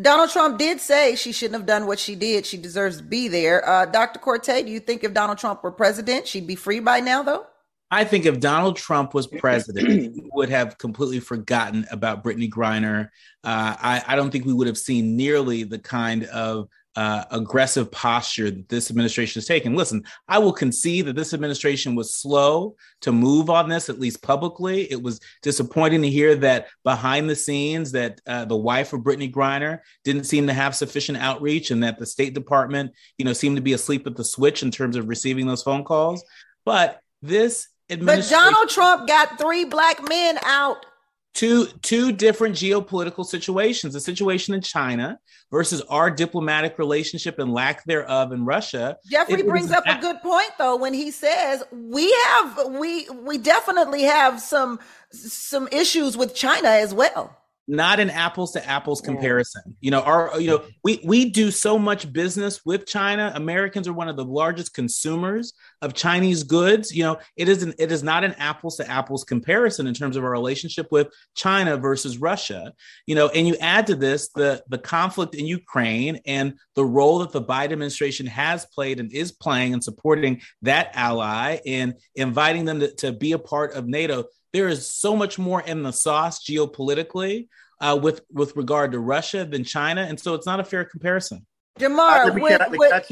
Donald 0.00 0.30
Trump 0.30 0.58
did 0.58 0.80
say 0.80 1.14
she 1.14 1.30
shouldn't 1.30 1.54
have 1.54 1.66
done 1.66 1.86
what 1.86 2.00
she 2.00 2.16
did. 2.16 2.44
She 2.44 2.56
deserves 2.56 2.96
to 2.96 3.02
be 3.02 3.28
there. 3.28 3.66
Uh, 3.68 3.86
Dr. 3.86 4.18
Quartey, 4.18 4.66
do 4.66 4.72
you 4.72 4.80
think 4.80 5.04
if 5.04 5.14
Donald 5.14 5.38
Trump 5.38 5.62
were 5.62 5.70
president, 5.70 6.26
she'd 6.26 6.46
be 6.46 6.56
free 6.56 6.80
by 6.80 6.98
now, 7.00 7.22
though? 7.22 7.46
I 7.92 8.02
think 8.02 8.26
if 8.26 8.40
Donald 8.40 8.76
Trump 8.76 9.14
was 9.14 9.26
president, 9.38 9.88
he 9.88 10.22
would 10.32 10.48
have 10.48 10.78
completely 10.78 11.20
forgotten 11.20 11.86
about 11.92 12.24
Brittney 12.24 12.50
Griner. 12.50 13.04
Uh, 13.44 13.76
I, 13.78 14.02
I, 14.06 14.16
don't 14.16 14.30
think 14.30 14.46
we 14.46 14.52
would 14.52 14.66
have 14.66 14.78
seen 14.78 15.16
nearly 15.16 15.62
the 15.62 15.78
kind 15.78 16.24
of 16.24 16.68
uh, 16.96 17.24
aggressive 17.30 17.90
posture 17.90 18.50
that 18.50 18.68
this 18.68 18.90
administration 18.90 19.40
has 19.40 19.46
taken. 19.46 19.74
Listen, 19.74 20.04
I 20.28 20.38
will 20.38 20.52
concede 20.52 21.06
that 21.06 21.16
this 21.16 21.34
administration 21.34 21.94
was 21.94 22.14
slow 22.14 22.76
to 23.00 23.12
move 23.12 23.50
on 23.50 23.68
this, 23.68 23.88
at 23.88 23.98
least 23.98 24.22
publicly. 24.22 24.90
It 24.90 25.02
was 25.02 25.20
disappointing 25.42 26.02
to 26.02 26.10
hear 26.10 26.34
that 26.36 26.68
behind 26.84 27.28
the 27.28 27.36
scenes, 27.36 27.92
that 27.92 28.20
uh, 28.26 28.44
the 28.44 28.56
wife 28.56 28.92
of 28.92 29.00
Brittney 29.00 29.32
Griner 29.32 29.80
didn't 30.04 30.24
seem 30.24 30.46
to 30.46 30.52
have 30.52 30.76
sufficient 30.76 31.18
outreach, 31.18 31.70
and 31.70 31.82
that 31.82 31.98
the 31.98 32.06
State 32.06 32.34
Department, 32.34 32.92
you 33.18 33.24
know, 33.24 33.32
seemed 33.32 33.56
to 33.56 33.62
be 33.62 33.72
asleep 33.72 34.06
at 34.06 34.16
the 34.16 34.24
switch 34.24 34.62
in 34.62 34.70
terms 34.70 34.96
of 34.96 35.08
receiving 35.08 35.46
those 35.46 35.62
phone 35.62 35.84
calls. 35.84 36.24
But 36.64 37.00
this 37.22 37.68
administration, 37.90 38.38
but 38.38 38.50
Donald 38.50 38.68
Trump 38.68 39.08
got 39.08 39.38
three 39.38 39.64
black 39.64 40.06
men 40.08 40.38
out. 40.44 40.86
Two 41.34 41.66
two 41.82 42.12
different 42.12 42.54
geopolitical 42.54 43.24
situations: 43.24 43.92
the 43.94 44.00
situation 44.00 44.54
in 44.54 44.62
China 44.62 45.18
versus 45.50 45.82
our 45.82 46.10
diplomatic 46.10 46.78
relationship 46.78 47.38
and 47.38 47.52
lack 47.52 47.84
thereof 47.84 48.32
in 48.32 48.44
Russia. 48.44 48.96
Jeffrey 49.10 49.40
it, 49.40 49.46
brings 49.46 49.70
up 49.70 49.84
a 49.86 49.98
good 50.00 50.20
point, 50.22 50.50
though, 50.58 50.76
when 50.76 50.94
he 50.94 51.10
says 51.10 51.62
we 51.72 52.10
have 52.12 52.70
we 52.70 53.08
we 53.10 53.38
definitely 53.38 54.04
have 54.04 54.40
some 54.40 54.78
some 55.10 55.68
issues 55.68 56.16
with 56.16 56.34
China 56.34 56.68
as 56.68 56.94
well 56.94 57.36
not 57.66 57.98
an 57.98 58.10
apples 58.10 58.52
to 58.52 58.66
apples 58.68 59.00
comparison. 59.00 59.62
Yeah. 59.66 59.72
You 59.80 59.90
know, 59.92 60.00
our 60.02 60.40
you 60.40 60.48
know, 60.48 60.64
we 60.82 61.00
we 61.04 61.30
do 61.30 61.50
so 61.50 61.78
much 61.78 62.12
business 62.12 62.60
with 62.64 62.86
China. 62.86 63.32
Americans 63.34 63.88
are 63.88 63.92
one 63.92 64.08
of 64.08 64.16
the 64.16 64.24
largest 64.24 64.74
consumers 64.74 65.54
of 65.80 65.94
Chinese 65.94 66.42
goods. 66.42 66.94
You 66.94 67.04
know, 67.04 67.18
it 67.36 67.48
isn't 67.48 67.74
it 67.78 67.90
is 67.90 68.02
not 68.02 68.24
an 68.24 68.34
apples 68.34 68.76
to 68.76 68.90
apples 68.90 69.24
comparison 69.24 69.86
in 69.86 69.94
terms 69.94 70.16
of 70.16 70.24
our 70.24 70.30
relationship 70.30 70.88
with 70.90 71.08
China 71.34 71.76
versus 71.76 72.18
Russia. 72.18 72.72
You 73.06 73.14
know, 73.14 73.28
and 73.28 73.48
you 73.48 73.56
add 73.60 73.86
to 73.86 73.94
this 73.94 74.28
the 74.34 74.62
the 74.68 74.78
conflict 74.78 75.34
in 75.34 75.46
Ukraine 75.46 76.20
and 76.26 76.54
the 76.74 76.84
role 76.84 77.20
that 77.20 77.32
the 77.32 77.42
Biden 77.42 77.72
administration 77.72 78.26
has 78.26 78.66
played 78.66 79.00
and 79.00 79.10
is 79.12 79.32
playing 79.32 79.72
in 79.72 79.80
supporting 79.80 80.42
that 80.62 80.90
ally 80.94 81.58
and 81.66 81.94
inviting 82.14 82.66
them 82.66 82.80
to, 82.80 82.94
to 82.96 83.12
be 83.12 83.32
a 83.32 83.38
part 83.38 83.72
of 83.74 83.86
NATO 83.86 84.24
there 84.54 84.68
is 84.68 84.88
so 84.90 85.16
much 85.16 85.38
more 85.38 85.60
in 85.60 85.82
the 85.82 85.92
sauce 85.92 86.42
geopolitically 86.42 87.48
uh, 87.80 87.98
with 88.00 88.22
with 88.30 88.56
regard 88.56 88.92
to 88.92 89.00
Russia 89.00 89.44
than 89.44 89.64
China, 89.64 90.02
and 90.02 90.18
so 90.18 90.34
it's 90.34 90.46
not 90.46 90.60
a 90.60 90.64
fair 90.64 90.84
comparison. 90.84 91.44
Jamarr, 91.78 92.30
uh, 92.30 92.34
with, 92.34 92.60
with, 92.70 93.08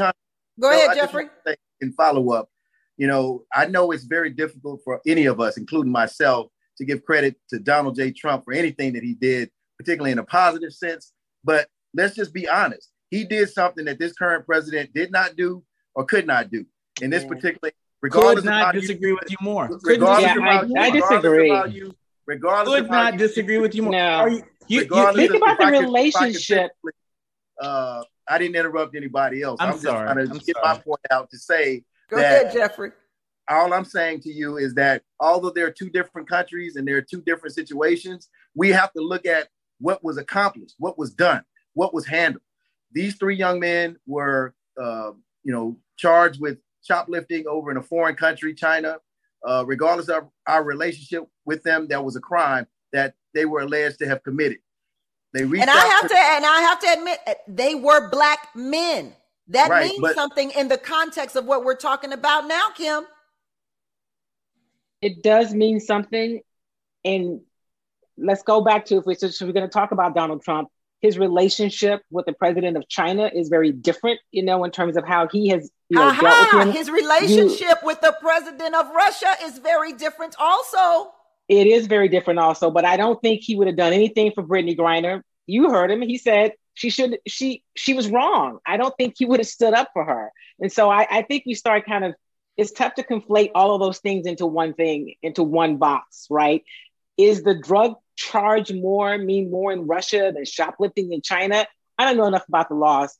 go 0.61 0.70
ahead, 0.70 0.90
so 0.90 0.95
Jeffrey. 0.95 1.26
In 1.80 1.93
follow 1.95 2.30
up, 2.30 2.49
you 2.97 3.09
know, 3.09 3.43
I 3.53 3.66
know 3.66 3.90
it's 3.90 4.05
very 4.05 4.30
difficult 4.30 4.80
for 4.84 5.01
any 5.05 5.26
of 5.26 5.40
us, 5.40 5.57
including 5.57 5.90
myself, 5.90 6.47
to 6.78 6.84
give 6.84 7.05
credit 7.05 7.34
to 7.51 7.59
Donald 7.59 7.97
J. 7.97 8.12
Trump 8.12 8.45
for 8.45 8.53
anything 8.53 8.93
that 8.93 9.03
he 9.03 9.14
did, 9.14 9.51
particularly 9.78 10.12
in 10.12 10.20
a 10.20 10.24
positive 10.24 10.72
sense. 10.72 11.12
But 11.43 11.66
let's 11.93 12.14
just 12.14 12.32
be 12.32 12.49
honest. 12.49 12.88
He 13.11 13.24
did 13.24 13.51
something 13.51 13.84
that 13.86 13.99
this 13.99 14.12
current 14.12 14.47
president 14.47 14.95
did 14.95 15.11
not 15.11 15.34
do 15.34 15.64
or 15.97 16.05
could 16.05 16.26
not 16.26 16.53
do. 16.53 16.64
In 17.01 17.11
this 17.11 17.24
particular 17.24 17.72
regardless 18.03 18.44
could 18.44 18.50
not 18.50 18.74
disagree 18.74 19.11
you, 19.11 19.18
with 19.20 19.30
you 19.30 19.36
more. 19.40 19.70
Regardless 19.82 20.34
yeah, 20.36 20.42
I, 20.42 20.62
you, 20.64 20.74
I 20.76 20.90
disagree. 20.90 21.70
You, 21.70 21.94
regardless 22.26 22.80
could 22.82 22.90
not 22.90 23.16
disagree 23.16 23.59
with 23.59 23.74
you 23.74 23.82
more. 23.82 23.92
No. 23.92 24.26
You, 24.26 24.42
you, 24.68 25.14
think 25.14 25.34
about 25.34 25.59
the 25.59 25.66
relationship. 25.66 26.72
uh, 27.61 28.03
I 28.28 28.38
didn't 28.38 28.57
interrupt 28.57 28.94
anybody 28.94 29.42
else. 29.42 29.59
I'm, 29.61 29.72
I'm 29.72 29.78
sorry. 29.78 30.07
just 30.07 30.14
trying 30.14 30.26
to 30.26 30.32
I'm 30.32 30.38
get 30.38 30.57
sorry. 30.57 30.76
my 30.76 30.82
point 30.82 31.00
out 31.11 31.30
to 31.30 31.38
say 31.38 31.84
Go 32.09 32.16
that 32.16 32.42
ahead, 32.42 32.53
Jeffrey. 32.53 32.92
All 33.48 33.74
I'm 33.74 33.84
saying 33.84 34.20
to 34.20 34.32
you 34.32 34.57
is 34.57 34.74
that 34.74 35.03
although 35.18 35.50
there 35.50 35.66
are 35.66 35.72
two 35.72 35.90
different 35.90 36.28
countries 36.28 36.76
and 36.76 36.86
there 36.86 36.96
are 36.96 37.03
two 37.03 37.20
different 37.22 37.55
situations, 37.55 38.28
we 38.55 38.70
have 38.70 38.92
to 38.92 39.00
look 39.00 39.26
at 39.26 39.48
what 39.80 40.03
was 40.05 40.16
accomplished, 40.16 40.76
what 40.78 40.96
was 40.96 41.12
done, 41.12 41.42
what 41.74 41.92
was 41.92 42.07
handled. 42.07 42.42
These 42.92 43.16
three 43.16 43.36
young 43.36 43.59
men 43.59 43.96
were, 44.07 44.55
uh, 44.80 45.11
you 45.42 45.53
know, 45.53 45.76
charged 45.96 46.40
with 46.40 46.59
shoplifting 46.83 47.47
over 47.47 47.70
in 47.70 47.76
a 47.76 47.83
foreign 47.83 48.14
country, 48.14 48.55
China, 48.55 48.99
uh, 49.47 49.64
regardless 49.66 50.09
of 50.09 50.28
our 50.47 50.62
relationship 50.62 51.24
with 51.45 51.62
them, 51.62 51.89
that 51.89 52.05
was 52.05 52.16
a 52.16 52.20
crime 52.20 52.66
that 52.93 53.14
they 53.35 53.45
were 53.45 53.61
alleged 53.61 53.99
to 54.01 54.09
have 54.09 54.22
committed. 54.22 54.59
They 55.33 55.45
reached 55.45 55.62
and 55.62 55.70
I 55.70 55.87
have 55.87 56.03
to, 56.03 56.09
to, 56.09 56.18
and 56.18 56.45
I 56.45 56.61
have 56.61 56.80
to 56.80 56.93
admit, 56.99 57.18
uh, 57.26 57.35
they 57.49 57.74
were 57.74 58.11
black 58.11 58.49
men. 58.55 59.14
That 59.49 59.70
right, 59.70 59.89
means 59.89 60.01
but, 60.01 60.14
something 60.14 60.51
in 60.51 60.68
the 60.68 60.78
context 60.78 61.37
of 61.37 61.47
what 61.47 61.64
we're 61.64 61.76
talking 61.76 62.12
about 62.12 62.47
now, 62.47 62.68
Kim. 62.76 63.05
It 65.01 65.22
does 65.22 65.53
mean 65.53 65.80
something, 65.80 66.41
and 67.05 67.41
let's 68.16 68.43
go 68.43 68.61
back 68.61 68.85
to 68.87 68.99
if 68.99 69.07
we're, 69.07 69.16
if 69.20 69.41
we're 69.41 69.53
going 69.53 69.66
to 69.66 69.72
talk 69.72 69.91
about 69.91 70.14
Donald 70.14 70.43
Trump 70.43 70.68
his 71.03 71.18
relationship 71.18 72.01
with 72.11 72.26
the 72.26 72.33
president 72.33 72.76
of 72.76 72.89
China 72.89 73.28
is 73.35 73.49
very 73.49 73.72
different, 73.72 74.20
you 74.30 74.45
know, 74.45 74.62
in 74.62 74.70
terms 74.70 74.97
of 74.97 75.05
how 75.05 75.26
he 75.26 75.49
has 75.49 75.68
you 75.93 75.99
know, 75.99 76.61
him. 76.61 76.72
His 76.72 76.90
relationship 76.90 77.78
you, 77.82 77.86
with 77.86 78.01
the 78.01 78.16
president 78.20 78.74
of 78.74 78.90
Russia 78.95 79.34
is 79.45 79.59
very 79.59 79.93
different, 79.93 80.34
also. 80.38 81.12
It 81.49 81.66
is 81.66 81.86
very 81.86 82.09
different, 82.09 82.38
also. 82.38 82.70
But 82.70 82.86
I 82.86 82.97
don't 82.97 83.20
think 83.20 83.43
he 83.43 83.57
would 83.57 83.66
have 83.66 83.76
done 83.76 83.93
anything 83.93 84.32
for 84.34 84.43
Brittney 84.43 84.76
Griner. 84.76 85.22
You 85.47 85.70
heard 85.70 85.90
him; 85.90 86.01
he 86.01 86.16
said 86.16 86.53
she 86.74 86.88
should. 86.88 87.18
She 87.26 87.62
she 87.76 87.93
was 87.93 88.09
wrong. 88.09 88.59
I 88.64 88.78
don't 88.78 88.95
think 88.97 89.16
he 89.18 89.26
would 89.26 89.40
have 89.40 89.47
stood 89.47 89.74
up 89.74 89.90
for 89.93 90.05
her. 90.05 90.32
And 90.61 90.72
so 90.72 90.88
I, 90.88 91.07
I 91.11 91.22
think 91.22 91.45
we 91.47 91.55
start 91.55 91.84
kind 91.84 92.05
of. 92.05 92.14
It's 92.57 92.72
tough 92.72 92.95
to 92.95 93.03
conflate 93.03 93.51
all 93.55 93.74
of 93.74 93.80
those 93.80 93.99
things 93.99 94.26
into 94.26 94.47
one 94.47 94.74
thing, 94.74 95.14
into 95.22 95.43
one 95.43 95.76
box, 95.76 96.26
right? 96.30 96.62
Is 97.16 97.43
the 97.43 97.55
drug 97.55 97.97
charge 98.16 98.72
more, 98.72 99.16
mean 99.18 99.51
more 99.51 99.72
in 99.72 99.86
Russia 99.86 100.32
than 100.34 100.45
shoplifting 100.45 101.12
in 101.12 101.22
China? 101.22 101.66
I 101.99 102.05
don't 102.05 102.16
know 102.16 102.26
enough 102.26 102.47
about 102.49 102.68
the 102.68 102.74
laws 102.74 103.16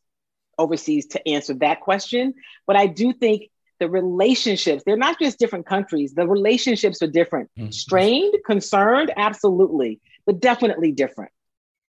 overseas 0.59 1.07
to 1.07 1.29
answer 1.29 1.55
that 1.55 1.81
question, 1.81 2.35
but 2.67 2.77
I 2.77 2.87
do 2.87 3.13
think 3.13 3.51
the 3.81 3.89
relationships, 3.89 4.85
they're 4.87 4.97
not 4.97 5.19
just 5.19 5.39
different 5.39 5.67
countries, 5.67 6.15
the 6.15 6.27
relationships 6.27 7.03
are 7.03 7.09
different. 7.09 7.51
Mm-hmm. 7.59 7.71
Strained, 7.71 8.35
concerned, 8.47 9.13
absolutely, 9.17 10.01
but 10.25 10.41
definitely 10.41 10.93
different. 10.93 11.33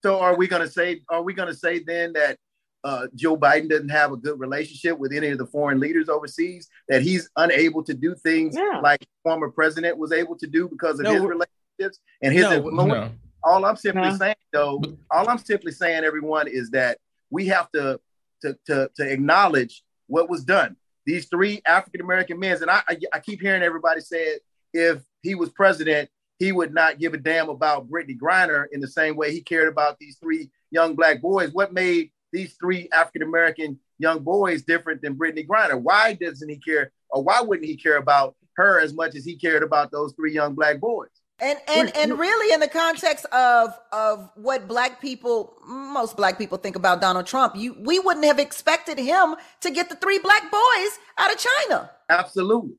So 0.04 0.20
are 0.20 0.36
we 0.36 0.48
going 0.48 0.64
to 0.64 0.68
say 0.68 1.02
are 1.10 1.22
we 1.22 1.34
going 1.34 1.48
to 1.48 1.56
say 1.56 1.80
then 1.80 2.14
that 2.14 2.38
uh, 2.84 3.08
Joe 3.16 3.38
Biden 3.38 3.70
doesn't 3.70 3.90
have 3.90 4.12
a 4.12 4.18
good 4.18 4.40
relationship 4.40 5.00
with 5.00 5.14
any 5.14 5.30
of 5.30 5.38
the 5.38 5.46
foreign 5.46 5.80
leaders 5.80 6.10
overseas, 6.10 6.68
that 6.90 7.02
he's 7.02 7.30
unable 7.38 7.84
to 7.84 7.94
do 7.94 8.16
things 8.16 8.56
yeah. 8.58 8.80
like 8.82 9.06
former 9.24 9.50
president 9.50 9.98
was 9.98 10.12
able 10.12 10.38
to 10.38 10.48
do 10.48 10.68
because 10.68 11.00
of 11.00 11.06
no, 11.06 11.14
his 11.14 11.22
relationships 11.22 12.00
and 12.22 12.34
his 12.34 12.44
no, 12.44 12.54
influence. 12.56 12.88
No. 12.90 13.12
All 13.46 13.66
I'm 13.66 13.76
simply 13.76 14.10
no. 14.10 14.18
saying, 14.18 14.36
though, 14.52 14.82
all 15.12 15.30
I'm 15.30 15.38
simply 15.38 15.72
saying, 15.72 16.04
everyone, 16.04 16.48
is 16.48 16.72
that 16.72 16.98
we 17.30 17.48
have 17.48 17.70
to 17.72 18.00
to 18.44 18.58
to, 18.68 18.90
to 18.96 19.12
acknowledge 19.12 19.84
what 20.08 20.30
was 20.30 20.44
done. 20.44 20.76
These 21.06 21.28
three 21.28 21.62
African 21.66 22.02
American 22.02 22.40
men, 22.40 22.62
and 22.62 22.72
I, 22.72 22.82
I, 22.88 22.98
I 23.14 23.20
keep 23.20 23.42
hearing 23.42 23.64
everybody 23.64 24.00
say 24.00 24.40
if 24.74 25.02
he 25.22 25.36
was 25.36 25.50
president, 25.50 26.10
he 26.40 26.52
would 26.52 26.74
not 26.74 27.00
give 27.00 27.14
a 27.14 27.18
damn 27.18 27.50
about 27.50 27.90
Brittney 27.90 28.18
Griner 28.18 28.66
in 28.72 28.82
the 28.82 28.88
same 28.88 29.16
way 29.16 29.32
he 29.32 29.42
cared 29.42 29.68
about 29.68 29.98
these 30.00 30.18
three 30.22 30.50
young 30.72 30.96
black 30.96 31.22
boys. 31.22 31.52
What 31.54 31.74
made 31.74 32.12
these 32.32 32.56
three 32.60 32.90
African 32.92 33.22
American 33.22 33.80
young 34.00 34.24
boys 34.24 34.64
different 34.64 35.02
than 35.02 35.16
Brittney 35.16 35.48
Griner? 35.48 35.80
Why 35.80 36.14
doesn't 36.14 36.50
he 36.50 36.58
care, 36.58 36.92
or 37.10 37.24
why 37.24 37.42
wouldn't 37.42 37.68
he 37.68 37.78
care 37.78 37.98
about 37.98 38.36
her 38.56 38.80
as 38.80 38.94
much 38.94 39.16
as 39.16 39.26
he 39.26 39.36
cared 39.36 39.64
about 39.64 39.92
those 39.92 40.14
three 40.14 40.34
young 40.34 40.56
black 40.56 40.80
boys? 40.80 41.10
And 41.44 41.60
and 41.68 41.96
and 41.98 42.18
really 42.18 42.54
in 42.54 42.62
the 42.62 42.70
context 42.70 43.26
of 43.26 43.78
of 43.92 44.30
what 44.36 44.68
black 44.68 45.02
people 45.02 45.58
most 45.68 46.16
black 46.16 46.38
people 46.38 46.58
think 46.58 46.78
about 46.78 47.02
Donald 47.02 47.28
Trump, 47.28 47.56
you 47.56 47.76
we 47.82 48.00
wouldn't 48.00 48.26
have 48.26 48.40
expected 48.40 48.98
him 48.98 49.36
to 49.60 49.70
get 49.70 49.90
the 49.90 49.96
three 49.98 50.20
black 50.20 50.44
boys 50.50 51.00
out 51.18 51.34
of 51.34 51.38
China. 51.38 51.92
Absolutely 52.10 52.76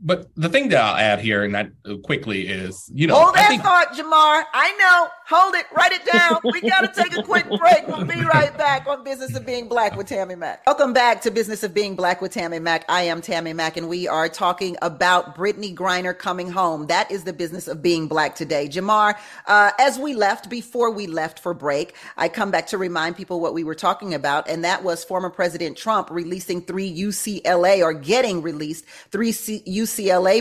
but 0.00 0.28
the 0.36 0.48
thing 0.48 0.68
that 0.68 0.78
I'll 0.82 0.96
add 0.96 1.20
here 1.20 1.42
and 1.42 1.54
that 1.54 1.70
uh, 1.88 1.96
quickly 1.96 2.46
is, 2.48 2.90
you 2.94 3.06
know, 3.06 3.14
hold 3.14 3.34
that 3.34 3.48
think- 3.48 3.62
thought, 3.62 3.92
Jamarr. 3.94 4.44
I 4.52 4.76
know. 4.78 5.08
Hold 5.28 5.54
it. 5.56 5.66
Write 5.74 5.92
it 5.92 6.04
down. 6.04 6.38
we 6.44 6.60
got 6.60 6.82
to 6.82 7.02
take 7.02 7.16
a 7.16 7.22
quick 7.22 7.48
break. 7.58 7.88
We'll 7.88 8.04
be 8.04 8.20
right 8.20 8.56
back 8.56 8.86
on 8.86 9.02
Business 9.02 9.34
of 9.34 9.44
Being 9.44 9.68
Black 9.68 9.96
with 9.96 10.06
Tammy 10.06 10.36
Mack. 10.36 10.64
Welcome 10.66 10.92
back 10.92 11.22
to 11.22 11.30
Business 11.32 11.62
of 11.64 11.74
Being 11.74 11.96
Black 11.96 12.20
with 12.20 12.30
Tammy 12.32 12.58
Mack. 12.60 12.84
I 12.88 13.02
am 13.02 13.20
Tammy 13.20 13.52
Mack, 13.52 13.76
and 13.76 13.88
we 13.88 14.06
are 14.06 14.28
talking 14.28 14.76
about 14.82 15.34
Brittney 15.34 15.74
Griner 15.74 16.16
coming 16.16 16.50
home. 16.50 16.86
That 16.86 17.10
is 17.10 17.24
the 17.24 17.32
business 17.32 17.66
of 17.66 17.82
being 17.82 18.06
black 18.06 18.36
today. 18.36 18.68
Jamarr, 18.68 19.16
uh, 19.46 19.70
as 19.80 19.98
we 19.98 20.14
left, 20.14 20.48
before 20.50 20.92
we 20.92 21.06
left 21.08 21.40
for 21.40 21.54
break, 21.54 21.94
I 22.16 22.28
come 22.28 22.50
back 22.52 22.66
to 22.68 22.78
remind 22.78 23.16
people 23.16 23.40
what 23.40 23.54
we 23.54 23.64
were 23.64 23.74
talking 23.74 24.14
about, 24.14 24.48
and 24.48 24.62
that 24.64 24.84
was 24.84 25.02
former 25.02 25.30
President 25.30 25.76
Trump 25.76 26.10
releasing 26.10 26.60
three 26.60 26.94
UCLA 26.96 27.82
or 27.82 27.92
getting 27.94 28.42
released 28.42 28.84
three 29.10 29.32
C- 29.32 29.62
UCLA 29.66 29.85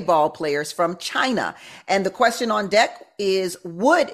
ball 0.05 0.29
players 0.29 0.71
from 0.71 0.97
China. 0.97 1.55
And 1.87 2.05
the 2.05 2.09
question 2.09 2.51
on 2.51 2.67
deck 2.69 3.05
is 3.17 3.57
would 3.63 4.13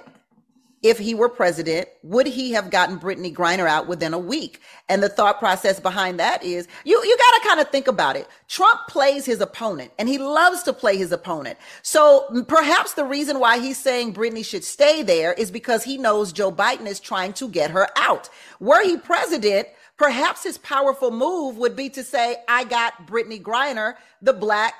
if 0.84 0.98
he 0.98 1.14
were 1.14 1.30
president, 1.30 1.88
would 2.02 2.26
he 2.26 2.52
have 2.54 2.72
gotten 2.72 3.00
Brittney 3.00 3.34
Griner 3.34 3.68
out 3.68 3.88
within 3.88 4.14
a 4.14 4.20
week? 4.20 4.62
And 4.90 5.04
the 5.04 5.10
thought 5.10 5.38
process 5.38 5.80
behind 5.80 6.20
that 6.20 6.44
is 6.44 6.68
you, 6.86 7.00
you 7.04 7.18
got 7.18 7.42
to 7.42 7.48
kind 7.48 7.60
of 7.60 7.70
think 7.70 7.88
about 7.88 8.16
it. 8.16 8.28
Trump 8.48 8.80
plays 8.88 9.26
his 9.26 9.42
opponent 9.42 9.92
and 10.00 10.10
he 10.10 10.18
loves 10.18 10.64
to 10.64 10.74
play 10.74 10.98
his 10.98 11.12
opponent. 11.12 11.60
So 11.84 12.44
perhaps 12.48 12.96
the 12.96 13.06
reason 13.06 13.40
why 13.40 13.60
he's 13.60 13.78
saying 13.78 14.16
Brittney 14.16 14.44
should 14.44 14.64
stay 14.64 15.04
there 15.04 15.34
is 15.34 15.52
because 15.52 15.84
he 15.84 15.98
knows 16.00 16.34
Joe 16.34 16.52
Biden 16.52 16.88
is 16.88 17.00
trying 17.00 17.34
to 17.34 17.48
get 17.48 17.72
her 17.72 17.88
out. 17.96 18.30
Were 18.60 18.84
he 18.84 18.98
president, 18.98 19.68
perhaps 19.98 20.44
his 20.44 20.58
powerful 20.58 21.12
move 21.12 21.58
would 21.58 21.76
be 21.76 21.90
to 21.90 22.04
say, 22.04 22.38
I 22.48 22.64
got 22.64 23.06
Brittney 23.06 23.42
Griner, 23.42 23.96
the 24.24 24.34
black 24.34 24.74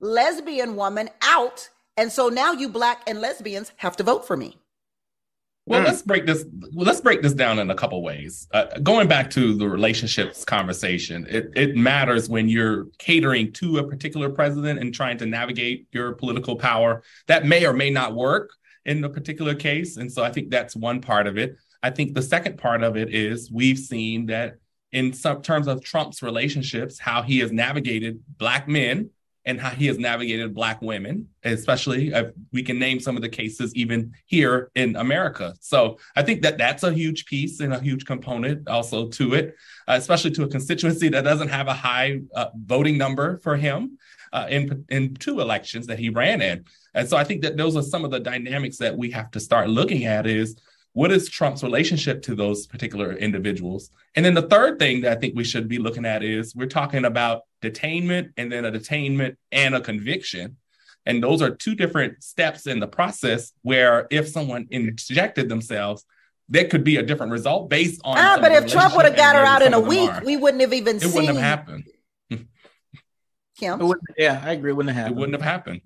lesbian 0.00 0.76
woman 0.76 1.10
out. 1.22 1.68
And 1.96 2.10
so 2.10 2.28
now 2.28 2.52
you 2.52 2.68
black 2.68 3.02
and 3.06 3.20
lesbians 3.20 3.72
have 3.76 3.96
to 3.96 4.02
vote 4.02 4.26
for 4.26 4.36
me. 4.36 4.58
Well, 5.66 5.80
mm. 5.80 5.86
let's 5.86 6.02
break 6.02 6.26
this. 6.26 6.44
Well, 6.74 6.86
let's 6.86 7.00
break 7.00 7.22
this 7.22 7.32
down 7.32 7.58
in 7.58 7.70
a 7.70 7.74
couple 7.74 8.02
ways. 8.02 8.46
Uh, 8.52 8.66
going 8.82 9.08
back 9.08 9.30
to 9.30 9.54
the 9.54 9.66
relationships 9.68 10.44
conversation, 10.44 11.26
it, 11.28 11.50
it 11.56 11.76
matters 11.76 12.28
when 12.28 12.48
you're 12.48 12.88
catering 12.98 13.52
to 13.52 13.78
a 13.78 13.88
particular 13.88 14.28
president 14.28 14.78
and 14.80 14.92
trying 14.92 15.16
to 15.18 15.26
navigate 15.26 15.86
your 15.92 16.12
political 16.12 16.56
power. 16.56 17.02
That 17.28 17.46
may 17.46 17.64
or 17.64 17.72
may 17.72 17.90
not 17.90 18.14
work. 18.14 18.50
in 18.84 19.02
a 19.04 19.08
particular 19.08 19.54
case. 19.54 19.96
And 19.96 20.12
so 20.12 20.22
I 20.22 20.30
think 20.30 20.50
that's 20.50 20.76
one 20.76 21.00
part 21.00 21.26
of 21.26 21.38
it. 21.38 21.56
I 21.82 21.90
think 21.90 22.14
the 22.14 22.22
second 22.22 22.58
part 22.58 22.82
of 22.82 22.96
it 22.96 23.14
is 23.14 23.50
we've 23.50 23.78
seen 23.78 24.26
that 24.26 24.56
in 24.92 25.12
some 25.12 25.42
terms 25.42 25.66
of 25.66 25.82
Trump's 25.82 26.22
relationships, 26.22 26.98
how 26.98 27.22
he 27.22 27.38
has 27.40 27.50
navigated 27.50 28.20
Black 28.38 28.68
men 28.68 29.10
and 29.46 29.60
how 29.60 29.70
he 29.70 29.86
has 29.86 29.98
navigated 29.98 30.54
Black 30.54 30.80
women, 30.80 31.28
especially 31.42 32.12
if 32.12 32.32
we 32.52 32.62
can 32.62 32.78
name 32.78 32.98
some 32.98 33.16
of 33.16 33.22
the 33.22 33.28
cases 33.28 33.74
even 33.74 34.12
here 34.26 34.70
in 34.74 34.96
America. 34.96 35.54
So 35.60 35.98
I 36.16 36.22
think 36.22 36.42
that 36.42 36.56
that's 36.56 36.82
a 36.82 36.92
huge 36.92 37.26
piece 37.26 37.60
and 37.60 37.74
a 37.74 37.80
huge 37.80 38.06
component 38.06 38.68
also 38.68 39.08
to 39.08 39.34
it, 39.34 39.54
uh, 39.86 39.96
especially 39.98 40.30
to 40.32 40.44
a 40.44 40.48
constituency 40.48 41.08
that 41.10 41.24
doesn't 41.24 41.48
have 41.48 41.68
a 41.68 41.74
high 41.74 42.20
uh, 42.34 42.46
voting 42.54 42.96
number 42.96 43.38
for 43.38 43.56
him 43.56 43.98
uh, 44.32 44.46
in, 44.48 44.84
in 44.88 45.14
two 45.14 45.40
elections 45.40 45.86
that 45.86 45.98
he 45.98 46.08
ran 46.08 46.40
in. 46.40 46.64
And 46.94 47.08
so 47.08 47.16
I 47.16 47.24
think 47.24 47.42
that 47.42 47.56
those 47.56 47.76
are 47.76 47.82
some 47.82 48.04
of 48.04 48.10
the 48.10 48.20
dynamics 48.20 48.78
that 48.78 48.96
we 48.96 49.10
have 49.10 49.30
to 49.32 49.40
start 49.40 49.68
looking 49.68 50.04
at 50.04 50.26
is 50.26 50.56
what 50.94 51.10
is 51.10 51.28
Trump's 51.28 51.64
relationship 51.64 52.22
to 52.22 52.36
those 52.36 52.68
particular 52.68 53.14
individuals? 53.14 53.90
And 54.14 54.24
then 54.24 54.34
the 54.34 54.42
third 54.42 54.78
thing 54.78 55.00
that 55.00 55.18
I 55.18 55.20
think 55.20 55.34
we 55.34 55.42
should 55.42 55.68
be 55.68 55.78
looking 55.78 56.06
at 56.06 56.22
is 56.22 56.54
we're 56.54 56.66
talking 56.66 57.04
about 57.04 57.42
detainment 57.64 58.32
and 58.36 58.50
then 58.50 58.64
a 58.64 58.72
detainment 58.72 59.36
and 59.50 59.74
a 59.74 59.80
conviction. 59.80 60.56
And 61.06 61.22
those 61.22 61.42
are 61.42 61.50
two 61.50 61.74
different 61.74 62.22
steps 62.22 62.66
in 62.66 62.80
the 62.80 62.86
process 62.86 63.52
where 63.62 64.06
if 64.10 64.28
someone 64.28 64.66
injected 64.70 65.48
themselves, 65.48 66.04
there 66.48 66.66
could 66.66 66.84
be 66.84 66.96
a 66.96 67.02
different 67.02 67.32
result 67.32 67.68
based 67.68 68.00
on. 68.04 68.16
Ah, 68.18 68.38
but 68.40 68.52
if 68.52 68.66
Trump 68.66 68.96
would 68.96 69.04
have 69.04 69.16
got 69.16 69.36
her 69.36 69.42
out 69.42 69.62
in 69.62 69.74
a 69.74 69.80
week, 69.80 70.10
are. 70.10 70.22
we 70.24 70.36
wouldn't 70.36 70.60
have 70.60 70.72
even 70.72 70.96
it 70.96 71.02
seen. 71.02 71.10
It 71.10 71.14
wouldn't 71.14 71.38
have 71.38 71.58
happened. 71.58 71.84
Kim? 73.58 73.92
yeah, 74.16 74.42
I 74.44 74.52
agree. 74.52 74.70
It 74.70 74.74
wouldn't 74.74 74.94
have 74.94 75.04
happened. 75.04 75.16
It 75.16 75.20
wouldn't 75.20 75.42
have 75.42 75.50
happened. 75.50 75.80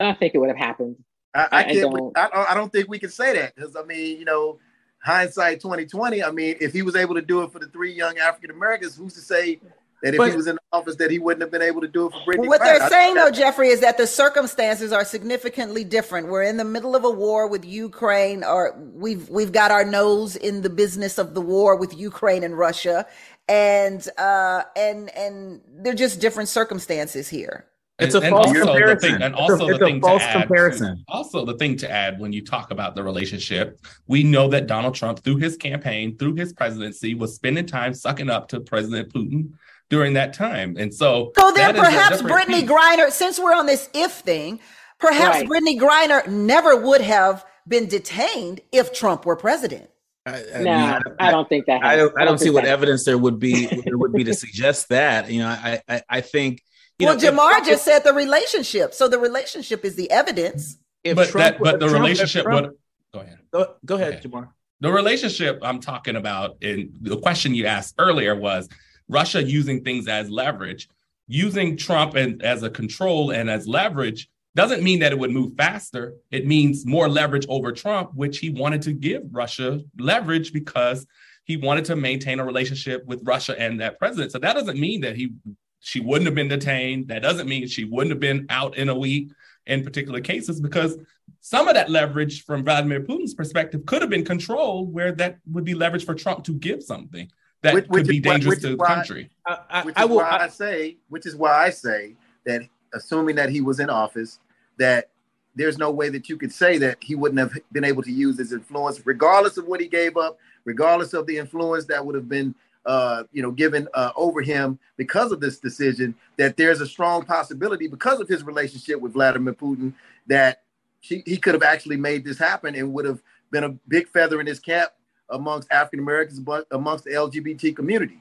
I 0.00 0.12
think 0.12 0.34
it 0.34 0.38
would 0.38 0.48
have 0.48 0.58
happened. 0.58 0.96
I, 1.34 1.48
I, 1.50 1.64
can't. 1.64 1.76
I 2.16 2.28
don't, 2.28 2.50
I 2.50 2.54
don't 2.54 2.70
think 2.70 2.88
we 2.88 2.98
can 2.98 3.10
say 3.10 3.34
that 3.34 3.54
because 3.54 3.74
I 3.74 3.82
mean, 3.82 4.18
you 4.18 4.24
know, 4.24 4.58
hindsight 5.02 5.60
2020. 5.60 6.22
I 6.22 6.30
mean, 6.30 6.56
if 6.60 6.72
he 6.72 6.82
was 6.82 6.94
able 6.94 7.14
to 7.14 7.22
do 7.22 7.42
it 7.42 7.52
for 7.52 7.58
the 7.58 7.66
three 7.66 7.92
young 7.92 8.18
African 8.18 8.50
Americans, 8.50 8.96
who's 8.96 9.14
to 9.14 9.20
say 9.20 9.60
that 10.04 10.12
if 10.12 10.18
but, 10.18 10.30
he 10.30 10.36
was 10.36 10.46
in 10.46 10.58
office 10.70 10.96
that 10.96 11.10
he 11.10 11.18
wouldn't 11.18 11.40
have 11.40 11.50
been 11.50 11.62
able 11.62 11.80
to 11.80 11.88
do 11.88 12.06
it 12.06 12.12
for 12.12 12.18
Brittney? 12.18 12.46
What 12.46 12.60
they're 12.60 12.88
saying 12.90 13.14
though, 13.14 13.30
Jeffrey, 13.30 13.68
is 13.68 13.80
that 13.80 13.96
the 13.96 14.06
circumstances 14.06 14.92
are 14.92 15.04
significantly 15.04 15.82
different. 15.82 16.28
We're 16.28 16.42
in 16.42 16.58
the 16.58 16.64
middle 16.64 16.94
of 16.94 17.04
a 17.04 17.10
war 17.10 17.48
with 17.48 17.64
Ukraine, 17.64 18.44
or 18.44 18.78
we've 18.78 19.28
we've 19.30 19.50
got 19.50 19.70
our 19.70 19.84
nose 19.84 20.36
in 20.36 20.60
the 20.60 20.68
business 20.68 21.16
of 21.16 21.32
the 21.32 21.40
war 21.40 21.76
with 21.76 21.96
Ukraine 21.96 22.44
and 22.44 22.56
Russia, 22.56 23.06
and 23.48 24.06
uh, 24.18 24.64
and 24.76 25.08
and 25.16 25.62
they're 25.78 25.94
just 25.94 26.20
different 26.20 26.50
circumstances 26.50 27.26
here. 27.26 27.64
It's 27.98 28.14
a 28.14 28.20
and 28.20 28.30
false 28.30 28.52
comparison. 28.52 29.12
Thing, 29.12 29.22
and 29.22 29.34
also 29.34 29.68
it's 29.68 29.76
a, 29.76 29.78
the 29.78 29.86
thing 29.86 30.00
false 30.02 30.20
to 30.20 30.28
add, 30.28 30.40
comparison. 30.40 31.04
also, 31.08 31.46
the 31.46 31.56
thing 31.56 31.76
to 31.78 31.90
add 31.90 32.20
when 32.20 32.32
you 32.32 32.44
talk 32.44 32.72
about 32.72 32.94
the 32.94 33.02
relationship, 33.02 33.80
we 34.06 34.22
know 34.22 34.48
that 34.48 34.66
Donald 34.66 34.96
Trump, 34.96 35.20
through 35.20 35.36
his 35.36 35.56
campaign, 35.56 36.18
through 36.18 36.34
his 36.34 36.52
presidency, 36.52 37.14
was 37.14 37.36
spending 37.36 37.64
time 37.64 37.94
sucking 37.94 38.28
up 38.28 38.48
to 38.48 38.60
President 38.60 39.14
Putin 39.14 39.52
during 39.90 40.14
that 40.14 40.32
time. 40.32 40.76
And 40.78 40.92
so, 40.92 41.32
so 41.38 41.52
then 41.52 41.74
perhaps 41.74 42.22
Brittney 42.22 42.60
piece. 42.60 42.70
Griner, 42.70 43.10
since 43.10 43.38
we're 43.38 43.54
on 43.54 43.66
this 43.66 43.88
if 43.94 44.12
thing, 44.12 44.60
perhaps 44.98 45.38
right. 45.38 45.48
Brittney 45.48 45.78
Griner 45.78 46.26
never 46.28 46.76
would 46.76 47.00
have 47.00 47.44
been 47.66 47.86
detained 47.86 48.60
if 48.72 48.92
Trump 48.92 49.26
were 49.26 49.36
president. 49.36 49.90
I, 50.26 50.36
I 50.54 50.62
no, 50.62 50.64
mean, 50.64 50.64
I, 50.64 51.00
I, 51.18 51.30
don't 51.30 51.48
think 51.48 51.66
that. 51.66 51.84
I 51.84 51.96
don't. 51.96 52.14
I 52.16 52.20
don't, 52.20 52.28
don't 52.28 52.38
see 52.38 52.48
what 52.48 52.64
evidence 52.64 53.04
there 53.04 53.18
would 53.18 53.38
be. 53.38 53.66
there 53.66 53.98
would 53.98 54.12
be 54.12 54.24
to 54.24 54.32
suggest 54.32 54.88
that. 54.88 55.30
You 55.30 55.40
know, 55.40 55.48
I. 55.48 55.82
I, 55.86 56.02
I 56.08 56.20
think 56.22 56.62
well, 57.00 57.16
know, 57.16 57.20
Jamarr 57.20 57.60
if, 57.60 57.66
just 57.66 57.84
said 57.84 58.00
the 58.00 58.12
relationship. 58.12 58.94
So 58.94 59.08
the 59.08 59.18
relationship 59.18 59.84
is 59.84 59.96
the 59.96 60.10
evidence. 60.10 60.78
If 61.02 61.16
but 61.16 61.28
Trump, 61.28 61.56
that, 61.56 61.62
but 61.62 61.80
the 61.80 61.88
Trump, 61.88 62.02
relationship. 62.02 62.44
Trump, 62.44 62.66
what? 62.66 62.74
Go 63.12 63.20
ahead. 63.20 63.38
Go, 63.52 63.74
go 63.84 63.94
ahead, 63.96 64.14
okay. 64.14 64.28
Jamarr. 64.28 64.48
The 64.80 64.90
relationship 64.90 65.60
I'm 65.62 65.80
talking 65.80 66.16
about, 66.16 66.56
and 66.62 66.90
the 67.00 67.16
question 67.18 67.54
you 67.54 67.66
asked 67.66 67.94
earlier 67.98 68.34
was 68.34 68.68
Russia 69.08 69.42
using 69.42 69.84
things 69.84 70.08
as 70.08 70.30
leverage, 70.30 70.88
using 71.26 71.76
Trump 71.76 72.14
and, 72.14 72.42
as 72.42 72.62
a 72.62 72.70
control 72.70 73.30
and 73.30 73.50
as 73.50 73.66
leverage 73.66 74.28
doesn't 74.54 74.82
mean 74.82 75.00
that 75.00 75.12
it 75.12 75.18
would 75.18 75.32
move 75.32 75.54
faster. 75.56 76.14
It 76.30 76.46
means 76.46 76.86
more 76.86 77.08
leverage 77.08 77.46
over 77.48 77.72
Trump, 77.72 78.14
which 78.14 78.38
he 78.38 78.50
wanted 78.50 78.82
to 78.82 78.92
give 78.92 79.22
Russia 79.32 79.80
leverage 79.98 80.52
because 80.52 81.06
he 81.44 81.56
wanted 81.56 81.84
to 81.86 81.96
maintain 81.96 82.38
a 82.40 82.44
relationship 82.44 83.04
with 83.04 83.20
Russia 83.24 83.58
and 83.60 83.80
that 83.80 83.98
president. 83.98 84.32
So 84.32 84.38
that 84.38 84.54
doesn't 84.54 84.78
mean 84.78 85.00
that 85.02 85.16
he 85.16 85.32
she 85.80 86.00
wouldn't 86.00 86.26
have 86.26 86.34
been 86.34 86.48
detained. 86.48 87.08
That 87.08 87.20
doesn't 87.20 87.46
mean 87.46 87.66
she 87.68 87.84
wouldn't 87.84 88.10
have 88.10 88.20
been 88.20 88.46
out 88.48 88.78
in 88.78 88.88
a 88.88 88.98
week 88.98 89.30
in 89.66 89.84
particular 89.84 90.20
cases 90.20 90.60
because 90.60 90.96
some 91.40 91.68
of 91.68 91.74
that 91.74 91.90
leverage 91.90 92.44
from 92.44 92.64
Vladimir 92.64 93.02
Putin's 93.02 93.34
perspective 93.34 93.84
could 93.84 94.00
have 94.00 94.10
been 94.10 94.24
controlled 94.24 94.92
where 94.92 95.12
that 95.12 95.38
would 95.50 95.64
be 95.64 95.74
leverage 95.74 96.06
for 96.06 96.14
Trump 96.14 96.44
to 96.44 96.54
give 96.54 96.82
something 96.82 97.30
that 97.64 97.74
which, 97.74 97.84
could 97.84 97.92
which 97.92 98.06
be 98.06 98.20
dangerous 98.20 98.60
to 98.60 98.70
the 98.70 98.76
why, 98.76 98.86
country. 98.86 99.30
I, 99.46 99.58
I, 99.70 99.84
which 99.84 99.96
is 99.96 100.02
I 100.02 100.04
will, 100.04 100.16
why 100.16 100.28
I, 100.28 100.44
I 100.44 100.48
say, 100.48 100.96
which 101.08 101.26
is 101.26 101.34
why 101.34 101.52
I 101.52 101.70
say 101.70 102.14
that 102.44 102.62
assuming 102.92 103.36
that 103.36 103.50
he 103.50 103.60
was 103.60 103.80
in 103.80 103.90
office, 103.90 104.38
that 104.78 105.08
there's 105.56 105.78
no 105.78 105.90
way 105.90 106.08
that 106.10 106.28
you 106.28 106.36
could 106.36 106.52
say 106.52 106.78
that 106.78 106.98
he 107.00 107.14
wouldn't 107.14 107.38
have 107.38 107.52
been 107.72 107.84
able 107.84 108.02
to 108.02 108.12
use 108.12 108.38
his 108.38 108.52
influence, 108.52 109.04
regardless 109.04 109.56
of 109.56 109.66
what 109.66 109.80
he 109.80 109.88
gave 109.88 110.16
up, 110.16 110.38
regardless 110.64 111.14
of 111.14 111.26
the 111.26 111.38
influence 111.38 111.86
that 111.86 112.04
would 112.04 112.14
have 112.14 112.28
been 112.28 112.54
uh, 112.86 113.22
you 113.32 113.40
know, 113.40 113.50
given 113.50 113.88
uh, 113.94 114.10
over 114.14 114.42
him 114.42 114.78
because 114.96 115.32
of 115.32 115.40
this 115.40 115.58
decision, 115.58 116.14
that 116.36 116.56
there's 116.56 116.82
a 116.82 116.86
strong 116.86 117.24
possibility 117.24 117.88
because 117.88 118.20
of 118.20 118.28
his 118.28 118.44
relationship 118.44 119.00
with 119.00 119.14
Vladimir 119.14 119.54
Putin 119.54 119.94
that 120.26 120.62
he, 121.00 121.22
he 121.24 121.38
could 121.38 121.54
have 121.54 121.62
actually 121.62 121.96
made 121.96 122.24
this 122.24 122.38
happen 122.38 122.74
and 122.74 122.92
would 122.92 123.06
have 123.06 123.22
been 123.50 123.64
a 123.64 123.70
big 123.88 124.08
feather 124.08 124.38
in 124.40 124.46
his 124.46 124.60
cap 124.60 124.94
amongst 125.30 125.70
African 125.70 126.00
Americans, 126.00 126.40
but 126.40 126.66
amongst 126.70 127.04
the 127.04 127.10
LGBT 127.10 127.74
community. 127.74 128.20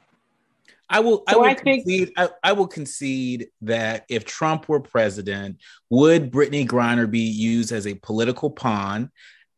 I 0.90 1.00
will. 1.00 1.24
I 1.28 1.36
will 1.36 1.46
I 1.46 1.54
concede. 1.54 2.08
Think- 2.10 2.20
I, 2.20 2.30
I, 2.44 2.54
will 2.54 2.68
concede 2.68 3.48
that 3.62 4.06
if 4.10 4.26
Trump 4.26 4.68
were 4.70 4.80
president, 4.80 5.60
would 5.90 6.32
Brittney 6.32 6.68
Griner 6.68 7.10
be 7.10 7.22
used 7.22 7.72
as 7.72 7.88
a 7.88 7.96
political 7.96 8.52
pawn? 8.52 9.10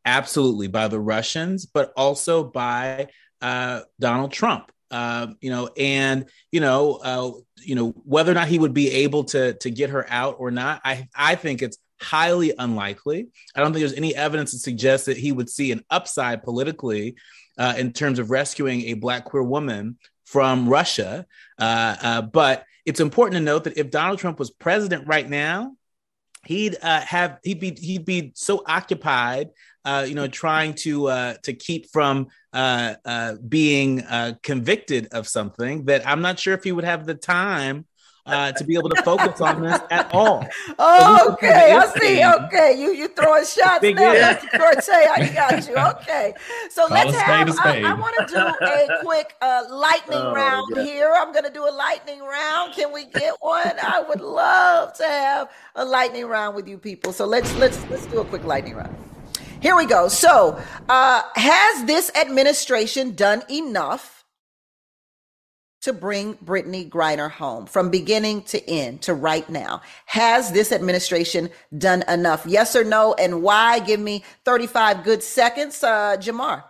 Absolutely, 0.06 0.68
by 0.68 0.88
the 0.88 1.00
Russians, 1.00 1.66
but 1.66 1.92
also 1.98 2.44
by 2.44 3.08
uh, 3.42 3.82
Donald 4.00 4.32
Trump. 4.32 4.72
Uh, 4.92 5.28
you 5.42 5.50
know, 5.50 5.70
and 5.76 6.30
you 6.52 6.62
know, 6.62 6.94
uh, 7.04 7.32
you 7.58 7.76
know 7.76 7.90
whether 8.06 8.32
or 8.32 8.36
not 8.36 8.48
he 8.48 8.60
would 8.60 8.74
be 8.74 8.92
able 8.92 9.24
to 9.26 9.54
to 9.56 9.72
get 9.72 9.90
her 9.90 10.06
out 10.10 10.36
or 10.40 10.52
not. 10.52 10.82
I 10.86 11.10
I 11.16 11.36
think 11.36 11.62
it's 11.62 11.78
highly 12.02 12.54
unlikely. 12.58 13.28
I 13.56 13.62
don't 13.62 13.74
think 13.74 13.82
there's 13.82 13.94
any 13.94 14.16
evidence 14.16 14.52
to 14.52 14.60
suggest 14.60 15.06
that 15.06 15.18
he 15.18 15.32
would 15.32 15.50
see 15.50 15.72
an 15.72 15.84
upside 15.90 16.44
politically 16.44 17.16
uh, 17.58 17.76
in 17.78 17.94
terms 17.94 18.20
of 18.20 18.32
rescuing 18.32 18.82
a 18.84 18.94
black 18.94 19.26
queer 19.26 19.44
woman 19.44 19.98
from 20.26 20.68
Russia. 20.68 21.26
Uh, 21.60 21.96
uh, 22.02 22.22
but 22.22 22.66
it's 22.86 23.00
important 23.00 23.36
to 23.36 23.42
note 23.42 23.64
that 23.64 23.78
if 23.78 23.90
Donald 23.90 24.20
Trump 24.20 24.40
was 24.40 24.52
president 24.52 25.08
right 25.08 25.28
now, 25.28 25.76
he'd 26.46 26.76
uh, 26.82 27.02
have 27.02 27.40
he'd 27.44 27.60
be 27.60 27.72
he'd 27.72 28.06
be 28.06 28.32
so 28.36 28.62
occupied 28.68 29.50
uh, 29.84 30.06
you 30.08 30.14
know 30.14 30.28
trying 30.28 30.76
to 30.76 31.08
uh, 31.08 31.34
to 31.42 31.54
keep 31.54 31.90
from 31.90 32.28
being 33.50 34.04
convicted 34.44 35.08
of 35.12 35.28
something 35.28 35.86
that 35.86 36.08
I'm 36.08 36.22
not 36.22 36.40
sure 36.40 36.54
if 36.54 36.64
he 36.64 36.72
would 36.72 36.84
have 36.84 37.06
the 37.06 37.16
time 37.16 37.86
uh, 38.26 38.52
to 38.54 38.64
be 38.64 38.76
able 38.76 38.90
to 38.90 39.02
focus 39.04 39.40
on 39.42 39.62
this 39.62 39.80
at 39.92 40.14
all. 40.14 40.46
Oh, 40.80 41.34
okay, 41.34 41.74
I 41.74 41.88
see. 42.00 42.26
Okay, 42.26 42.80
you 42.80 42.92
you 42.94 43.08
throwing 43.10 43.46
shots 43.46 43.84
now, 43.84 44.14
Dr. 44.14 44.48
Quartey. 44.58 44.90
I 44.90 45.32
got 45.34 45.68
you. 45.68 45.76
Okay, 45.76 46.34
so 46.70 46.88
Call 46.88 46.98
let's 46.98 47.18
have. 47.18 47.60
I, 47.60 47.82
I 47.82 47.94
want 47.94 48.16
to 48.28 48.34
do 48.34 48.40
a 48.40 49.00
quick 49.04 49.36
uh, 49.42 49.64
lightning 49.70 50.18
oh, 50.18 50.34
round 50.34 50.78
here. 50.78 51.14
I'm 51.16 51.32
going 51.32 51.46
to 51.46 51.52
do 51.52 51.68
a 51.68 51.72
lightning 51.72 52.22
round. 52.22 52.74
Can 52.74 52.92
we 52.92 53.06
get 53.06 53.36
one? 53.42 53.74
I 53.82 54.04
would 54.08 54.22
love 54.22 54.94
to 54.98 55.04
have 55.04 55.52
a 55.76 55.86
lightning 55.86 56.26
round 56.26 56.56
with 56.56 56.68
you 56.68 56.78
people. 56.78 57.14
So 57.14 57.26
let's 57.26 57.54
let's 57.58 57.84
let's 57.90 58.06
do 58.08 58.20
a 58.20 58.26
quick 58.26 58.44
lightning 58.44 58.76
round. 58.76 58.96
Here 59.62 59.76
we 59.76 59.86
go. 59.86 60.08
So, 60.08 60.62
uh, 60.90 61.22
has 61.36 61.86
this 61.86 62.12
administration 62.16 63.16
done 63.16 63.42
enough? 63.50 64.15
To 65.86 65.94
bring 65.94 66.34
Brittney 66.38 66.90
Griner 66.90 67.30
home 67.30 67.68
from 67.68 67.92
beginning 67.92 68.42
to 68.46 68.68
end 68.68 69.04
to 69.04 69.14
right 69.14 69.48
now? 69.48 69.84
Has 70.08 70.52
this 70.52 70.72
administration 70.72 71.52
done 71.78 72.04
enough? 72.08 72.44
Yes 72.48 72.76
or 72.76 72.84
no? 72.84 73.14
And 73.14 73.44
why? 73.44 73.78
Give 73.78 74.00
me 74.00 74.24
35 74.46 75.04
good 75.04 75.22
seconds. 75.22 75.84
Uh, 75.84 76.18
Jamarr. 76.20 76.64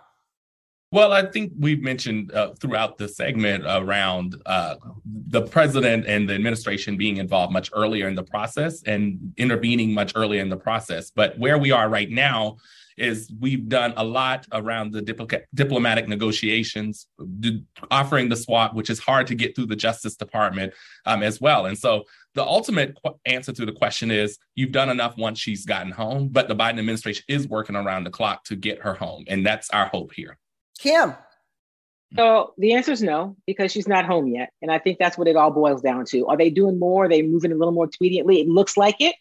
Well, 0.92 1.12
I 1.12 1.26
think 1.26 1.52
we've 1.58 1.82
mentioned 1.82 2.32
uh, 2.32 2.54
throughout 2.60 2.96
the 2.96 3.08
segment 3.08 3.64
around 3.66 4.40
uh, 4.46 4.76
the 5.04 5.42
president 5.42 6.06
and 6.06 6.28
the 6.28 6.34
administration 6.34 6.96
being 6.96 7.16
involved 7.16 7.52
much 7.52 7.70
earlier 7.72 8.06
in 8.06 8.14
the 8.14 8.22
process 8.22 8.82
and 8.84 9.34
intervening 9.36 9.92
much 9.92 10.12
earlier 10.14 10.40
in 10.40 10.48
the 10.48 10.56
process. 10.56 11.10
But 11.10 11.36
where 11.38 11.58
we 11.58 11.72
are 11.72 11.88
right 11.88 12.08
now 12.08 12.58
is 12.96 13.30
we've 13.40 13.68
done 13.68 13.94
a 13.96 14.04
lot 14.04 14.46
around 14.52 14.92
the 14.92 15.02
dipl- 15.02 15.42
diplomatic 15.54 16.08
negotiations, 16.08 17.08
d- 17.40 17.64
offering 17.90 18.28
the 18.28 18.36
swap, 18.36 18.74
which 18.74 18.88
is 18.88 18.98
hard 18.98 19.26
to 19.26 19.34
get 19.34 19.54
through 19.54 19.66
the 19.66 19.76
Justice 19.76 20.16
Department 20.16 20.72
um, 21.04 21.22
as 21.22 21.40
well. 21.40 21.66
And 21.66 21.76
so 21.76 22.04
the 22.34 22.44
ultimate 22.44 22.96
qu- 23.04 23.18
answer 23.26 23.52
to 23.52 23.66
the 23.66 23.72
question 23.72 24.10
is 24.10 24.38
you've 24.54 24.72
done 24.72 24.88
enough 24.88 25.18
once 25.18 25.38
she's 25.38 25.66
gotten 25.66 25.92
home, 25.92 26.28
but 26.28 26.48
the 26.48 26.56
Biden 26.56 26.78
administration 26.78 27.24
is 27.28 27.48
working 27.48 27.76
around 27.76 28.04
the 28.04 28.10
clock 28.10 28.44
to 28.44 28.56
get 28.56 28.80
her 28.80 28.94
home. 28.94 29.24
And 29.26 29.44
that's 29.44 29.68
our 29.70 29.86
hope 29.86 30.12
here. 30.14 30.38
Kim. 30.78 31.14
So 32.14 32.54
the 32.56 32.74
answer 32.74 32.92
is 32.92 33.02
no, 33.02 33.36
because 33.46 33.72
she's 33.72 33.88
not 33.88 34.06
home 34.06 34.28
yet. 34.28 34.50
And 34.62 34.70
I 34.70 34.78
think 34.78 34.98
that's 34.98 35.18
what 35.18 35.28
it 35.28 35.36
all 35.36 35.50
boils 35.50 35.82
down 35.82 36.04
to. 36.06 36.26
Are 36.26 36.36
they 36.36 36.50
doing 36.50 36.78
more? 36.78 37.04
Are 37.04 37.08
they 37.08 37.22
moving 37.22 37.52
a 37.52 37.56
little 37.56 37.74
more 37.74 37.88
expediently? 37.88 38.40
It 38.40 38.48
looks 38.48 38.76
like 38.76 38.96
it. 39.00 39.16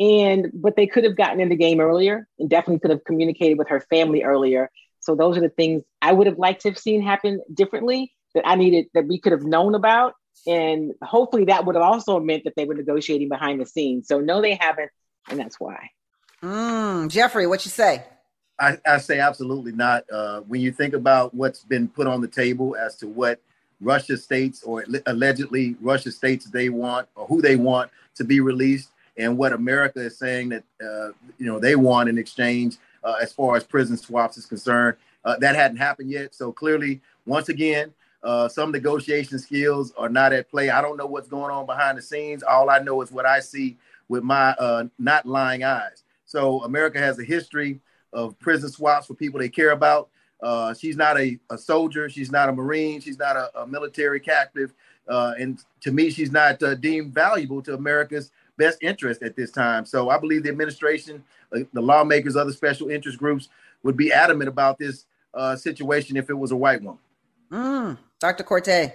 And 0.00 0.50
but 0.54 0.76
they 0.76 0.86
could 0.86 1.04
have 1.04 1.16
gotten 1.16 1.40
in 1.40 1.48
the 1.48 1.56
game 1.56 1.80
earlier 1.80 2.26
and 2.38 2.48
definitely 2.48 2.78
could 2.78 2.90
have 2.90 3.04
communicated 3.04 3.58
with 3.58 3.68
her 3.68 3.80
family 3.80 4.22
earlier. 4.22 4.70
So 5.00 5.14
those 5.14 5.36
are 5.36 5.40
the 5.40 5.48
things 5.48 5.82
I 6.00 6.12
would 6.12 6.26
have 6.26 6.38
liked 6.38 6.62
to 6.62 6.70
have 6.70 6.78
seen 6.78 7.02
happen 7.02 7.40
differently 7.52 8.14
that 8.34 8.46
I 8.46 8.54
needed 8.54 8.86
that 8.94 9.06
we 9.06 9.18
could 9.18 9.32
have 9.32 9.42
known 9.42 9.74
about. 9.74 10.14
And 10.46 10.92
hopefully 11.02 11.46
that 11.46 11.66
would 11.66 11.74
have 11.74 11.84
also 11.84 12.20
meant 12.20 12.44
that 12.44 12.54
they 12.56 12.64
were 12.64 12.74
negotiating 12.74 13.28
behind 13.28 13.60
the 13.60 13.66
scenes. 13.66 14.06
So 14.06 14.20
no, 14.20 14.40
they 14.40 14.54
haven't, 14.54 14.90
and 15.28 15.38
that's 15.38 15.58
why. 15.58 15.90
Mm, 16.42 17.10
Jeffrey, 17.10 17.46
what 17.46 17.64
you 17.64 17.70
say? 17.70 18.04
I, 18.58 18.78
I 18.86 18.98
say 18.98 19.20
absolutely 19.20 19.72
not. 19.72 20.04
Uh, 20.10 20.40
when 20.42 20.60
you 20.60 20.72
think 20.72 20.94
about 20.94 21.34
what's 21.34 21.62
been 21.62 21.88
put 21.88 22.06
on 22.06 22.20
the 22.20 22.28
table 22.28 22.76
as 22.76 22.96
to 22.96 23.06
what 23.06 23.40
Russia 23.80 24.16
states 24.16 24.62
or 24.64 24.84
allegedly 25.06 25.76
Russia 25.80 26.10
states 26.10 26.46
they 26.46 26.68
want 26.68 27.08
or 27.14 27.26
who 27.26 27.40
they 27.40 27.56
want 27.56 27.90
to 28.16 28.24
be 28.24 28.40
released, 28.40 28.90
and 29.16 29.36
what 29.36 29.52
America 29.52 30.00
is 30.00 30.18
saying 30.18 30.48
that 30.48 30.64
uh, 30.82 31.12
you 31.38 31.46
know 31.46 31.58
they 31.58 31.76
want 31.76 32.08
in 32.08 32.18
exchange 32.18 32.76
uh, 33.04 33.14
as 33.20 33.32
far 33.32 33.56
as 33.56 33.64
prison 33.64 33.96
swaps 33.96 34.36
is 34.36 34.46
concerned, 34.46 34.96
uh, 35.24 35.36
that 35.38 35.54
hadn't 35.54 35.76
happened 35.76 36.10
yet. 36.10 36.34
So 36.34 36.52
clearly, 36.52 37.00
once 37.26 37.48
again, 37.48 37.92
uh, 38.22 38.48
some 38.48 38.72
negotiation 38.72 39.38
skills 39.38 39.92
are 39.96 40.08
not 40.08 40.32
at 40.32 40.50
play. 40.50 40.70
I 40.70 40.82
don't 40.82 40.96
know 40.96 41.06
what's 41.06 41.28
going 41.28 41.52
on 41.52 41.66
behind 41.66 41.98
the 41.98 42.02
scenes. 42.02 42.42
All 42.42 42.70
I 42.70 42.80
know 42.80 43.00
is 43.02 43.12
what 43.12 43.26
I 43.26 43.40
see 43.40 43.76
with 44.08 44.24
my 44.24 44.50
uh, 44.52 44.84
not 44.98 45.26
lying 45.26 45.62
eyes. 45.62 46.02
So 46.26 46.62
America 46.64 46.98
has 46.98 47.18
a 47.18 47.24
history 47.24 47.80
of 48.12 48.38
prison 48.38 48.70
swaps 48.70 49.06
for 49.06 49.14
people 49.14 49.40
they 49.40 49.48
care 49.48 49.70
about. 49.70 50.08
Uh, 50.42 50.72
she's 50.74 50.96
not 50.96 51.18
a, 51.18 51.38
a, 51.50 51.58
soldier. 51.58 52.08
She's 52.08 52.30
not 52.30 52.48
a 52.48 52.52
Marine. 52.52 53.00
She's 53.00 53.18
not 53.18 53.36
a, 53.36 53.62
a 53.62 53.66
military 53.66 54.20
captive. 54.20 54.72
Uh, 55.08 55.34
and 55.38 55.58
to 55.80 55.90
me, 55.90 56.10
she's 56.10 56.30
not 56.30 56.62
uh, 56.62 56.74
deemed 56.74 57.12
valuable 57.12 57.60
to 57.62 57.74
America's 57.74 58.30
best 58.56 58.78
interest 58.82 59.22
at 59.22 59.34
this 59.34 59.50
time. 59.50 59.84
So 59.84 60.10
I 60.10 60.18
believe 60.18 60.44
the 60.44 60.50
administration, 60.50 61.24
uh, 61.52 61.60
the 61.72 61.80
lawmakers, 61.80 62.36
other 62.36 62.52
special 62.52 62.88
interest 62.88 63.18
groups 63.18 63.48
would 63.82 63.96
be 63.96 64.12
adamant 64.12 64.48
about 64.48 64.78
this 64.78 65.06
uh, 65.34 65.56
situation 65.56 66.16
if 66.16 66.30
it 66.30 66.34
was 66.34 66.52
a 66.52 66.56
white 66.56 66.82
woman. 66.82 67.00
Mm, 67.50 67.98
Dr. 68.20 68.44
Quartey 68.44 68.92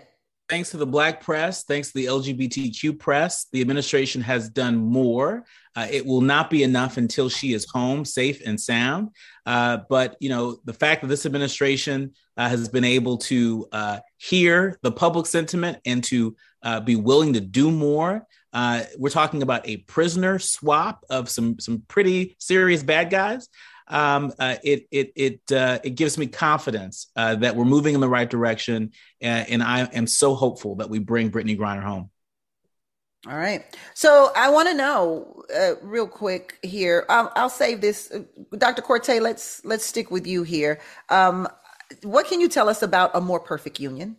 thanks 0.54 0.70
to 0.70 0.78
the 0.78 0.86
black 0.86 1.20
press, 1.20 1.64
thanks 1.64 1.88
to 1.88 1.94
the 1.96 2.06
LGBTQ 2.06 3.00
press, 3.00 3.48
the 3.52 3.60
administration 3.60 4.22
has 4.22 4.50
done 4.50 4.76
more. 4.78 5.46
Uh, 5.76 5.88
it 5.90 6.06
will 6.06 6.22
not 6.22 6.52
be 6.52 6.62
enough 6.62 6.98
until 6.98 7.28
she 7.28 7.54
is 7.54 7.66
home, 7.66 8.06
safe 8.06 8.40
and 8.46 8.62
sound. 8.62 9.10
Uh, 9.48 9.80
but 9.90 10.16
you 10.20 10.30
know, 10.30 10.60
the 10.66 10.74
fact 10.74 11.02
that 11.02 11.08
this 11.08 11.26
administration 11.26 12.14
uh, 12.38 12.48
has 12.48 12.70
been 12.70 12.84
able 12.84 13.18
to 13.18 13.68
uh, 13.72 13.98
hear 14.18 14.78
the 14.84 14.92
public 14.92 15.26
sentiment 15.26 15.80
and 15.88 16.04
to 16.04 16.36
uh, 16.62 16.80
be 16.80 16.96
willing 16.96 17.34
to 17.34 17.42
do 17.42 17.72
more. 17.72 18.28
Uh, 18.54 18.84
we're 19.00 19.10
talking 19.10 19.42
about 19.42 19.68
a 19.68 19.78
prisoner 19.78 20.38
swap 20.38 21.04
of 21.10 21.30
some 21.30 21.60
some 21.60 21.82
pretty 21.88 22.36
serious 22.38 22.84
bad 22.84 23.10
guys 23.10 23.50
um, 23.94 24.34
uh, 24.40 24.56
it 24.64 24.88
it 24.92 25.14
it 25.16 25.52
uh, 25.52 25.78
it 25.84 25.92
gives 25.92 26.18
me 26.18 26.26
confidence 26.26 27.12
uh, 27.16 27.36
that 27.36 27.56
we're 27.56 27.64
moving 27.64 27.94
in 27.94 28.02
the 28.02 28.10
right 28.10 28.30
direction, 28.30 28.92
and, 29.22 29.50
and, 29.50 29.64
I 29.64 29.82
am 29.82 30.08
so 30.08 30.34
hopeful 30.34 30.76
that 30.78 30.90
we 30.90 30.98
bring 30.98 31.30
Brittney 31.30 31.56
Griner 31.56 31.84
home. 31.84 32.10
All 33.30 33.38
right, 33.38 33.64
so 33.94 34.32
I 34.36 34.50
want 34.50 34.68
to 34.70 34.74
know 34.74 35.44
uh, 35.56 35.76
real 35.84 36.08
quick 36.08 36.58
here. 36.64 37.06
I'll, 37.08 37.32
I'll 37.36 37.50
save 37.50 37.82
this, 37.82 38.12
uh, 38.12 38.22
Dr. 38.58 38.82
Quartey. 38.82 39.22
Let's 39.22 39.64
let's 39.64 39.86
stick 39.86 40.10
with 40.10 40.26
you 40.26 40.42
here. 40.42 40.82
Um, 41.10 41.48
what 42.02 42.26
can 42.28 42.42
you 42.42 42.50
tell 42.50 42.70
us 42.70 42.82
about 42.82 43.12
a 43.14 43.22
more 43.22 43.40
perfect 43.40 43.80
union? 43.80 44.18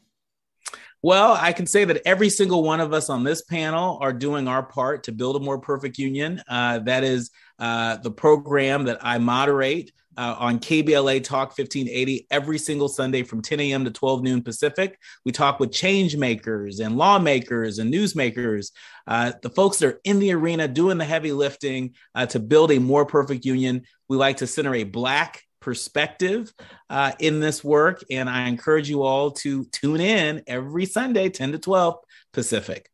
Well, 1.04 1.36
I 1.38 1.52
can 1.52 1.66
say 1.66 1.84
that 1.84 2.00
every 2.06 2.30
single 2.30 2.62
one 2.62 2.80
of 2.80 2.94
us 2.94 3.10
on 3.10 3.24
this 3.24 3.42
panel 3.42 3.98
are 4.00 4.10
doing 4.10 4.48
our 4.48 4.62
part 4.62 5.02
to 5.02 5.12
build 5.12 5.36
a 5.36 5.38
more 5.38 5.58
perfect 5.58 5.98
union. 5.98 6.42
Uh, 6.48 6.78
that 6.78 7.04
is 7.04 7.30
uh, 7.58 7.98
the 7.98 8.10
program 8.10 8.84
that 8.84 9.00
I 9.02 9.18
moderate 9.18 9.92
uh, 10.16 10.34
on 10.38 10.58
KBLA 10.58 11.22
Talk 11.22 11.48
1580 11.58 12.26
every 12.30 12.56
single 12.56 12.88
Sunday 12.88 13.22
from 13.22 13.42
10 13.42 13.60
a.m. 13.60 13.84
to 13.84 13.90
12 13.90 14.22
noon 14.22 14.42
Pacific. 14.42 14.98
We 15.26 15.32
talk 15.32 15.60
with 15.60 15.72
change 15.72 16.16
makers 16.16 16.80
and 16.80 16.96
lawmakers 16.96 17.80
and 17.80 17.92
newsmakers, 17.92 18.70
uh, 19.06 19.32
the 19.42 19.50
folks 19.50 19.80
that 19.80 19.88
are 19.88 20.00
in 20.04 20.20
the 20.20 20.32
arena 20.32 20.68
doing 20.68 20.96
the 20.96 21.04
heavy 21.04 21.32
lifting 21.32 21.96
uh, 22.14 22.24
to 22.28 22.38
build 22.38 22.72
a 22.72 22.80
more 22.80 23.04
perfect 23.04 23.44
union. 23.44 23.82
We 24.08 24.16
like 24.16 24.38
to 24.38 24.46
center 24.46 24.74
a 24.74 24.84
Black 24.84 25.43
perspective 25.64 26.52
uh, 26.90 27.12
in 27.18 27.40
this 27.40 27.64
work. 27.64 28.04
And 28.10 28.28
I 28.28 28.46
encourage 28.48 28.88
you 28.88 29.02
all 29.02 29.30
to 29.30 29.64
tune 29.72 30.00
in 30.00 30.42
every 30.46 30.84
Sunday, 30.84 31.30
10 31.30 31.52
to 31.52 31.58
12 31.58 31.96
Pacific. 32.32 32.90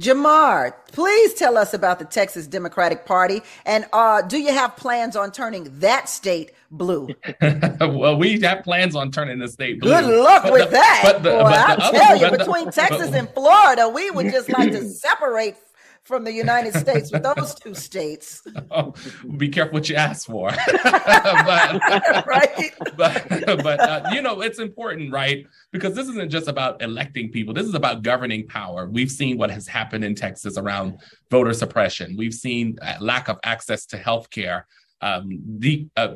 Jamarr, 0.00 0.74
please 0.90 1.34
tell 1.34 1.56
us 1.56 1.72
about 1.72 1.98
the 2.00 2.04
Texas 2.04 2.46
Democratic 2.46 3.04
Party. 3.04 3.42
And 3.64 3.86
uh, 3.92 4.22
do 4.22 4.38
you 4.38 4.52
have 4.52 4.76
plans 4.76 5.14
on 5.14 5.30
turning 5.30 5.68
that 5.80 6.08
state 6.08 6.52
blue? 6.70 7.08
well, 7.80 8.16
we 8.16 8.40
have 8.40 8.64
plans 8.64 8.96
on 8.96 9.12
turning 9.12 9.38
the 9.38 9.48
state 9.48 9.80
blue. 9.80 9.90
Good 9.90 10.22
luck 10.22 10.44
but 10.44 10.52
with 10.52 10.64
the, 10.64 10.70
that. 10.70 11.00
But 11.04 11.22
the, 11.22 11.30
Boy, 11.30 11.42
but 11.42 11.80
I'll 11.80 11.92
tell 11.92 12.16
you, 12.16 12.38
between 12.38 12.66
the, 12.66 12.72
Texas 12.72 13.12
and 13.12 13.28
Florida, 13.30 13.88
we 13.88 14.10
would 14.10 14.32
just 14.32 14.48
like 14.48 14.72
to 14.72 14.88
separate 14.88 15.56
from 16.04 16.22
the 16.22 16.32
United 16.32 16.74
States 16.74 17.10
with 17.10 17.22
those 17.22 17.54
two 17.54 17.74
states. 17.74 18.42
Oh, 18.70 18.92
be 19.36 19.48
careful 19.48 19.74
what 19.74 19.88
you 19.88 19.94
ask 19.94 20.26
for. 20.26 20.50
but, 20.82 22.26
right. 22.26 22.72
But, 22.96 23.28
but 23.62 23.80
uh, 23.80 24.10
you 24.12 24.20
know, 24.20 24.40
it's 24.40 24.58
important, 24.58 25.12
right? 25.12 25.46
Because 25.70 25.94
this 25.94 26.08
isn't 26.08 26.30
just 26.30 26.48
about 26.48 26.82
electing 26.82 27.30
people. 27.30 27.54
This 27.54 27.66
is 27.66 27.74
about 27.74 28.02
governing 28.02 28.46
power. 28.48 28.88
We've 28.88 29.10
seen 29.10 29.38
what 29.38 29.50
has 29.50 29.68
happened 29.68 30.04
in 30.04 30.14
Texas 30.14 30.58
around 30.58 30.98
voter 31.30 31.52
suppression. 31.52 32.16
We've 32.16 32.34
seen 32.34 32.78
lack 33.00 33.28
of 33.28 33.38
access 33.44 33.86
to 33.86 33.96
health 33.96 34.30
care. 34.30 34.66
Um, 35.00 35.40
the 35.58 35.86
uh, 35.96 36.14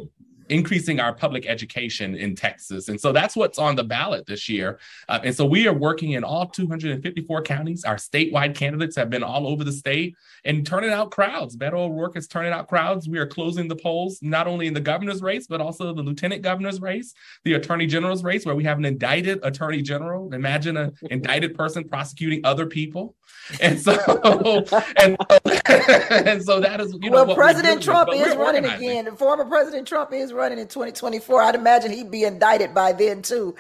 increasing 0.49 1.01
our 1.01 1.15
public 1.15 1.47
education 1.47 2.15
in 2.15 2.35
Texas. 2.35 2.89
And 2.89 3.01
so 3.01 3.13
that's 3.13 3.37
what's 3.37 3.59
on 3.59 3.77
the 3.77 3.85
ballot 3.85 4.27
this 4.27 4.49
year. 4.49 4.79
Uh, 5.09 5.21
and 5.25 5.35
so 5.35 5.45
we 5.45 5.67
are 5.67 5.75
working 5.75 6.13
in 6.13 6.25
all 6.25 6.47
254 6.47 7.43
counties. 7.43 7.85
Our 7.85 7.97
statewide 7.97 8.55
candidates 8.55 8.97
have 8.97 9.11
been 9.11 9.23
all 9.23 9.47
over 9.47 9.65
the 9.65 9.73
state 9.73 10.17
and 10.45 10.67
turning 10.67 10.91
out 10.91 11.11
crowds. 11.11 11.57
Beto 11.57 11.75
O'Rourke 11.75 12.17
is 12.17 12.27
turning 12.27 12.53
out 12.53 12.69
crowds. 12.69 13.09
We 13.09 13.19
are 13.19 13.27
closing 13.27 13.69
the 13.69 13.77
polls, 13.77 14.19
not 14.23 14.47
only 14.47 14.67
in 14.67 14.75
the 14.75 14.81
governor's 14.81 15.23
race, 15.23 15.47
but 15.47 15.61
also 15.61 15.93
the 15.93 16.03
lieutenant 16.03 16.43
governor's 16.43 16.81
race, 16.81 17.15
the 17.45 17.55
attorney 17.55 17.87
general's 17.87 18.25
race, 18.25 18.47
where 18.47 18.55
we 18.55 18.65
have 18.65 18.79
an 18.79 18.85
indicted 18.85 19.41
attorney 19.43 19.83
general. 19.83 20.33
Imagine 20.33 20.77
an 20.77 20.95
indicted 21.11 21.55
person 21.55 21.89
prosecuting 21.89 22.41
other 22.45 22.67
people. 22.67 23.15
And 23.61 23.81
so, 23.81 23.93
and, 24.97 25.17
and 26.11 26.43
so 26.43 26.61
that 26.61 26.81
is, 26.81 26.95
you 27.01 27.11
know, 27.11 27.25
well, 27.25 27.35
President 27.35 27.83
Trump 27.83 28.11
is 28.13 28.37
running 28.37 28.65
again. 28.65 29.17
Former 29.17 29.45
President 29.45 29.89
Trump 29.89 30.13
is 30.13 30.33
running 30.33 30.59
in 30.59 30.69
2024. 30.69 31.43
I'd 31.43 31.55
imagine 31.55 31.91
he'd 31.91 32.11
be 32.11 32.25
indicted 32.25 32.75
by 32.75 32.93
then 32.93 33.23
too. 33.23 33.55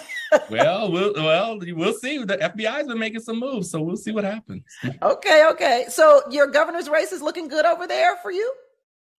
well, 0.50 0.90
we'll 0.90 1.12
well 1.14 1.58
we'll 1.60 1.92
see. 1.94 2.18
The 2.18 2.38
FBI's 2.38 2.86
been 2.86 2.98
making 2.98 3.20
some 3.20 3.38
moves, 3.38 3.70
so 3.70 3.82
we'll 3.82 3.96
see 3.96 4.12
what 4.12 4.24
happens. 4.24 4.62
Okay, 5.02 5.46
okay. 5.50 5.84
So 5.88 6.22
your 6.30 6.46
governor's 6.46 6.88
race 6.88 7.12
is 7.12 7.20
looking 7.20 7.48
good 7.48 7.66
over 7.66 7.86
there 7.86 8.16
for 8.22 8.30
you 8.30 8.50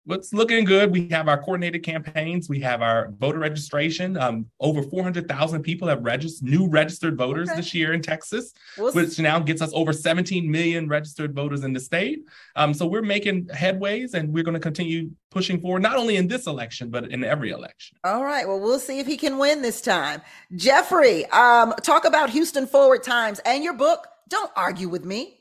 what's 0.05 0.33
looking 0.33 0.65
good. 0.65 0.91
We 0.91 1.09
have 1.09 1.29
our 1.29 1.41
coordinated 1.41 1.83
campaigns. 1.83 2.49
We 2.49 2.61
have 2.61 2.83
our 2.83 3.11
voter 3.19 3.39
registration. 3.39 4.17
Um, 4.17 4.47
over 4.61 4.83
400,000 4.83 5.63
people 5.63 5.89
have 5.89 6.03
registered, 6.05 6.49
new 6.49 6.69
registered 6.69 7.17
voters 7.17 7.49
okay. 7.49 7.57
this 7.57 7.75
year 7.75 7.93
in 7.93 8.03
Texas, 8.03 8.53
we'll 8.77 8.93
which 8.93 9.19
now 9.19 9.39
gets 9.39 9.63
us 9.63 9.71
over 9.75 9.93
17 9.93 10.51
million 10.51 10.89
registered 10.89 11.35
voters 11.35 11.65
in 11.65 11.73
the 11.73 11.81
state. 11.81 12.25
Um, 12.57 12.75
so 12.75 12.87
we're 12.87 13.03
making 13.03 13.47
headways 13.47 14.15
and 14.15 14.33
we're 14.33 14.45
going 14.45 14.55
to 14.55 14.61
continue 14.61 15.11
pushing 15.31 15.61
forward, 15.61 15.83
not 15.83 15.97
only 15.97 16.17
in 16.17 16.29
this 16.29 16.47
election, 16.47 16.91
but 16.91 17.11
in 17.11 17.25
every 17.25 17.51
election. 17.51 17.97
All 18.05 18.25
right. 18.25 18.47
Well, 18.47 18.61
we'll 18.61 18.79
see 18.79 19.01
if 19.01 19.07
he 19.07 19.17
can 19.17 19.39
win 19.39 19.63
this 19.63 19.81
time. 19.81 20.23
Jeffrey, 20.55 21.27
um, 21.27 21.75
talk 21.83 22.05
about 22.05 22.31
Houston 22.31 22.67
Forward 22.67 23.03
Times 23.03 23.41
and 23.45 23.65
your 23.65 23.75
book. 23.75 24.07
Don't 24.29 24.51
argue 24.57 24.89
with 24.89 25.05
me. 25.05 25.39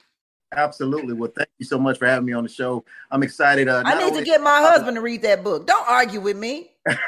Absolutely. 0.55 1.13
Well, 1.13 1.31
thank 1.35 1.49
you 1.57 1.65
so 1.65 1.79
much 1.79 1.97
for 1.97 2.05
having 2.05 2.25
me 2.25 2.33
on 2.33 2.43
the 2.43 2.49
show. 2.49 2.83
I'm 3.11 3.23
excited. 3.23 3.67
Uh, 3.67 3.83
I 3.85 4.03
need 4.03 4.17
to 4.17 4.23
get 4.23 4.41
my 4.41 4.59
husband 4.59 4.95
to 4.95 5.01
read 5.01 5.21
that 5.23 5.43
book. 5.43 5.67
Don't 5.67 5.87
argue 5.87 6.21
with 6.21 6.37
me. 6.37 6.71
let, 6.85 6.99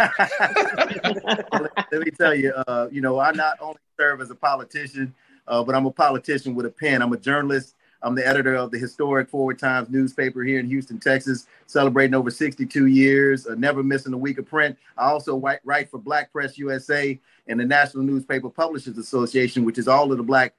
let, 1.92 2.02
me 2.02 2.12
tell 2.12 2.34
you, 2.34 2.54
uh, 2.68 2.88
you 2.92 3.02
know, 3.02 3.20
I 3.20 3.32
not 3.32 3.58
only 3.60 3.80
serve 3.98 4.22
as 4.22 4.30
a 4.30 4.36
politician, 4.36 5.14
uh, 5.48 5.64
but 5.64 5.76
I'm 5.76 5.86
a 5.86 5.92
politician 5.92 6.56
with 6.56 6.66
a 6.66 6.72
pen. 6.72 7.02
I'm 7.02 7.14
a 7.14 7.18
journalist. 7.18 7.76
I'm 8.02 8.14
the 8.14 8.28
editor 8.28 8.56
of 8.56 8.72
the 8.72 8.78
historic 8.78 9.30
Forward 9.30 9.58
Times 9.58 9.90
newspaper 9.90 10.44
here 10.44 10.60
in 10.60 10.68
Houston, 10.68 11.00
Texas, 11.00 11.48
celebrating 11.66 12.14
over 12.14 12.30
62 12.30 12.86
years, 12.86 13.48
uh, 13.48 13.56
never 13.56 13.82
missing 13.82 14.14
a 14.14 14.18
week 14.18 14.38
of 14.38 14.46
print. 14.46 14.78
I 14.96 15.06
also 15.06 15.38
write, 15.38 15.60
write 15.64 15.90
for 15.90 15.98
Black 15.98 16.32
Press 16.32 16.58
USA 16.58 17.20
and 17.48 17.60
the 17.60 17.66
National 17.66 18.04
Newspaper 18.04 18.50
Publishers 18.50 18.98
Association, 18.98 19.66
which 19.66 19.80
is 19.80 19.88
all 19.88 20.12
of 20.12 20.18
the 20.18 20.24
black 20.24 20.54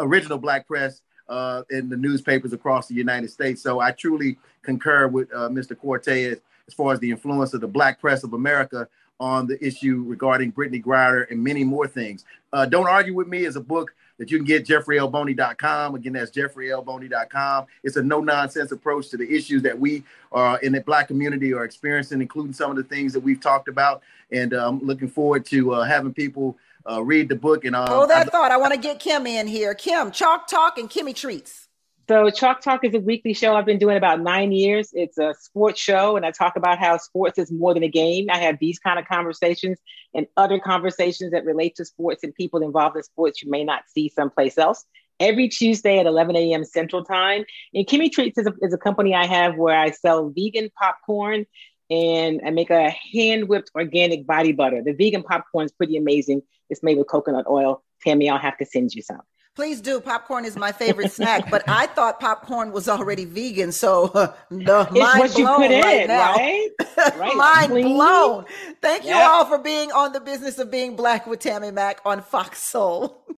original 0.00 0.38
black 0.38 0.66
press 0.66 1.00
uh, 1.28 1.62
in 1.70 1.88
the 1.88 1.96
newspapers 1.96 2.52
across 2.52 2.88
the 2.88 2.94
United 2.94 3.30
States. 3.30 3.62
So 3.62 3.80
I 3.80 3.92
truly 3.92 4.38
concur 4.62 5.08
with 5.08 5.32
uh, 5.32 5.48
Mr. 5.48 5.78
Cortez 5.78 6.38
as 6.66 6.74
far 6.74 6.92
as 6.92 7.00
the 7.00 7.10
influence 7.10 7.54
of 7.54 7.60
the 7.60 7.68
black 7.68 8.00
press 8.00 8.24
of 8.24 8.34
America 8.34 8.88
on 9.20 9.46
the 9.46 9.62
issue 9.64 10.04
regarding 10.06 10.52
Brittney 10.52 10.82
Griner 10.82 11.28
and 11.30 11.42
many 11.42 11.64
more 11.64 11.88
things. 11.88 12.24
Uh, 12.52 12.66
Don't 12.66 12.86
Argue 12.86 13.14
With 13.14 13.26
Me 13.26 13.44
is 13.44 13.56
a 13.56 13.60
book 13.60 13.94
that 14.18 14.30
you 14.30 14.38
can 14.38 14.46
get 14.46 14.66
jeffreylboney.com. 14.66 15.94
Again, 15.94 16.12
that's 16.12 16.30
jeffreylboney.com. 16.30 17.66
It's 17.84 17.96
a 17.96 18.02
no 18.02 18.20
nonsense 18.20 18.72
approach 18.72 19.08
to 19.10 19.16
the 19.16 19.28
issues 19.32 19.62
that 19.62 19.78
we 19.78 20.02
are 20.32 20.58
in 20.60 20.72
the 20.72 20.80
black 20.80 21.08
community 21.08 21.54
are 21.54 21.64
experiencing, 21.64 22.20
including 22.20 22.52
some 22.52 22.70
of 22.70 22.76
the 22.76 22.82
things 22.82 23.12
that 23.12 23.20
we've 23.20 23.40
talked 23.40 23.68
about. 23.68 24.02
And 24.30 24.52
I'm 24.52 24.68
um, 24.68 24.80
looking 24.82 25.08
forward 25.08 25.46
to 25.46 25.72
uh, 25.74 25.84
having 25.84 26.12
people 26.12 26.58
uh, 26.90 27.02
read 27.02 27.28
the 27.28 27.36
book. 27.36 27.64
And 27.64 27.76
uh, 27.76 27.86
oh, 27.88 28.06
that 28.06 28.28
I, 28.28 28.30
thought 28.30 28.50
I 28.50 28.56
want 28.56 28.74
to 28.74 28.80
get 28.80 28.98
Kim 28.98 29.26
in 29.26 29.46
here. 29.46 29.74
Kim, 29.74 30.10
Chalk 30.10 30.46
Talk 30.46 30.78
and 30.78 30.88
Kimmy 30.88 31.14
Treats. 31.14 31.68
So 32.08 32.30
Chalk 32.30 32.62
Talk 32.62 32.84
is 32.84 32.94
a 32.94 33.00
weekly 33.00 33.34
show 33.34 33.54
I've 33.54 33.66
been 33.66 33.78
doing 33.78 33.98
about 33.98 34.20
nine 34.20 34.50
years. 34.50 34.90
It's 34.94 35.18
a 35.18 35.34
sports 35.38 35.78
show, 35.78 36.16
and 36.16 36.24
I 36.24 36.30
talk 36.30 36.56
about 36.56 36.78
how 36.78 36.96
sports 36.96 37.38
is 37.38 37.52
more 37.52 37.74
than 37.74 37.82
a 37.82 37.88
game. 37.88 38.28
I 38.30 38.38
have 38.38 38.58
these 38.58 38.78
kind 38.78 38.98
of 38.98 39.04
conversations 39.04 39.78
and 40.14 40.26
other 40.38 40.58
conversations 40.58 41.32
that 41.32 41.44
relate 41.44 41.76
to 41.76 41.84
sports 41.84 42.24
and 42.24 42.34
people 42.34 42.62
involved 42.62 42.96
in 42.96 43.02
sports 43.02 43.42
you 43.42 43.50
may 43.50 43.62
not 43.62 43.82
see 43.94 44.08
someplace 44.08 44.56
else. 44.56 44.86
Every 45.20 45.48
Tuesday 45.48 45.98
at 45.98 46.06
11 46.06 46.36
a.m. 46.36 46.64
Central 46.64 47.04
Time. 47.04 47.44
And 47.74 47.86
Kimmy 47.86 48.10
Treats 48.10 48.38
is 48.38 48.46
a, 48.46 48.54
is 48.62 48.72
a 48.72 48.78
company 48.78 49.14
I 49.14 49.26
have 49.26 49.56
where 49.56 49.76
I 49.76 49.90
sell 49.90 50.30
vegan 50.30 50.70
popcorn 50.80 51.44
and 51.90 52.40
I 52.46 52.50
make 52.50 52.70
a 52.70 52.88
hand 52.90 53.48
whipped 53.48 53.70
organic 53.74 54.26
body 54.26 54.52
butter. 54.52 54.82
The 54.82 54.92
vegan 54.92 55.24
popcorn 55.24 55.66
is 55.66 55.72
pretty 55.72 55.96
amazing. 55.96 56.42
It's 56.70 56.82
made 56.82 56.98
with 56.98 57.08
coconut 57.08 57.46
oil. 57.48 57.82
Tammy, 58.04 58.28
I'll 58.30 58.38
have 58.38 58.58
to 58.58 58.66
send 58.66 58.94
you 58.94 59.02
some. 59.02 59.20
Please 59.58 59.80
do. 59.80 60.00
Popcorn 60.00 60.44
is 60.44 60.54
my 60.54 60.70
favorite 60.70 61.10
snack, 61.10 61.50
but 61.50 61.68
I 61.68 61.88
thought 61.88 62.20
popcorn 62.20 62.70
was 62.70 62.88
already 62.88 63.24
vegan. 63.24 63.72
So 63.72 64.04
uh, 64.04 64.32
the 64.52 64.82
it's 64.82 64.92
mind 64.92 65.18
what 65.18 65.34
blown 65.34 65.62
you 65.62 65.68
put 65.68 65.84
right 65.84 66.02
in, 66.02 66.06
now. 66.06 66.34
Right? 66.36 66.68
right. 67.16 67.36
mind 67.36 67.72
Clean. 67.72 67.88
blown. 67.88 68.44
Thank 68.80 69.04
you 69.04 69.14
all 69.14 69.46
for 69.46 69.58
being 69.58 69.90
on 69.90 70.12
the 70.12 70.20
business 70.20 70.58
of 70.58 70.70
being 70.70 70.94
black 70.94 71.26
with 71.26 71.40
Tammy 71.40 71.72
Mack 71.72 72.00
on 72.04 72.22
Fox 72.22 72.62
Soul. 72.62 73.20